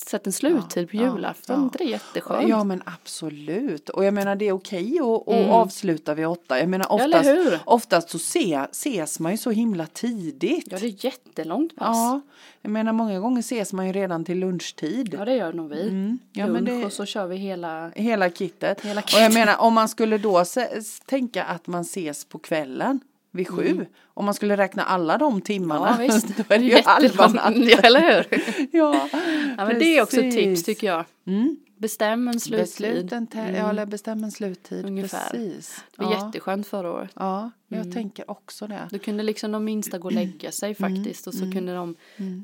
Sätt 0.08 0.28
en 0.28 0.34
sluttid 0.34 0.90
på 0.90 0.96
Ja, 0.98 1.02
julafton, 1.04 1.56
ja. 1.60 1.64
inte 1.64 1.78
det 1.78 1.84
är 1.84 1.88
jätteskönt? 1.90 2.50
Ja 2.50 2.64
men 2.64 2.82
absolut. 2.86 3.90
Och 3.90 4.06
jag 4.06 4.14
menar 4.14 4.36
det 4.36 4.48
är 4.48 4.52
okej 4.52 5.00
att 5.00 5.28
att 5.36 5.50
avsluta 5.50 6.14
vid 6.14 6.28
åtta. 6.28 6.60
Jag 6.60 6.70
menar 6.70 6.86
Mm. 7.00 7.12
oftast, 7.14 7.62
oftast 7.66 8.10
så 8.10 8.20
se, 8.20 8.60
ses 8.72 9.20
man 9.20 9.32
ju 9.32 9.38
så 9.38 9.52
himla 9.52 9.86
tidigt. 9.86 10.68
Ja 10.72 10.78
det 10.80 10.86
är 10.86 11.06
jättelångt 11.06 11.76
pass. 11.76 11.96
Ja, 11.98 12.22
jag 12.62 12.72
menar 12.72 12.94
många 12.94 13.20
gånger 13.20 13.40
ses 13.40 13.74
man 13.74 13.88
ju 13.88 13.94
redan 13.94 14.26
till 14.26 14.40
lunchtid. 14.40 15.14
Ja 15.20 15.26
det 15.26 15.36
gör 15.36 15.54
nog 15.54 15.70
vi. 15.70 15.82
Mm. 15.82 16.20
Ja, 16.34 16.48
Lunch 16.48 16.66
det- 16.66 16.86
och 16.86 16.94
så 16.94 17.06
kör 17.06 17.28
vi 17.28 17.36
hela. 17.36 17.90
Hela 17.90 18.30
kittet. 18.30 18.82
Hela 18.82 19.02
Och 19.02 19.22
jag 19.22 19.34
menar 19.34 19.58
om 19.58 19.74
man 19.74 19.90
skulle 19.90 20.18
då 20.18 20.46
se, 20.46 20.68
tänka 21.06 21.44
att 21.44 21.68
man 21.68 21.82
ses 21.82 22.26
på 22.26 22.40
kvällen 22.40 23.00
vid 23.32 23.48
sju. 23.48 23.86
Om 24.14 24.26
man 24.26 24.34
skulle 24.34 24.58
räkna 24.58 24.84
alla 24.84 25.18
de 25.18 25.42
timmarna. 25.42 25.96
Mm. 25.96 26.08
Ja 26.08 26.14
visst. 26.14 26.38
då 26.48 26.54
är 26.56 26.60
det 26.60 26.66
ju 26.66 26.82
halva 26.86 27.28
natten. 27.28 27.64
Ja 27.64 27.78
eller 27.84 28.14
hur? 28.14 28.42
Ja, 28.78 29.10
Ja 29.58 29.66
men 29.66 29.80
det 29.80 29.98
är 29.98 30.04
också 30.04 30.22
ett 30.22 30.34
tips 30.34 30.64
tycker 30.64 30.88
jag. 30.88 31.06
Mm. 31.28 31.58
Bestäm 31.78 32.28
en 32.28 32.40
sluttid. 32.40 32.64
Beslut 32.66 33.12
en 33.12 33.28
te- 33.28 33.56
ja, 33.58 33.70
eller 33.70 33.86
bestäm 33.86 34.24
en 34.24 34.32
sluttid. 34.32 34.86
Ungefär. 34.86 35.30
Precis. 35.30 35.84
Det 35.98 36.04
var 36.04 36.12
ja. 36.12 36.26
jätteskönt 36.26 36.68
förra 36.68 36.92
året. 36.92 37.12
Ja, 37.14 37.52
jag 37.78 37.82
Mm. 37.82 37.92
tänker 37.94 38.32
också 38.32 38.68
det. 38.68 38.88
Då 38.92 39.00
kunde 39.00 39.24
liksom 39.24 39.52
de 39.52 39.64
minsta 39.66 39.98
gå 39.98 40.08
och 40.08 40.12
lägga 40.12 40.52
sig 40.52 40.76
Mm. 40.80 40.96
faktiskt 40.96 41.28
och 41.28 41.34
så 41.34 41.52
kunde 41.52 41.74
de, 41.76 41.96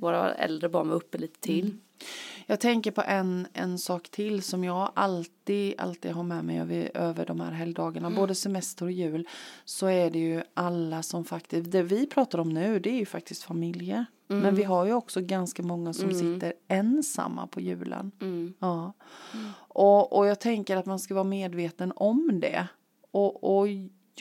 våra 0.02 0.34
äldre 0.34 0.70
barn 0.70 0.88
vara 0.88 0.98
uppe 0.98 1.18
lite 1.18 1.40
till. 1.40 1.78
Jag 2.46 2.60
tänker 2.60 2.92
på 2.92 3.02
en, 3.02 3.48
en 3.54 3.78
sak 3.78 4.10
till 4.10 4.42
som 4.44 4.64
jag 4.64 4.92
alltid, 4.96 5.74
alltid 5.78 6.12
har 6.12 6.24
med 6.24 6.46
mig 6.46 6.60
över, 6.60 6.92
över 6.94 7.26
de 7.26 7.40
här 7.40 7.52
helgdagarna, 7.52 8.08
Mm. 8.08 8.18
både 8.20 8.36
semester 8.36 8.86
och 8.86 8.92
jul, 8.92 9.28
så 9.66 9.88
är 9.88 10.10
det 10.12 10.20
ju 10.20 10.44
alla 10.54 11.04
som 11.04 11.26
faktiskt, 11.26 11.72
det 11.72 11.84
vi 11.84 12.08
pratar 12.08 12.40
om 12.40 12.50
nu, 12.50 12.80
det 12.80 12.90
är 12.90 13.00
ju 13.00 13.06
faktiskt 13.06 13.44
familjer. 13.44 14.06
Mm. 14.30 14.42
Men 14.44 14.56
vi 14.56 14.64
har 14.64 14.86
ju 14.86 14.94
också 14.94 15.22
ganska 15.22 15.64
många 15.64 15.94
som 15.94 16.12
sitter 16.14 16.54
ensamma 16.68 17.48
på 17.48 17.62
julen. 17.62 18.12
Mm. 18.22 18.54
Ja. 18.60 18.94
Och, 19.58 20.18
och 20.18 20.28
jag 20.28 20.40
tänker 20.40 20.78
att 20.78 20.86
man 20.86 21.00
ska 21.00 21.14
vara 21.14 21.24
medveten 21.24 21.94
om 21.96 22.40
det. 22.40 22.68
Och, 23.12 23.58
och 23.58 23.68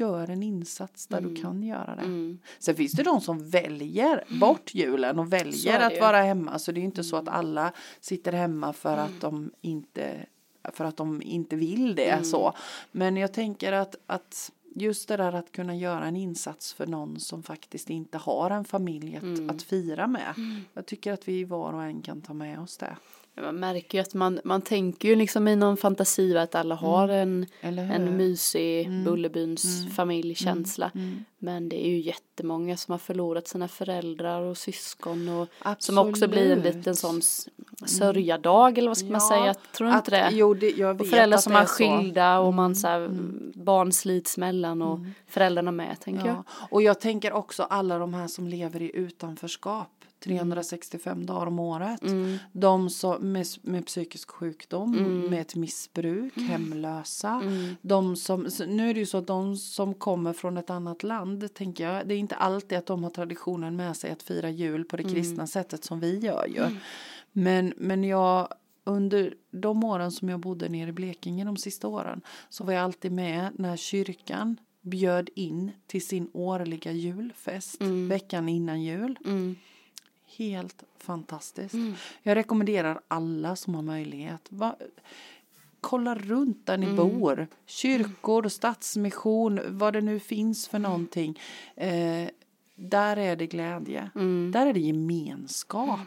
gör 0.00 0.30
en 0.30 0.42
insats 0.42 1.07
där 1.07 1.20
du 1.20 1.42
kan 1.42 1.62
göra 1.62 1.96
det. 1.96 2.02
Mm. 2.02 2.38
Sen 2.59 2.76
finns 2.76 2.92
det 2.92 3.02
de 3.02 3.20
som 3.20 3.50
väljer 3.50 4.24
bort 4.40 4.74
julen 4.74 5.18
och 5.18 5.33
väljer 5.33 5.80
att 5.80 5.94
ju. 5.94 6.00
vara 6.00 6.22
hemma. 6.22 6.59
Så 6.59 6.72
det 6.72 6.78
är 6.78 6.80
ju 6.80 6.87
inte 6.87 7.04
så 7.04 7.16
att 7.16 7.28
alla 7.28 7.72
sitter 8.00 8.33
hemma 8.33 8.72
för 8.72 8.96
att 8.96 9.20
de 9.20 9.50
inte 9.61 10.26
för 10.72 10.85
att 10.85 10.96
de 10.96 11.22
inte 11.22 11.57
vill 11.57 11.94
det 11.94 12.26
så. 12.26 12.52
Men 12.92 13.16
jag 13.16 13.33
tänker 13.33 13.72
att, 13.72 13.96
att 14.07 14.52
just 14.74 15.09
det 15.09 15.16
där 15.16 15.33
att 15.33 15.52
kunna 15.52 15.76
göra 15.76 16.07
en 16.07 16.16
insats 16.16 16.74
för 16.74 16.87
någon 16.87 17.20
som 17.20 17.42
faktiskt 17.42 17.90
inte 17.90 18.18
har 18.18 18.50
en 18.50 18.64
familj 18.64 19.16
att, 19.16 19.54
att 19.54 19.62
fira 19.62 20.07
med. 20.07 20.35
Jag 20.74 20.87
tycker 20.87 21.12
att 21.12 21.28
vi 21.28 21.44
var 21.44 21.72
och 21.72 21.83
en 21.83 22.02
kan 22.02 22.20
ta 22.20 22.35
med 22.35 22.61
oss 22.61 22.76
det. 22.76 22.96
Man 23.37 23.57
märker 23.57 23.99
ju 23.99 24.03
att 24.03 24.14
man, 24.14 24.40
man 24.44 24.62
tänker 24.62 25.09
ju 25.09 25.16
liksom 25.16 25.49
i 25.49 25.57
någon 25.57 25.77
fantasi 25.77 26.38
att 26.38 26.55
alla 26.55 26.75
har 26.75 27.09
en, 27.09 27.47
en 27.61 28.16
mysig 28.16 28.90
Bullerbyns 29.05 29.94
familjkänsla. 29.97 30.90
Mm. 30.94 31.25
Men 31.38 31.68
det 31.68 31.87
är 31.87 31.88
ju 31.88 32.01
jättemånga 32.01 32.77
som 32.77 32.92
har 32.92 32.99
förlorat 32.99 33.49
sina 33.49 33.68
föräldrar 33.68 34.40
och 34.40 34.59
syskon 34.59 35.29
och 35.29 35.49
som 35.79 35.99
också 35.99 36.29
blir 36.29 36.53
en 36.53 36.59
Absolut. 36.59 36.77
liten 36.77 36.97
sån 36.97 37.23
sörjadag 37.87 38.79
eller 38.79 38.88
vad 38.88 38.97
ska 38.97 39.07
man 39.07 39.20
Ja, 39.20 39.29
säga, 39.29 39.55
tror 39.55 39.88
du 39.88 39.94
inte 39.94 40.11
det? 40.11 40.29
Jo, 40.33 40.55
det, 40.55 40.70
jag 40.70 41.01
och 41.01 41.07
föräldrar 41.07 41.38
som 41.38 41.53
är 41.53 41.57
är. 41.57 41.61
Mm, 41.61 41.99
skilda 41.99 42.38
och 42.38 42.55
man 42.55 42.77
så 42.77 42.88
här, 42.88 43.09
barn 43.55 43.92
slits 43.92 44.38
mellan 44.38 44.83
och 44.83 44.99
föräldrarna 45.29 45.73
med 45.73 46.01
tänker 46.01 46.27
jag. 46.27 46.37
Ja. 46.37 46.66
Och 46.70 46.83
jag 46.83 47.01
tänker 47.01 47.33
också 47.33 47.62
alla 47.62 47.99
de 47.99 48.14
här 48.14 48.29
som 48.29 48.49
lever 48.49 48.83
i 48.83 48.97
utanförskap 48.97 49.88
365 50.25 51.27
dagar 51.27 51.47
om 51.47 51.59
året. 51.59 52.03
Mm. 52.03 52.37
De 52.53 52.91
som, 52.91 53.33
med, 53.33 53.47
med 53.63 53.87
psykisk 53.87 54.31
sjukdom, 54.31 54.95
Mm. 54.99 55.21
med 55.31 55.41
ett 55.41 55.55
missbruk, 55.55 56.37
hemlösa. 56.37 57.43
De 57.81 58.17
som, 58.17 58.49
nu 58.67 58.91
är 58.91 58.95
det 58.95 59.01
ju 59.01 59.07
så 59.07 59.19
att 59.19 59.27
de 59.27 59.57
som 59.57 59.95
kommer 59.95 60.33
från 60.33 60.57
ett 60.57 60.71
annat 60.71 61.03
land, 61.03 61.55
tänker 61.55 61.85
jag, 61.91 62.09
det 62.09 62.15
är 62.15 62.19
inte 62.19 62.35
alltid 62.37 62.79
att 62.79 62.87
de 62.87 63.03
har 63.05 63.11
traditionen 63.11 63.77
med 63.77 63.97
sig 63.97 64.11
att 64.11 64.23
fira 64.23 64.51
jul 64.51 64.85
på 64.85 64.97
det 64.97 65.03
Mm. 65.03 65.15
kristna 65.15 65.47
sättet 65.47 65.85
som 65.85 66.01
vi 66.01 66.19
gör 66.19 66.47
ju. 66.47 66.77
Men, 67.33 67.73
men 67.77 68.05
jag, 68.05 68.49
under 68.85 69.35
de 69.51 69.85
åren 69.85 70.13
som 70.13 70.29
jag 70.29 70.41
bodde 70.41 70.69
nere 70.69 70.89
i 70.89 70.93
Blekinge 70.93 71.45
de 71.45 71.57
sista 71.57 71.89
åren 71.89 72.21
så 72.49 72.65
var 72.65 72.73
jag 72.73 72.83
alltid 72.85 73.13
med 73.13 73.49
när 73.55 73.77
kyrkan 73.77 74.57
bjöd 74.81 75.31
in 75.35 75.71
till 75.87 76.07
sin 76.07 76.31
årliga 76.33 76.93
julfest 76.93 77.83
veckan 78.09 78.49
innan 78.49 78.83
jul. 78.83 79.19
Mm. 79.25 79.57
Helt 80.37 80.83
fantastiskt. 80.99 81.75
Jag 82.23 82.35
rekommenderar 82.37 83.01
alla 83.09 83.57
som 83.57 83.75
har 83.75 83.83
möjlighet. 83.83 84.47
Va, 84.49 84.77
kolla 85.81 86.14
runt 86.14 86.66
där 86.66 86.77
ni 86.77 86.87
bor. 86.97 87.47
Kyrkor, 87.66 88.49
stadsmission, 88.49 89.61
vad 89.66 89.92
det 89.92 90.01
nu 90.01 90.20
finns 90.20 90.68
för 90.68 90.79
någonting. 90.79 91.40
Eh, 91.77 92.29
där 92.75 93.16
är 93.16 93.37
det 93.37 93.47
glädje. 93.47 94.11
Där 94.53 94.66
är 94.66 94.73
det 94.73 94.81
gemenskap. 94.81 95.99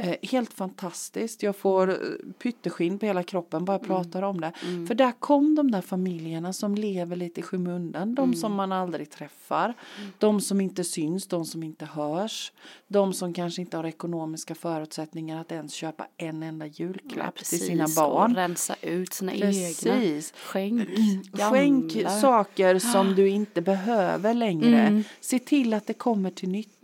Eh, 0.00 0.14
helt 0.22 0.54
fantastiskt. 0.54 1.42
Jag 1.42 1.56
får 1.56 1.90
eh, 1.90 1.96
pytteskinn 2.42 2.98
på 2.98 3.06
hela 3.06 3.22
kroppen 3.22 3.64
bara 3.64 3.72
jag 3.72 3.86
pratar 3.86 4.22
om 4.22 4.40
det. 4.40 4.52
För 4.88 4.94
där 4.94 5.12
kom 5.12 5.54
de 5.54 5.70
där 5.70 5.80
familjerna 5.80 6.52
som 6.52 6.74
lever 6.74 7.16
lite 7.16 7.40
i 7.40 7.42
skymundan. 7.42 8.14
De 8.14 8.34
som 8.34 8.54
man 8.54 8.72
aldrig 8.72 9.10
träffar. 9.10 9.74
De 10.18 10.40
som 10.40 10.60
inte 10.60 10.84
syns, 10.84 11.26
de 11.26 11.44
som 11.44 11.62
inte 11.62 11.84
hörs. 11.84 12.52
De 12.88 13.12
som 13.12 13.32
kanske 13.34 13.60
inte 13.60 13.76
har 13.76 13.84
ekonomiska 13.86 14.54
förutsättningar 14.54 15.40
att 15.40 15.52
ens 15.52 15.72
köpa 15.72 16.06
en 16.16 16.42
enda 16.42 16.66
julklapp 16.66 17.36
till 17.36 17.60
sina 17.60 17.86
barn. 17.96 18.30
Och 18.30 18.36
rensa 18.36 18.74
ut 18.82 19.12
sina 19.12 19.32
egna. 19.32 19.46
Precis. 19.46 20.32
Skänk 20.36 20.88
Skänk 21.50 21.92
gamla. 21.92 22.20
saker 22.20 22.78
som 22.78 23.14
du 23.14 23.28
inte 23.28 23.60
behöver 23.62 24.34
längre. 24.34 24.80
Mm. 24.80 25.04
Se 25.20 25.38
till 25.38 25.74
att 25.74 25.86
det 25.86 25.94
kommer 25.94 26.30
till 26.30 26.48
nytta. 26.48 26.77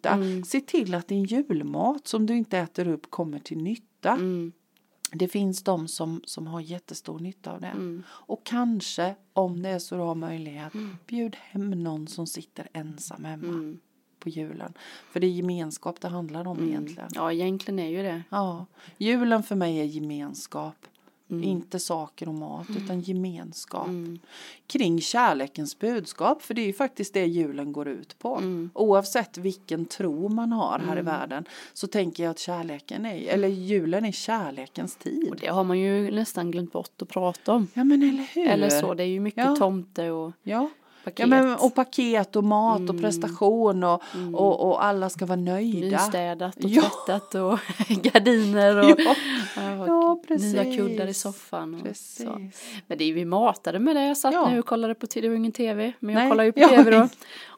Se 0.46 0.60
till 0.60 0.94
att 0.94 1.08
din 1.08 1.24
julmat 1.24 2.06
som 2.08 2.26
du 2.26 2.36
inte 2.36 2.58
äter 2.58 2.88
upp 2.88 3.10
kommer 3.10 3.38
till 3.38 3.58
nytta. 3.58 4.10
Mm. 4.10 4.52
Det 5.12 5.28
finns 5.28 5.62
de 5.62 5.88
som, 5.88 6.20
som 6.24 6.46
har 6.46 6.60
jättestor 6.60 7.18
nytta 7.18 7.52
av 7.52 7.60
det. 7.60 7.66
Mm. 7.66 8.02
Och 8.08 8.44
kanske, 8.44 9.14
om 9.32 9.62
det 9.62 9.68
är 9.68 9.78
så 9.78 9.94
du 9.96 10.00
har 10.02 10.14
möjlighet, 10.14 10.72
bjud 11.06 11.36
hem 11.40 11.70
någon 11.70 12.06
som 12.08 12.26
sitter 12.26 12.68
ensam 12.72 13.24
hemma 13.24 13.48
Mm. 13.48 13.78
på 14.18 14.28
julen. 14.28 14.72
För 15.12 15.20
det 15.20 15.26
är 15.26 15.30
gemenskap 15.30 16.00
det 16.00 16.08
handlar 16.08 16.46
om 16.46 16.68
egentligen. 16.68 17.08
Ja, 17.14 17.32
egentligen 17.32 17.78
är 17.78 17.88
ju 17.88 18.02
det. 18.02 18.22
Ja, 18.30 18.66
julen 18.98 19.42
för 19.42 19.54
mig 19.56 19.78
är 19.80 19.84
gemenskap. 19.84 20.86
Mm. 21.30 21.42
Inte 21.44 21.78
saker 21.78 22.28
och 22.28 22.34
mat 22.34 22.66
utan 22.84 23.00
gemenskap. 23.00 23.88
Kring 24.66 25.00
kärlekens 25.00 25.78
budskap 25.78 26.42
för 26.42 26.54
det 26.54 26.60
är 26.62 26.66
ju 26.66 26.72
faktiskt 26.72 27.14
det 27.14 27.26
julen 27.26 27.72
går 27.72 27.88
ut 27.88 28.18
på. 28.18 28.36
Mm. 28.36 28.70
Oavsett 28.74 29.38
vilken 29.38 29.86
tro 29.86 30.28
man 30.28 30.52
har 30.52 30.78
här 30.78 30.98
i 30.98 31.02
världen 31.02 31.44
så 31.72 31.86
tänker 31.86 32.22
jag 32.24 32.30
att 32.30 32.38
kärleken 32.38 33.06
är, 33.06 33.28
eller 33.28 33.48
julen 33.48 34.04
är 34.04 34.12
kärlekens 34.12 34.96
Och 34.96 35.02
tid. 35.02 35.34
det 35.40 35.46
har 35.46 35.64
man 35.64 35.78
ju 35.78 36.10
nästan 36.10 36.50
glömt 36.50 36.72
bort 36.72 37.02
att 37.02 37.08
prata 37.08 37.52
om. 37.52 37.66
Ja 37.74 37.84
men 37.84 38.02
eller 38.02 38.26
hur. 38.34 38.46
Eller 38.48 38.70
så, 38.70 38.94
det 38.94 39.02
är 39.02 39.06
ju 39.08 39.20
mycket 39.20 39.44
Ja. 39.44 39.56
tomte 39.56 40.10
och 40.10 40.32
Ja. 40.42 40.70
Paket. 41.04 41.18
Ja, 41.18 41.26
men, 41.26 41.54
och 41.54 41.74
paket 41.74 42.36
och 42.36 42.44
mat 42.44 42.78
Mm. 42.80 42.90
och 42.96 43.02
prestation 43.02 43.84
och, 43.84 44.02
och, 44.34 44.68
och 44.68 44.84
alla 44.84 45.10
ska 45.10 45.26
vara 45.26 45.36
nöjda. 45.40 45.96
Nystädat 45.96 46.56
och 46.56 46.70
Ja. 46.70 46.82
tvättat 47.06 47.34
och 47.34 47.58
gardiner 47.88 48.76
och, 48.78 49.00
Ja. 49.00 49.10
och 49.82 50.20
Ja, 50.28 50.36
nya 50.36 50.64
kuddar 50.76 51.06
i 51.06 51.14
soffan. 51.14 51.74
Och 51.74 51.82
Precis. 51.82 52.26
så. 52.26 52.48
Men 52.86 52.98
det 52.98 53.04
är, 53.04 53.12
vi 53.14 53.24
matade 53.24 53.78
med 53.78 53.96
det. 53.96 54.06
Jag 54.06 54.16
satt 54.16 54.34
Ja. 54.34 54.48
nu 54.50 54.58
och 54.58 54.66
kollade 54.66 54.94
på. 54.94 55.06
Det 55.14 55.28
var 55.28 55.36
ingen 55.36 55.52
tv, 55.52 55.92
men 55.98 56.14
jag 56.14 56.20
Nej. 56.20 56.30
kollar 56.30 56.44
ju 56.44 56.52
på 56.52 56.68
tv 56.68 56.90
då. 56.90 57.08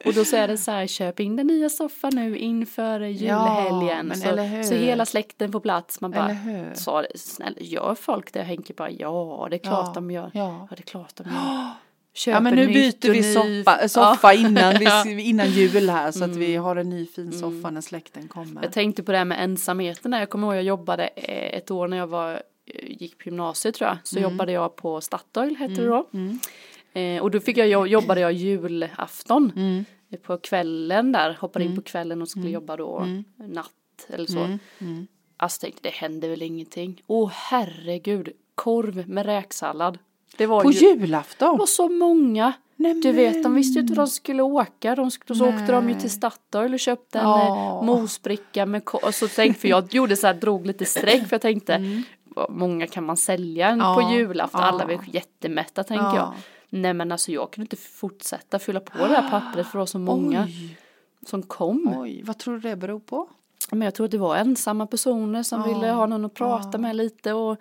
Och 0.05 0.13
då 0.13 0.25
så 0.25 0.35
är 0.35 0.47
det 0.47 0.57
så 0.57 0.71
här, 0.71 0.87
köp 0.87 1.19
in 1.19 1.35
den 1.35 1.47
nya 1.47 1.69
soffan 1.69 2.11
nu 2.15 2.37
inför 2.37 2.99
julhelgen. 2.99 4.13
så, 4.15 4.67
så 4.69 4.73
hela 4.75 5.05
släkten 5.05 5.51
på 5.51 5.59
plats. 5.59 6.01
Man 6.01 6.11
bara, 6.11 6.35
sa 6.73 7.01
det, 7.01 7.07
snälla 7.15 7.55
gör 7.59 7.95
folk 7.95 8.33
det? 8.33 8.43
Henke 8.43 8.73
bara, 8.73 8.91
ja 8.91 9.47
det 9.49 9.55
är 9.55 9.59
klart 9.59 9.93
de 9.93 10.11
gör. 10.11 10.31
Ja. 10.33 10.67
Ja 10.69 10.75
det 10.75 10.79
är 10.81 10.85
klart 10.85 11.15
de 11.15 11.23
gör. 11.23 11.67
Köper 12.17 12.35
Ja 12.35 12.39
men 12.39 12.55
nu 12.55 12.67
byter 12.67 13.11
vi 13.11 13.21
ny- 13.21 13.33
soffa, 13.63 13.89
soffa 13.89 14.33
innan, 14.33 14.81
Ja. 14.81 15.01
Mm. 15.01 15.17
vi, 15.17 15.23
innan 15.29 15.49
jul 15.49 15.89
här 15.89 16.11
så 16.11 16.23
att 16.23 16.35
vi 16.35 16.55
har 16.55 16.75
en 16.75 16.89
ny 16.89 17.05
fin 17.05 17.31
soffa 17.31 17.69
när 17.71 17.81
släkten 17.81 18.27
kommer. 18.27 18.63
Jag 18.63 18.71
tänkte 18.71 19.03
på 19.03 19.11
det 19.11 19.17
här 19.17 19.25
med 19.25 19.43
ensamheten. 19.43 20.11
där. 20.11 20.19
Jag 20.19 20.29
kommer 20.29 20.47
ihåg 20.47 20.55
jag 20.55 20.63
jobbade 20.63 21.07
eh, 21.07 21.57
ett 21.57 21.71
år 21.71 21.87
när 21.87 21.97
jag 21.97 22.07
var, 22.07 22.33
eh, 22.33 22.39
gick 23.01 23.17
på 23.17 23.23
gymnasiet 23.29 23.75
tror 23.75 23.87
jag. 23.89 23.97
Så 24.03 24.19
jobbade 24.19 24.51
jag 24.51 24.75
på 24.75 25.01
Statoil 25.01 25.55
hette 25.55 25.73
det 25.81 25.87
då. 25.87 26.07
Eh, 26.99 27.21
och 27.21 27.31
då 27.31 27.39
fick 27.39 27.57
jag, 27.57 27.67
jo- 27.67 27.87
jobbade 27.87 28.21
jag 28.21 28.31
julafton. 28.33 29.51
Mm. 29.55 29.85
Eh, 30.11 30.19
På 30.19 30.37
kvällen 30.37 31.11
där, 31.11 31.37
hoppade 31.39 31.65
in 31.65 31.75
på 31.75 31.81
kvällen 31.81 32.21
och 32.21 32.29
skulle 32.29 32.49
jobba 32.49 32.77
då 32.77 33.07
natt 33.35 33.71
eller 34.09 34.25
så. 34.25 34.57
Mm. 34.79 35.07
Alltså 35.37 35.61
tänkte 35.61 35.79
det 35.83 35.89
hände 35.95 36.27
väl 36.27 36.41
ingenting. 36.41 37.01
Åh 37.07 37.29
herregud, 37.33 38.29
korv 38.55 39.09
med 39.09 39.25
räksallad. 39.25 39.97
Det 40.37 40.45
var 40.45 40.63
På 40.63 40.71
ju, 40.71 40.79
julafton? 40.79 41.51
det 41.53 41.59
var 41.59 41.65
så 41.65 41.89
många. 41.89 42.53
Nej, 42.75 42.93
Du 42.93 43.11
vet, 43.11 43.43
de 43.43 43.55
visste 43.55 43.73
ju 43.79 43.81
inte 43.81 43.91
hur 43.91 43.97
de 43.97 44.07
skulle 44.07 44.43
åka. 44.43 44.95
De, 44.95 45.11
så 45.11 45.47
åkte 45.49 45.71
de 45.71 45.89
ju 45.89 45.95
till 45.99 46.09
Statoil 46.09 46.73
och 46.73 46.79
köpte 46.79 47.19
en 47.19 47.25
eh, 47.25 47.83
mosbricka 47.83 48.65
med 48.65 48.81
och 48.87 49.13
så 49.15 49.27
tänkte, 49.27 49.61
för 49.61 49.67
jag 49.67 49.93
gjorde 49.93 50.15
så 50.15 50.27
här, 50.27 50.33
drog 50.33 50.65
lite 50.67 50.85
streck 50.85 51.27
för 51.27 51.33
jag 51.33 51.41
tänkte, 51.41 52.03
vad 52.23 52.49
många 52.51 52.87
kan 52.87 53.03
man 53.05 53.17
sälja 53.17 53.69
en 53.69 53.79
Ja, 53.79 53.95
på 53.95 54.11
julafton? 54.13 54.61
Alla 54.61 54.79
ja. 54.79 54.85
var 54.85 54.93
ju 54.93 54.99
jättemätta 55.11 55.83
tänker 55.83 56.05
Ja. 56.05 56.15
jag. 56.15 56.33
Nej 56.69 56.93
men 56.93 57.11
alltså 57.11 57.31
jag 57.31 57.51
kunde 57.51 57.63
inte 57.63 57.75
fortsätta 57.75 58.59
fylla 58.59 58.79
på 58.79 58.97
det 59.07 59.13
här 59.13 59.29
pappret 59.29 59.67
för 59.67 59.71
det 59.71 59.77
var 59.77 59.85
så 59.85 59.99
många 59.99 60.43
Oj, 60.47 60.77
som 61.25 61.43
kom. 61.43 61.93
oj, 61.97 62.21
vad 62.23 62.37
tror 62.37 62.53
du 62.53 62.69
det 62.69 62.75
beror 62.75 62.99
på? 62.99 63.29
Men 63.71 63.81
jag 63.81 63.93
tror 63.95 64.05
att 64.05 64.11
det 64.11 64.17
var 64.17 64.35
ensamma 64.35 64.87
personer 64.87 65.43
som 65.43 65.61
Ja, 65.61 65.67
ville 65.73 65.87
ha 65.91 66.05
någon 66.05 66.25
att 66.25 66.33
prata 66.33 66.77
med 66.77 66.95
lite 66.95 67.33
och 67.33 67.57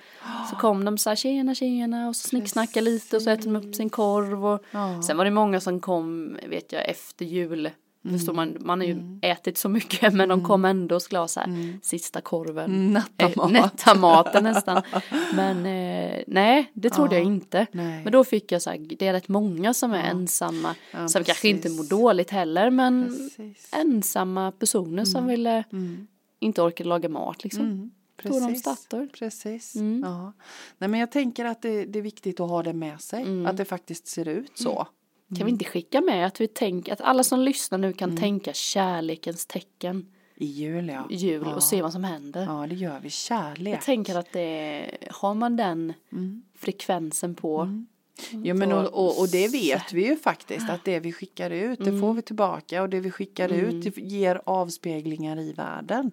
så 0.51 0.57
kom 0.57 0.85
de 0.85 0.99
så 0.99 1.09
här 1.11 1.17
tjena 1.17 1.55
tjena 1.55 2.09
och 2.09 2.17
så 2.17 2.29
snicksnackade 2.29 2.85
lite 2.85 3.17
och 3.17 3.23
så 3.23 3.31
äter 3.31 3.45
de 3.53 3.57
upp 3.57 3.75
sin 3.75 3.91
korv 3.91 4.47
och 4.47 4.65
Ja. 4.71 5.03
sen 5.03 5.17
var 5.17 5.25
det 5.25 5.31
många 5.31 5.61
som 5.61 5.81
kom 5.81 6.37
vet 6.49 6.73
jag 6.73 6.89
efter 6.89 7.25
jul 7.25 7.71
Förstår 8.11 8.33
Mm. 8.33 8.37
man, 8.55 8.67
man 8.67 8.81
har 8.81 8.87
ju 8.87 9.19
ätit 9.23 9.59
så 9.59 9.69
mycket 9.69 10.13
men 10.15 10.29
de 10.29 10.45
kom 10.45 10.65
ändå 10.65 10.95
och 10.95 11.03
skulle 11.03 11.19
ha 11.19 11.29
så 11.29 11.41
här 11.41 11.79
sista 11.83 12.21
korven. 12.21 12.93
Natta 12.93 13.27
Eh, 13.27 13.37
mat. 13.37 13.51
Nätta 13.53 13.95
maten 13.95 14.45
nästan. 14.53 14.83
Men 15.35 15.57
eh, 15.67 16.23
nej, 16.27 16.71
det 16.75 16.91
trodde 16.91 17.15
Ja, 17.15 17.19
jag 17.19 17.27
inte. 17.27 17.67
nej. 17.73 18.05
Men 18.05 18.13
då 18.13 18.25
fick 18.25 18.53
jag 18.53 18.63
så 18.63 18.71
här, 18.71 18.79
det 18.79 19.07
är 19.07 19.13
rätt 19.13 19.29
många 19.29 19.75
som 19.75 19.93
är 19.93 20.03
ensamma. 20.11 20.75
Ja, 20.93 21.09
som 21.09 21.25
kanske 21.25 21.49
inte 21.49 21.63
precis. 21.63 21.79
mår 21.79 21.85
dåligt 21.99 22.31
heller 22.31 22.71
men 22.71 23.09
Precis. 23.09 23.71
ensamma 23.73 24.53
personer 24.53 25.05
som 25.05 25.27
ville 25.27 25.65
inte 26.41 26.63
orkade 26.63 26.89
laga 26.89 27.09
mat 27.09 27.45
liksom. 27.45 27.63
Mm. 27.65 27.91
De 28.23 28.55
startar. 28.57 29.07
Precis. 29.19 29.75
Mm. 29.75 30.03
Ja. 30.05 30.33
Nej, 30.79 30.89
men 30.91 31.01
jag 31.01 31.13
tänker 31.13 31.45
att 31.45 31.63
det, 31.63 31.85
det 31.85 31.99
är 31.99 32.03
viktigt 32.03 32.41
att 32.41 32.49
ha 32.49 32.63
det 32.63 32.73
med 32.73 33.01
sig. 33.01 33.23
Mm. 33.23 33.47
Att 33.47 33.57
det 33.57 33.65
faktiskt 33.65 34.07
ser 34.07 34.29
ut 34.29 34.59
så. 34.59 34.87
Kan 35.37 35.47
vi 35.47 35.53
inte 35.53 35.65
skicka 35.65 36.01
med 36.01 36.27
att 36.27 36.41
vi 36.41 36.47
tänker 36.49 36.93
att 36.93 37.01
alla 37.01 37.25
som 37.25 37.41
lyssnar 37.41 37.79
nu 37.79 37.87
Mm. 37.87 37.97
kan 37.97 38.17
tänka 38.17 38.53
kärlekens 38.53 39.47
tecken 39.47 40.07
I 40.35 40.45
jul 40.47 40.89
ja. 40.89 41.07
jul 41.11 41.43
ja. 41.47 41.55
och 41.55 41.63
se 41.63 41.83
vad 41.83 41.93
som 41.93 42.05
händer. 42.05 42.45
Ja 42.45 42.67
det 42.67 42.75
gör 42.75 43.01
vi. 43.01 43.11
Kärlek. 43.11 43.75
Jag 43.75 43.83
tänker 43.83 44.15
att 44.19 44.33
det, 44.33 44.91
har 45.11 45.35
man 45.35 45.57
den 45.57 45.93
Mm. 46.13 46.43
frekvensen 46.55 47.35
på. 47.35 47.85
Jo 48.31 48.55
men 48.55 48.73
och, 48.73 48.85
och, 48.85 49.21
och 49.21 49.29
det 49.29 49.49
vet 49.49 49.93
vi 49.93 50.07
ju 50.07 50.17
faktiskt 50.17 50.71
att 50.71 50.85
det 50.85 51.01
vi 51.01 51.13
skickar 51.13 51.51
ut 51.51 51.85
det 51.85 52.01
får 52.01 52.15
vi 52.15 52.23
tillbaka 52.23 52.83
och 52.83 52.89
det 52.89 53.01
vi 53.01 53.11
skickar 53.11 53.53
ut 53.53 53.85
det 53.85 54.03
ger 54.03 54.41
avspeglingar 54.45 55.39
i 55.39 55.53
världen. 55.53 56.11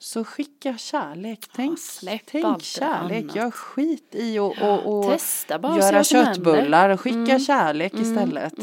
Så 0.00 0.24
skicka 0.24 0.78
kärlek, 0.78 1.40
tänk, 1.56 1.78
släpp 1.78 2.20
tänk 2.30 2.62
kärlek, 2.62 3.22
annat. 3.22 3.36
gör 3.36 3.50
skit 3.50 4.08
i 4.12 4.38
och, 4.38 4.62
och, 4.62 4.98
och 4.98 5.10
Testa 5.10 5.58
bara 5.58 5.78
göra 5.78 6.04
köttbullar, 6.04 6.96
skicka 6.96 7.38
kärlek 7.38 7.94
istället. 7.94 8.54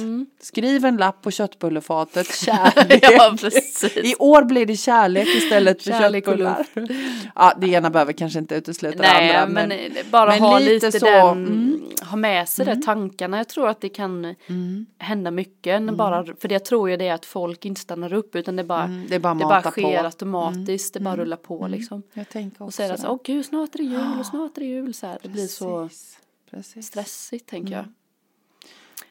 Skriv 0.41 0.85
en 0.85 0.97
lapp 0.97 1.21
på 1.21 1.31
köttbullefatet, 1.31 2.35
kärlek. 2.45 3.03
Ja. 3.03 3.37
I 4.03 4.15
år 4.15 4.43
blir 4.43 4.65
det 4.65 4.77
kärlek 4.77 5.27
istället 5.27 5.83
för 5.83 5.91
Kärlek 5.91 6.25
köttbullar. 6.25 6.65
Ja, 7.35 7.53
det 7.61 7.67
ena 7.67 7.89
behöver 7.89 8.13
kanske 8.13 8.39
inte 8.39 8.55
utesluta 8.55 9.01
det 9.01 9.37
andra. 9.37 9.67
men, 9.67 9.91
bara 10.11 10.29
men 10.29 10.39
ha 10.39 10.59
lite 10.59 10.85
lite, 10.85 10.99
så, 10.99 11.05
den, 11.05 11.47
mm. 11.47 11.81
ha 12.01 12.17
med 12.17 12.49
sig 12.49 12.65
det, 12.65 12.74
tankarna. 12.81 13.37
Jag 13.37 13.47
tror 13.47 13.67
att 13.69 13.81
det 13.81 13.89
kan 13.89 14.35
hända 14.97 15.31
mycket. 15.31 15.77
Mm. 15.81 15.97
Bara, 15.97 16.25
för 16.25 16.51
jag 16.51 16.65
tror 16.65 16.89
ju 16.89 16.97
det 16.97 17.07
är 17.07 17.13
att 17.13 17.25
folk 17.25 17.65
inte 17.65 17.81
stannar 17.81 18.13
upp 18.13 18.35
utan 18.35 18.55
det 18.55 18.63
bara, 18.63 18.83
Mm, 18.83 19.05
det 19.09 19.19
bara 19.19 19.33
det 19.33 19.43
bara 19.43 19.61
på. 19.61 19.71
sker 19.71 20.03
automatiskt, 20.03 20.93
det 20.93 20.99
bara 20.99 21.15
rullar 21.17 21.37
på 21.37 21.67
liksom. 21.67 22.03
Jag 22.13 22.29
tänker 22.29 22.55
också 22.55 22.63
Och 22.65 22.73
så 22.73 22.83
är 22.83 22.89
det 22.89 22.97
så, 22.97 23.07
åh 23.09 23.19
gud 23.23 23.45
snart 23.45 23.75
är 23.75 23.77
det 23.79 23.83
jul 23.83 24.19
och 24.19 24.25
snart 24.25 24.57
är 24.57 24.61
det 24.61 24.67
jul 24.67 24.93
så 24.93 25.07
här. 25.07 25.19
Det 25.21 25.29
blir 25.29 25.47
så 25.47 25.89
Precis, 26.51 26.87
stressigt 26.87 27.49
tänker 27.49 27.73
Mm. 27.73 27.77
jag. 27.85 27.85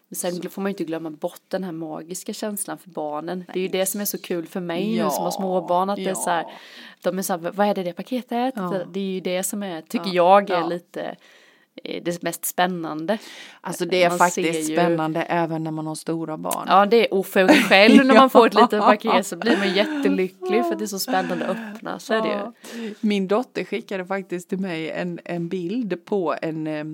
Men 0.09 0.17
sen 0.17 0.51
får 0.51 0.63
man 0.63 0.71
ju 0.71 0.73
inte 0.73 0.85
glömma 0.85 1.11
bort 1.11 1.41
den 1.49 1.65
här 1.65 1.73
magiska 1.73 2.33
känslan 2.33 2.79
för 2.79 2.91
barnen. 2.91 3.45
Det 3.53 3.59
är 3.59 3.63
ju 3.63 3.69
det 3.69 3.87
som 3.87 4.01
är 4.01 4.05
så 4.05 4.19
kul 4.19 4.47
för 4.47 4.61
mig 4.61 4.89
nu 4.91 4.97
Ja, 4.97 5.11
som 5.11 5.25
har 5.25 5.31
småbarn. 5.31 5.91
Att 5.91 5.97
det 5.97 6.03
är 6.05 6.09
ja. 6.09 6.15
så 6.15 6.31
här, 6.31 6.47
de 7.03 7.19
är 7.19 7.23
så 7.23 7.33
här, 7.33 7.39
vad 7.51 7.67
är 7.67 7.75
det 7.75 7.83
det 7.83 7.93
paketet? 7.93 8.55
Ja. 8.57 8.81
Det 8.93 9.01
är 9.01 9.05
ju 9.05 9.21
det 9.21 9.43
som 9.43 9.63
är, 9.63 9.81
tycker 9.83 10.07
Ja, 10.07 10.13
jag 10.41 10.51
är 10.51 10.55
ja. 10.61 10.67
lite 10.67 11.17
det 12.03 12.23
mest 12.23 12.45
spännande. 12.45 13.19
Alltså 13.61 13.85
det 13.87 14.03
är 14.03 14.09
Man 14.09 14.19
faktiskt 14.19 14.71
ju- 14.71 14.75
spännande 14.75 15.23
även 15.23 15.65
när 15.65 15.71
man 15.71 15.87
har 15.87 15.95
stora 15.95 16.37
barn. 16.37 16.65
Ja 16.69 16.87
det 16.87 16.97
är, 17.09 17.15
och 17.15 17.27
för 17.27 17.41
en 17.41 17.49
själv 17.49 18.05
när 18.07 18.15
man 18.15 18.31
får 18.31 18.47
ett 18.47 18.55
Ja. 18.55 18.61
litet 18.63 18.81
paket 18.81 19.27
så 19.27 19.37
blir 19.37 19.57
man 19.57 19.75
jättelycklig 19.75 20.65
för 20.65 20.73
att 20.73 20.79
det 20.79 20.85
är 20.85 20.87
så 20.87 20.99
spännande 20.99 21.47
att 21.47 21.57
öppna. 21.75 21.99
Så 21.99 22.15
ju. 22.15 22.93
Min 23.01 23.29
dotter 23.29 23.65
skickade 23.65 24.07
faktiskt 24.07 24.49
till 24.49 24.59
mig 24.59 24.91
en, 24.91 25.19
en 25.25 25.49
bild 25.49 26.05
på 26.05 26.35
en, 26.43 26.67
eh, 26.67 26.85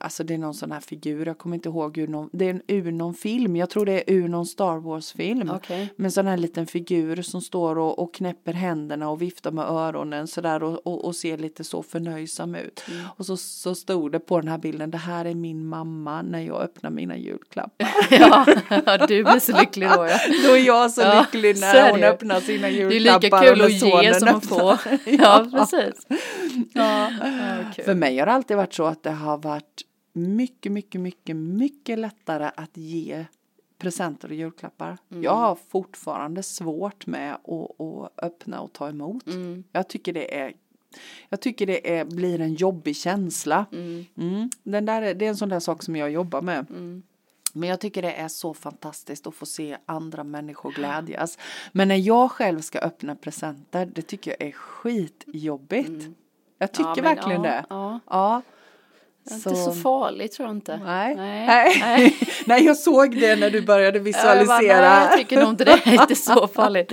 alltså 0.00 0.24
det 0.24 0.34
är 0.34 0.38
någon 0.38 0.54
sån 0.54 0.72
här 0.72 0.80
figur, 0.80 1.26
jag 1.26 1.38
kommer 1.38 1.56
inte 1.56 1.68
ihåg 1.68 1.98
ur 1.98 2.08
någon, 2.08 2.30
det 2.32 2.44
är 2.44 2.50
en, 2.50 2.62
ur 2.68 2.92
någon 2.92 3.14
film, 3.14 3.56
jag 3.56 3.70
tror 3.70 3.86
det 3.86 3.92
är 3.92 4.14
ur 4.14 4.28
någon 4.28 4.46
Star 4.46 4.76
Wars 4.76 5.12
film. 5.12 5.50
Okej. 5.50 5.92
Med 5.96 6.12
sån 6.12 6.26
här 6.26 6.36
liten 6.36 6.66
figur 6.66 7.22
som 7.22 7.40
står 7.40 7.78
och, 7.78 7.98
och 7.98 8.14
knäpper 8.14 8.52
händerna 8.52 9.10
och 9.10 9.22
viftar 9.22 9.50
med 9.50 9.64
öronen 9.64 10.26
sådär 10.26 10.62
och, 10.62 10.86
och, 10.86 11.04
och 11.04 11.16
ser 11.16 11.38
lite 11.38 11.64
så 11.64 11.82
förnöjsam 11.82 12.54
ut. 12.54 12.84
Mm. 12.90 13.06
Och 13.16 13.26
så, 13.26 13.36
så 13.36 13.74
stod 13.74 14.12
det 14.12 14.20
på 14.20 14.40
den 14.40 14.48
här 14.48 14.58
bilden, 14.58 14.90
det 14.90 14.98
här 14.98 15.24
är 15.24 15.34
min 15.34 15.66
mamma 15.66 16.22
när 16.22 16.40
jag 16.40 16.60
öppnar 16.62 16.90
mina 16.90 17.16
julklappar. 17.16 17.88
Ja, 18.86 19.06
du 19.06 19.24
blir 19.24 19.38
så 19.38 19.60
lycklig 19.60 19.88
då 19.88 20.06
ja. 20.06 20.18
Då 20.46 20.52
är 20.56 20.66
jag 20.66 20.90
så 20.90 21.00
Ja, 21.00 21.20
lycklig 21.32 21.60
när 21.60 21.74
är 21.74 21.90
hon 21.90 22.02
öppnar 22.04 22.40
sina 22.40 22.66
Det 22.68 22.82
är 22.82 22.90
julklappar. 22.90 23.20
lika 23.20 23.40
kul 23.40 23.62
att 23.62 24.04
ge 24.04 24.14
som 24.14 24.28
att 24.28 24.46
få. 24.46 24.78
Ja, 25.04 25.46
precis. 25.52 26.06
Ja. 26.72 27.10
Kul. 27.74 27.84
För 27.84 27.94
mig 27.94 28.18
har 28.18 28.26
det 28.26 28.32
alltid 28.32 28.56
varit 28.56 28.74
så 28.74 28.84
att 28.84 29.02
det 29.02 29.10
har 29.10 29.38
varit 29.38 29.83
mycket, 30.14 30.72
mycket, 30.72 31.00
mycket, 31.00 31.36
mycket 31.36 31.98
lättare 31.98 32.50
att 32.56 32.76
ge 32.76 33.24
presenter 33.78 34.28
och 34.28 34.34
julklappar. 34.34 34.98
Mm. 35.10 35.22
Jag 35.22 35.34
har 35.34 35.58
fortfarande 35.68 36.42
svårt 36.42 37.06
med 37.06 37.34
att, 37.34 37.80
att 37.80 38.24
öppna 38.24 38.60
och 38.60 38.72
ta 38.72 38.88
emot. 38.88 39.26
Mm. 39.26 39.64
Jag 39.72 39.88
tycker 39.88 40.12
det 40.12 40.38
är 40.40 40.52
jag 41.28 41.40
tycker 41.40 41.66
det 41.66 41.96
är, 41.98 42.04
blir 42.04 42.40
en 42.40 42.54
jobbig 42.54 42.96
känsla. 42.96 43.66
Mm. 43.72 44.04
Mm. 44.16 44.50
Den 44.62 44.86
där, 44.86 45.02
är- 45.02 45.14
det 45.14 45.24
är 45.24 45.28
en 45.28 45.36
sån 45.36 45.48
där 45.48 45.60
sak 45.60 45.82
som 45.82 45.96
jag 45.96 46.10
jobbar 46.10 46.42
med. 46.42 46.66
Mm. 46.70 47.02
Men 47.52 47.68
jag 47.68 47.80
tycker 47.80 48.02
det 48.02 48.12
är 48.12 48.28
så 48.28 48.54
fantastiskt 48.54 49.26
att 49.26 49.34
få 49.34 49.46
se 49.46 49.76
andra 49.86 50.24
människor 50.24 50.72
glädjas. 50.72 51.38
Men 51.72 51.88
när 51.88 51.96
jag 51.96 52.30
själv 52.30 52.60
ska 52.60 52.78
öppna 52.78 53.16
presenter, 53.16 53.86
det 53.86 54.02
tycker 54.02 54.30
jag 54.38 54.48
är 54.48 54.52
skitjobbigt. 54.52 56.04
Jag 56.58 56.72
tycker 56.72 56.84
Mm. 56.90 56.94
Ja, 56.96 57.02
men 57.02 57.14
verkligen 57.16 57.44
ja, 57.44 57.50
det. 57.50 57.64
Ja. 57.70 58.00
Ja. 58.10 58.42
Inte 59.30 59.54
så 59.56 59.72
farligt 59.72 60.32
tror 60.32 60.48
jag 60.48 60.56
inte. 60.56 60.80
Nej. 60.84 61.14
Nej. 61.14 61.46
Nej. 61.80 62.16
Nej. 62.46 62.64
Jag 62.66 62.76
såg 62.76 63.20
det 63.20 63.36
när 63.36 63.50
du 63.50 63.62
började 63.62 63.98
Ja, 63.98 64.04
visualisera. 64.04 64.62
Jag, 64.62 64.82
bara, 64.82 64.98
nej, 64.98 65.06
jag 65.10 65.18
tycker 65.18 65.40
nog 65.40 65.48
inte 65.48 65.64
det 65.64 65.72
är 65.84 66.00
inte 66.00 66.14
så 66.14 66.48
farligt. 66.54 66.92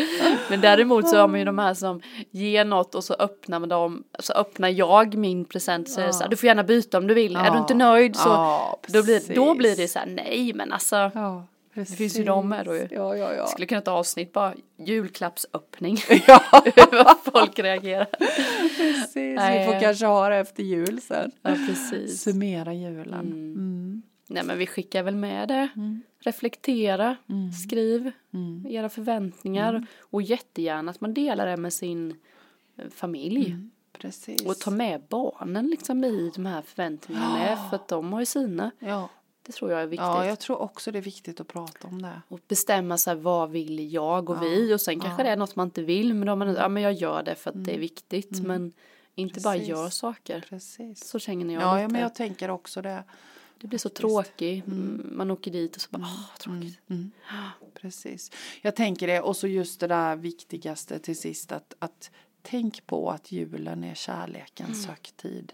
Men 0.49 0.61
däremot 0.61 1.09
så 1.09 1.17
har 1.17 1.27
man 1.27 1.39
ju 1.39 1.45
de 1.45 1.57
här 1.59 1.73
som 1.73 2.01
ger 2.31 2.65
något 2.65 2.95
och 2.95 3.03
så 3.03 3.13
öppnar 3.13 3.59
man 3.59 3.69
dem, 3.69 4.03
så 4.19 4.33
öppnar 4.33 4.69
jag 4.69 5.15
min 5.15 5.45
present 5.45 5.87
och 5.87 5.93
säger 5.93 6.11
så 6.11 6.23
här, 6.23 6.29
du 6.29 6.35
får 6.37 6.47
gärna 6.47 6.63
byta 6.63 6.97
om 6.97 7.07
du 7.07 7.13
vill, 7.13 7.35
är 7.35 7.51
du 7.51 7.57
inte 7.57 7.73
nöjd 7.73 8.15
så 8.15 8.29
Ja, 8.29 8.79
då, 8.87 9.03
blir, 9.03 9.35
då 9.35 9.53
blir 9.55 9.75
det 9.75 9.87
så 9.87 9.99
här, 9.99 10.05
nej 10.05 10.51
men 10.55 10.73
alltså, 10.73 10.95
Ja, 11.13 11.47
precis. 11.73 11.97
finns 11.97 12.19
ju 12.19 12.23
de 12.23 12.49
med 12.49 12.65
då 12.65 12.75
ju. 12.75 12.87
Ja, 12.91 13.15
ja, 13.17 13.33
ja. 13.33 13.47
skulle 13.47 13.65
kunna 13.67 13.81
ta 13.81 13.91
avsnitt 13.91 14.33
bara 14.33 14.53
julklappsöppning, 14.77 15.97
Ja, 16.27 16.43
hur 16.75 17.31
folk 17.31 17.59
reagerar. 17.59 18.07
precis. 18.77 19.15
Vi 19.15 19.33
Nej. 19.33 19.65
får 19.65 19.79
kanske 19.79 20.05
ha 20.05 20.29
det 20.29 20.35
efter 20.35 20.63
jul 20.63 21.01
sen. 21.01 21.31
Ja 21.41 21.55
precis. 21.67 22.21
Summera 22.21 22.73
julen. 22.73 23.31
Mm. 23.31 24.01
Nej 24.27 24.43
men 24.43 24.57
vi 24.57 24.67
skickar 24.67 25.03
väl 25.03 25.15
med 25.15 25.47
det. 25.47 25.69
Reflektera, 26.19 27.15
skriv 27.65 28.11
era 28.69 28.89
förväntningar 28.89 29.85
och 29.99 30.21
jättegärna 30.21 30.91
att 30.91 31.01
man 31.01 31.13
delar 31.13 31.47
det 31.47 31.57
med 31.57 31.73
sin 31.73 32.15
eh, 32.77 32.89
familj. 32.89 33.55
Precis. 33.97 34.45
Och 34.45 34.59
ta 34.59 34.71
med 34.71 35.01
barnen 35.09 35.67
liksom 35.67 36.03
i 36.03 36.31
de 36.35 36.45
här 36.45 36.61
förväntningarna 36.61 37.33
med 37.33 37.57
för 37.69 37.75
att 37.75 37.87
de 37.87 38.13
har 38.13 38.19
ju 38.19 38.25
sina. 38.25 38.71
Ja. 38.79 39.09
Det 39.43 39.51
tror 39.51 39.71
jag 39.71 39.81
är 39.81 39.87
viktigt. 39.87 40.05
ja, 40.05 40.25
jag 40.25 40.39
tror 40.39 40.61
också 40.61 40.91
det 40.91 40.97
är 40.99 41.03
viktigt 41.03 41.39
att 41.39 41.47
prata 41.47 41.87
om 41.87 42.01
det. 42.01 42.21
Och 42.27 42.39
bestämma 42.47 42.97
sig 42.97 43.15
vad 43.15 43.49
vill 43.51 43.93
jag 43.93 44.29
och 44.29 44.43
vi 44.43 44.73
och 44.73 44.81
sen 44.81 44.99
kanske 44.99 45.23
det 45.23 45.29
är 45.29 45.35
något 45.37 45.55
man 45.55 45.67
inte 45.67 45.81
vill 45.81 46.13
men 46.13 46.27
då 46.27 46.35
man 46.35 46.53
ja 46.53 46.67
men 46.69 46.83
jag 46.83 46.93
gör 46.93 47.23
det 47.23 47.35
för 47.35 47.49
att 47.49 47.65
det 47.65 47.75
är 47.75 47.79
viktigt 47.79 48.41
men 48.43 48.73
inte 49.15 49.39
bara 49.39 49.53
Precis. 49.53 49.69
gör 49.69 49.89
saker. 49.89 50.45
Precis. 50.49 51.07
Så 51.07 51.19
känner 51.19 51.53
jag 51.53 51.63
Ja, 51.63 51.73
lite. 51.73 51.81
ja, 51.81 51.87
men 51.87 52.01
jag 52.01 52.15
tänker 52.15 52.49
också 52.49 52.81
det. 52.81 53.03
Det 53.57 53.67
blir 53.67 53.79
så 53.79 53.89
tråkigt. 53.89 54.63
Man 55.11 55.31
åker 55.31 55.51
dit 55.51 55.75
och 55.75 55.81
så 55.81 55.87
bara, 55.91 56.01
åh 56.01 56.37
tråkigt. 56.37 56.79
Mm. 56.89 57.11
Precis. 57.73 58.31
Jag 58.61 58.75
tänker 58.75 59.07
det 59.07 59.21
och 59.21 59.35
så 59.37 59.47
just 59.47 59.79
det 59.79 59.87
där 59.87 60.15
viktigaste 60.15 60.99
till 60.99 61.19
sist 61.19 61.51
att, 61.51 61.73
att 61.79 62.11
tänk 62.41 62.85
på 62.87 63.09
att 63.09 63.31
julen 63.31 63.83
är 63.83 63.95
kärlekens 63.95 64.87
högtid. 64.87 65.53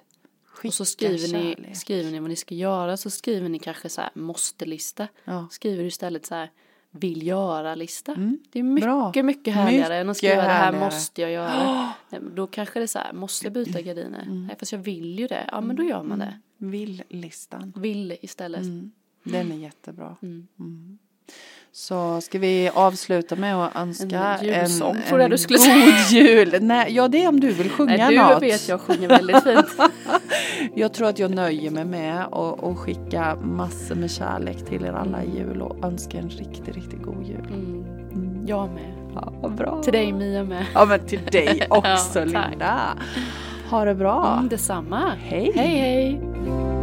Skicka 0.57 0.67
Mm. 0.67 0.69
Och 0.69 0.73
så 0.73 0.85
skriver 0.85 1.33
ni, 1.37 1.75
skriver 1.75 2.11
ni 2.11 2.19
vad 2.19 2.29
ni 2.29 2.35
ska 2.35 2.55
göra 2.55 2.97
så 2.97 3.09
skriver 3.09 3.49
ni 3.49 3.59
kanske 3.59 3.89
så 3.89 4.01
här 4.01 4.09
måste-lista. 4.13 5.07
Ja. 5.25 5.47
Skriver 5.51 5.81
du 5.83 5.87
istället 5.87 6.25
så 6.25 6.35
här 6.35 6.51
vill 6.91 7.27
göra-lista. 7.27 8.11
Mm. 8.11 8.39
Det 8.51 8.59
är 8.59 8.63
mycket, 8.63 8.85
Bra. 8.87 9.23
mycket 9.23 9.53
härligare 9.53 9.95
än 9.95 10.01
att 10.01 10.07
Mycket 10.07 10.17
skriva 10.17 10.35
det 10.35 10.41
här 10.41 10.65
härligare. 10.65 10.85
måste 10.85 11.21
jag 11.21 11.31
göra. 11.31 11.93
Nej, 12.09 12.21
men 12.21 12.35
Då 12.35 12.47
kanske 12.47 12.79
det 12.79 12.83
är 12.83 12.87
så 12.87 12.99
här, 12.99 13.13
måste 13.13 13.49
byta 13.49 13.81
gardiner? 13.81 14.21
Mm. 14.21 14.47
Nej, 14.47 14.55
fast 14.59 14.71
jag 14.71 14.79
vill 14.79 15.19
ju 15.19 15.27
det. 15.27 15.49
Ja, 15.51 15.61
men 15.61 15.75
då 15.75 15.83
gör 15.83 16.03
man 16.03 16.19
det. 16.19 16.39
Vill-listan. 16.57 17.73
Vill 17.75 18.17
istället. 18.21 18.61
Mm. 18.61 18.91
Den 19.23 19.51
är 19.51 19.55
jättebra. 19.55 20.15
Mm. 20.21 20.47
Mm. 20.59 20.97
Så 21.71 22.21
ska 22.21 22.39
vi 22.39 22.69
avsluta 22.73 23.35
med 23.35 23.55
att 23.65 23.75
önska 23.75 24.37
En 24.37 24.45
julsång, 24.45 24.95
en, 24.95 25.21
en 25.21 25.29
du 25.29 25.37
god 25.47 26.11
jul. 26.11 26.57
Nej, 26.61 26.93
ja, 26.93 27.07
det 27.07 27.23
är 27.23 27.27
om 27.27 27.39
du 27.39 27.51
vill 27.51 27.69
sjunga 27.69 27.97
Nej, 27.97 28.15
du 28.15 28.21
något. 28.21 28.43
vet 28.43 28.67
jag 28.67 28.81
sjunger 28.81 29.07
väldigt 29.09 29.43
fint. 29.43 29.67
Jag 30.75 30.93
tror 30.93 31.07
att 31.07 31.19
jag 31.19 31.31
nöjer 31.35 31.71
mig 31.71 31.85
med 31.85 32.21
att 32.25 32.63
att 32.63 32.77
skicka 32.77 33.35
massor 33.41 33.95
med 33.95 34.11
kärlek 34.11 34.65
till 34.65 34.85
er 34.85 34.91
alla 34.93 35.23
i 35.23 35.37
jul 35.37 35.61
och 35.61 35.85
önska 35.85 36.17
en 36.17 36.29
riktigt, 36.29 36.75
riktigt 36.75 37.01
god 37.01 37.23
jul. 37.23 37.47
Mm. 37.53 38.43
Jag 38.47 38.69
med. 38.69 38.93
Ja, 39.15 39.33
vad 39.41 39.55
bra. 39.55 39.81
Till 39.83 39.93
dig 39.93 40.13
Mia 40.13 40.43
med. 40.43 40.65
Ja, 40.73 40.85
men 40.85 40.99
till 40.99 41.21
dig 41.31 41.61
också 41.69 42.19
Ja. 42.19 42.25
Linda. 42.25 42.79
Ha 43.69 43.85
det 43.85 43.95
bra. 43.95 44.33
Mm, 44.37 44.49
detsamma. 44.49 45.13
Hej. 45.19 45.51
Hej 45.55 45.77
hej. 45.77 46.76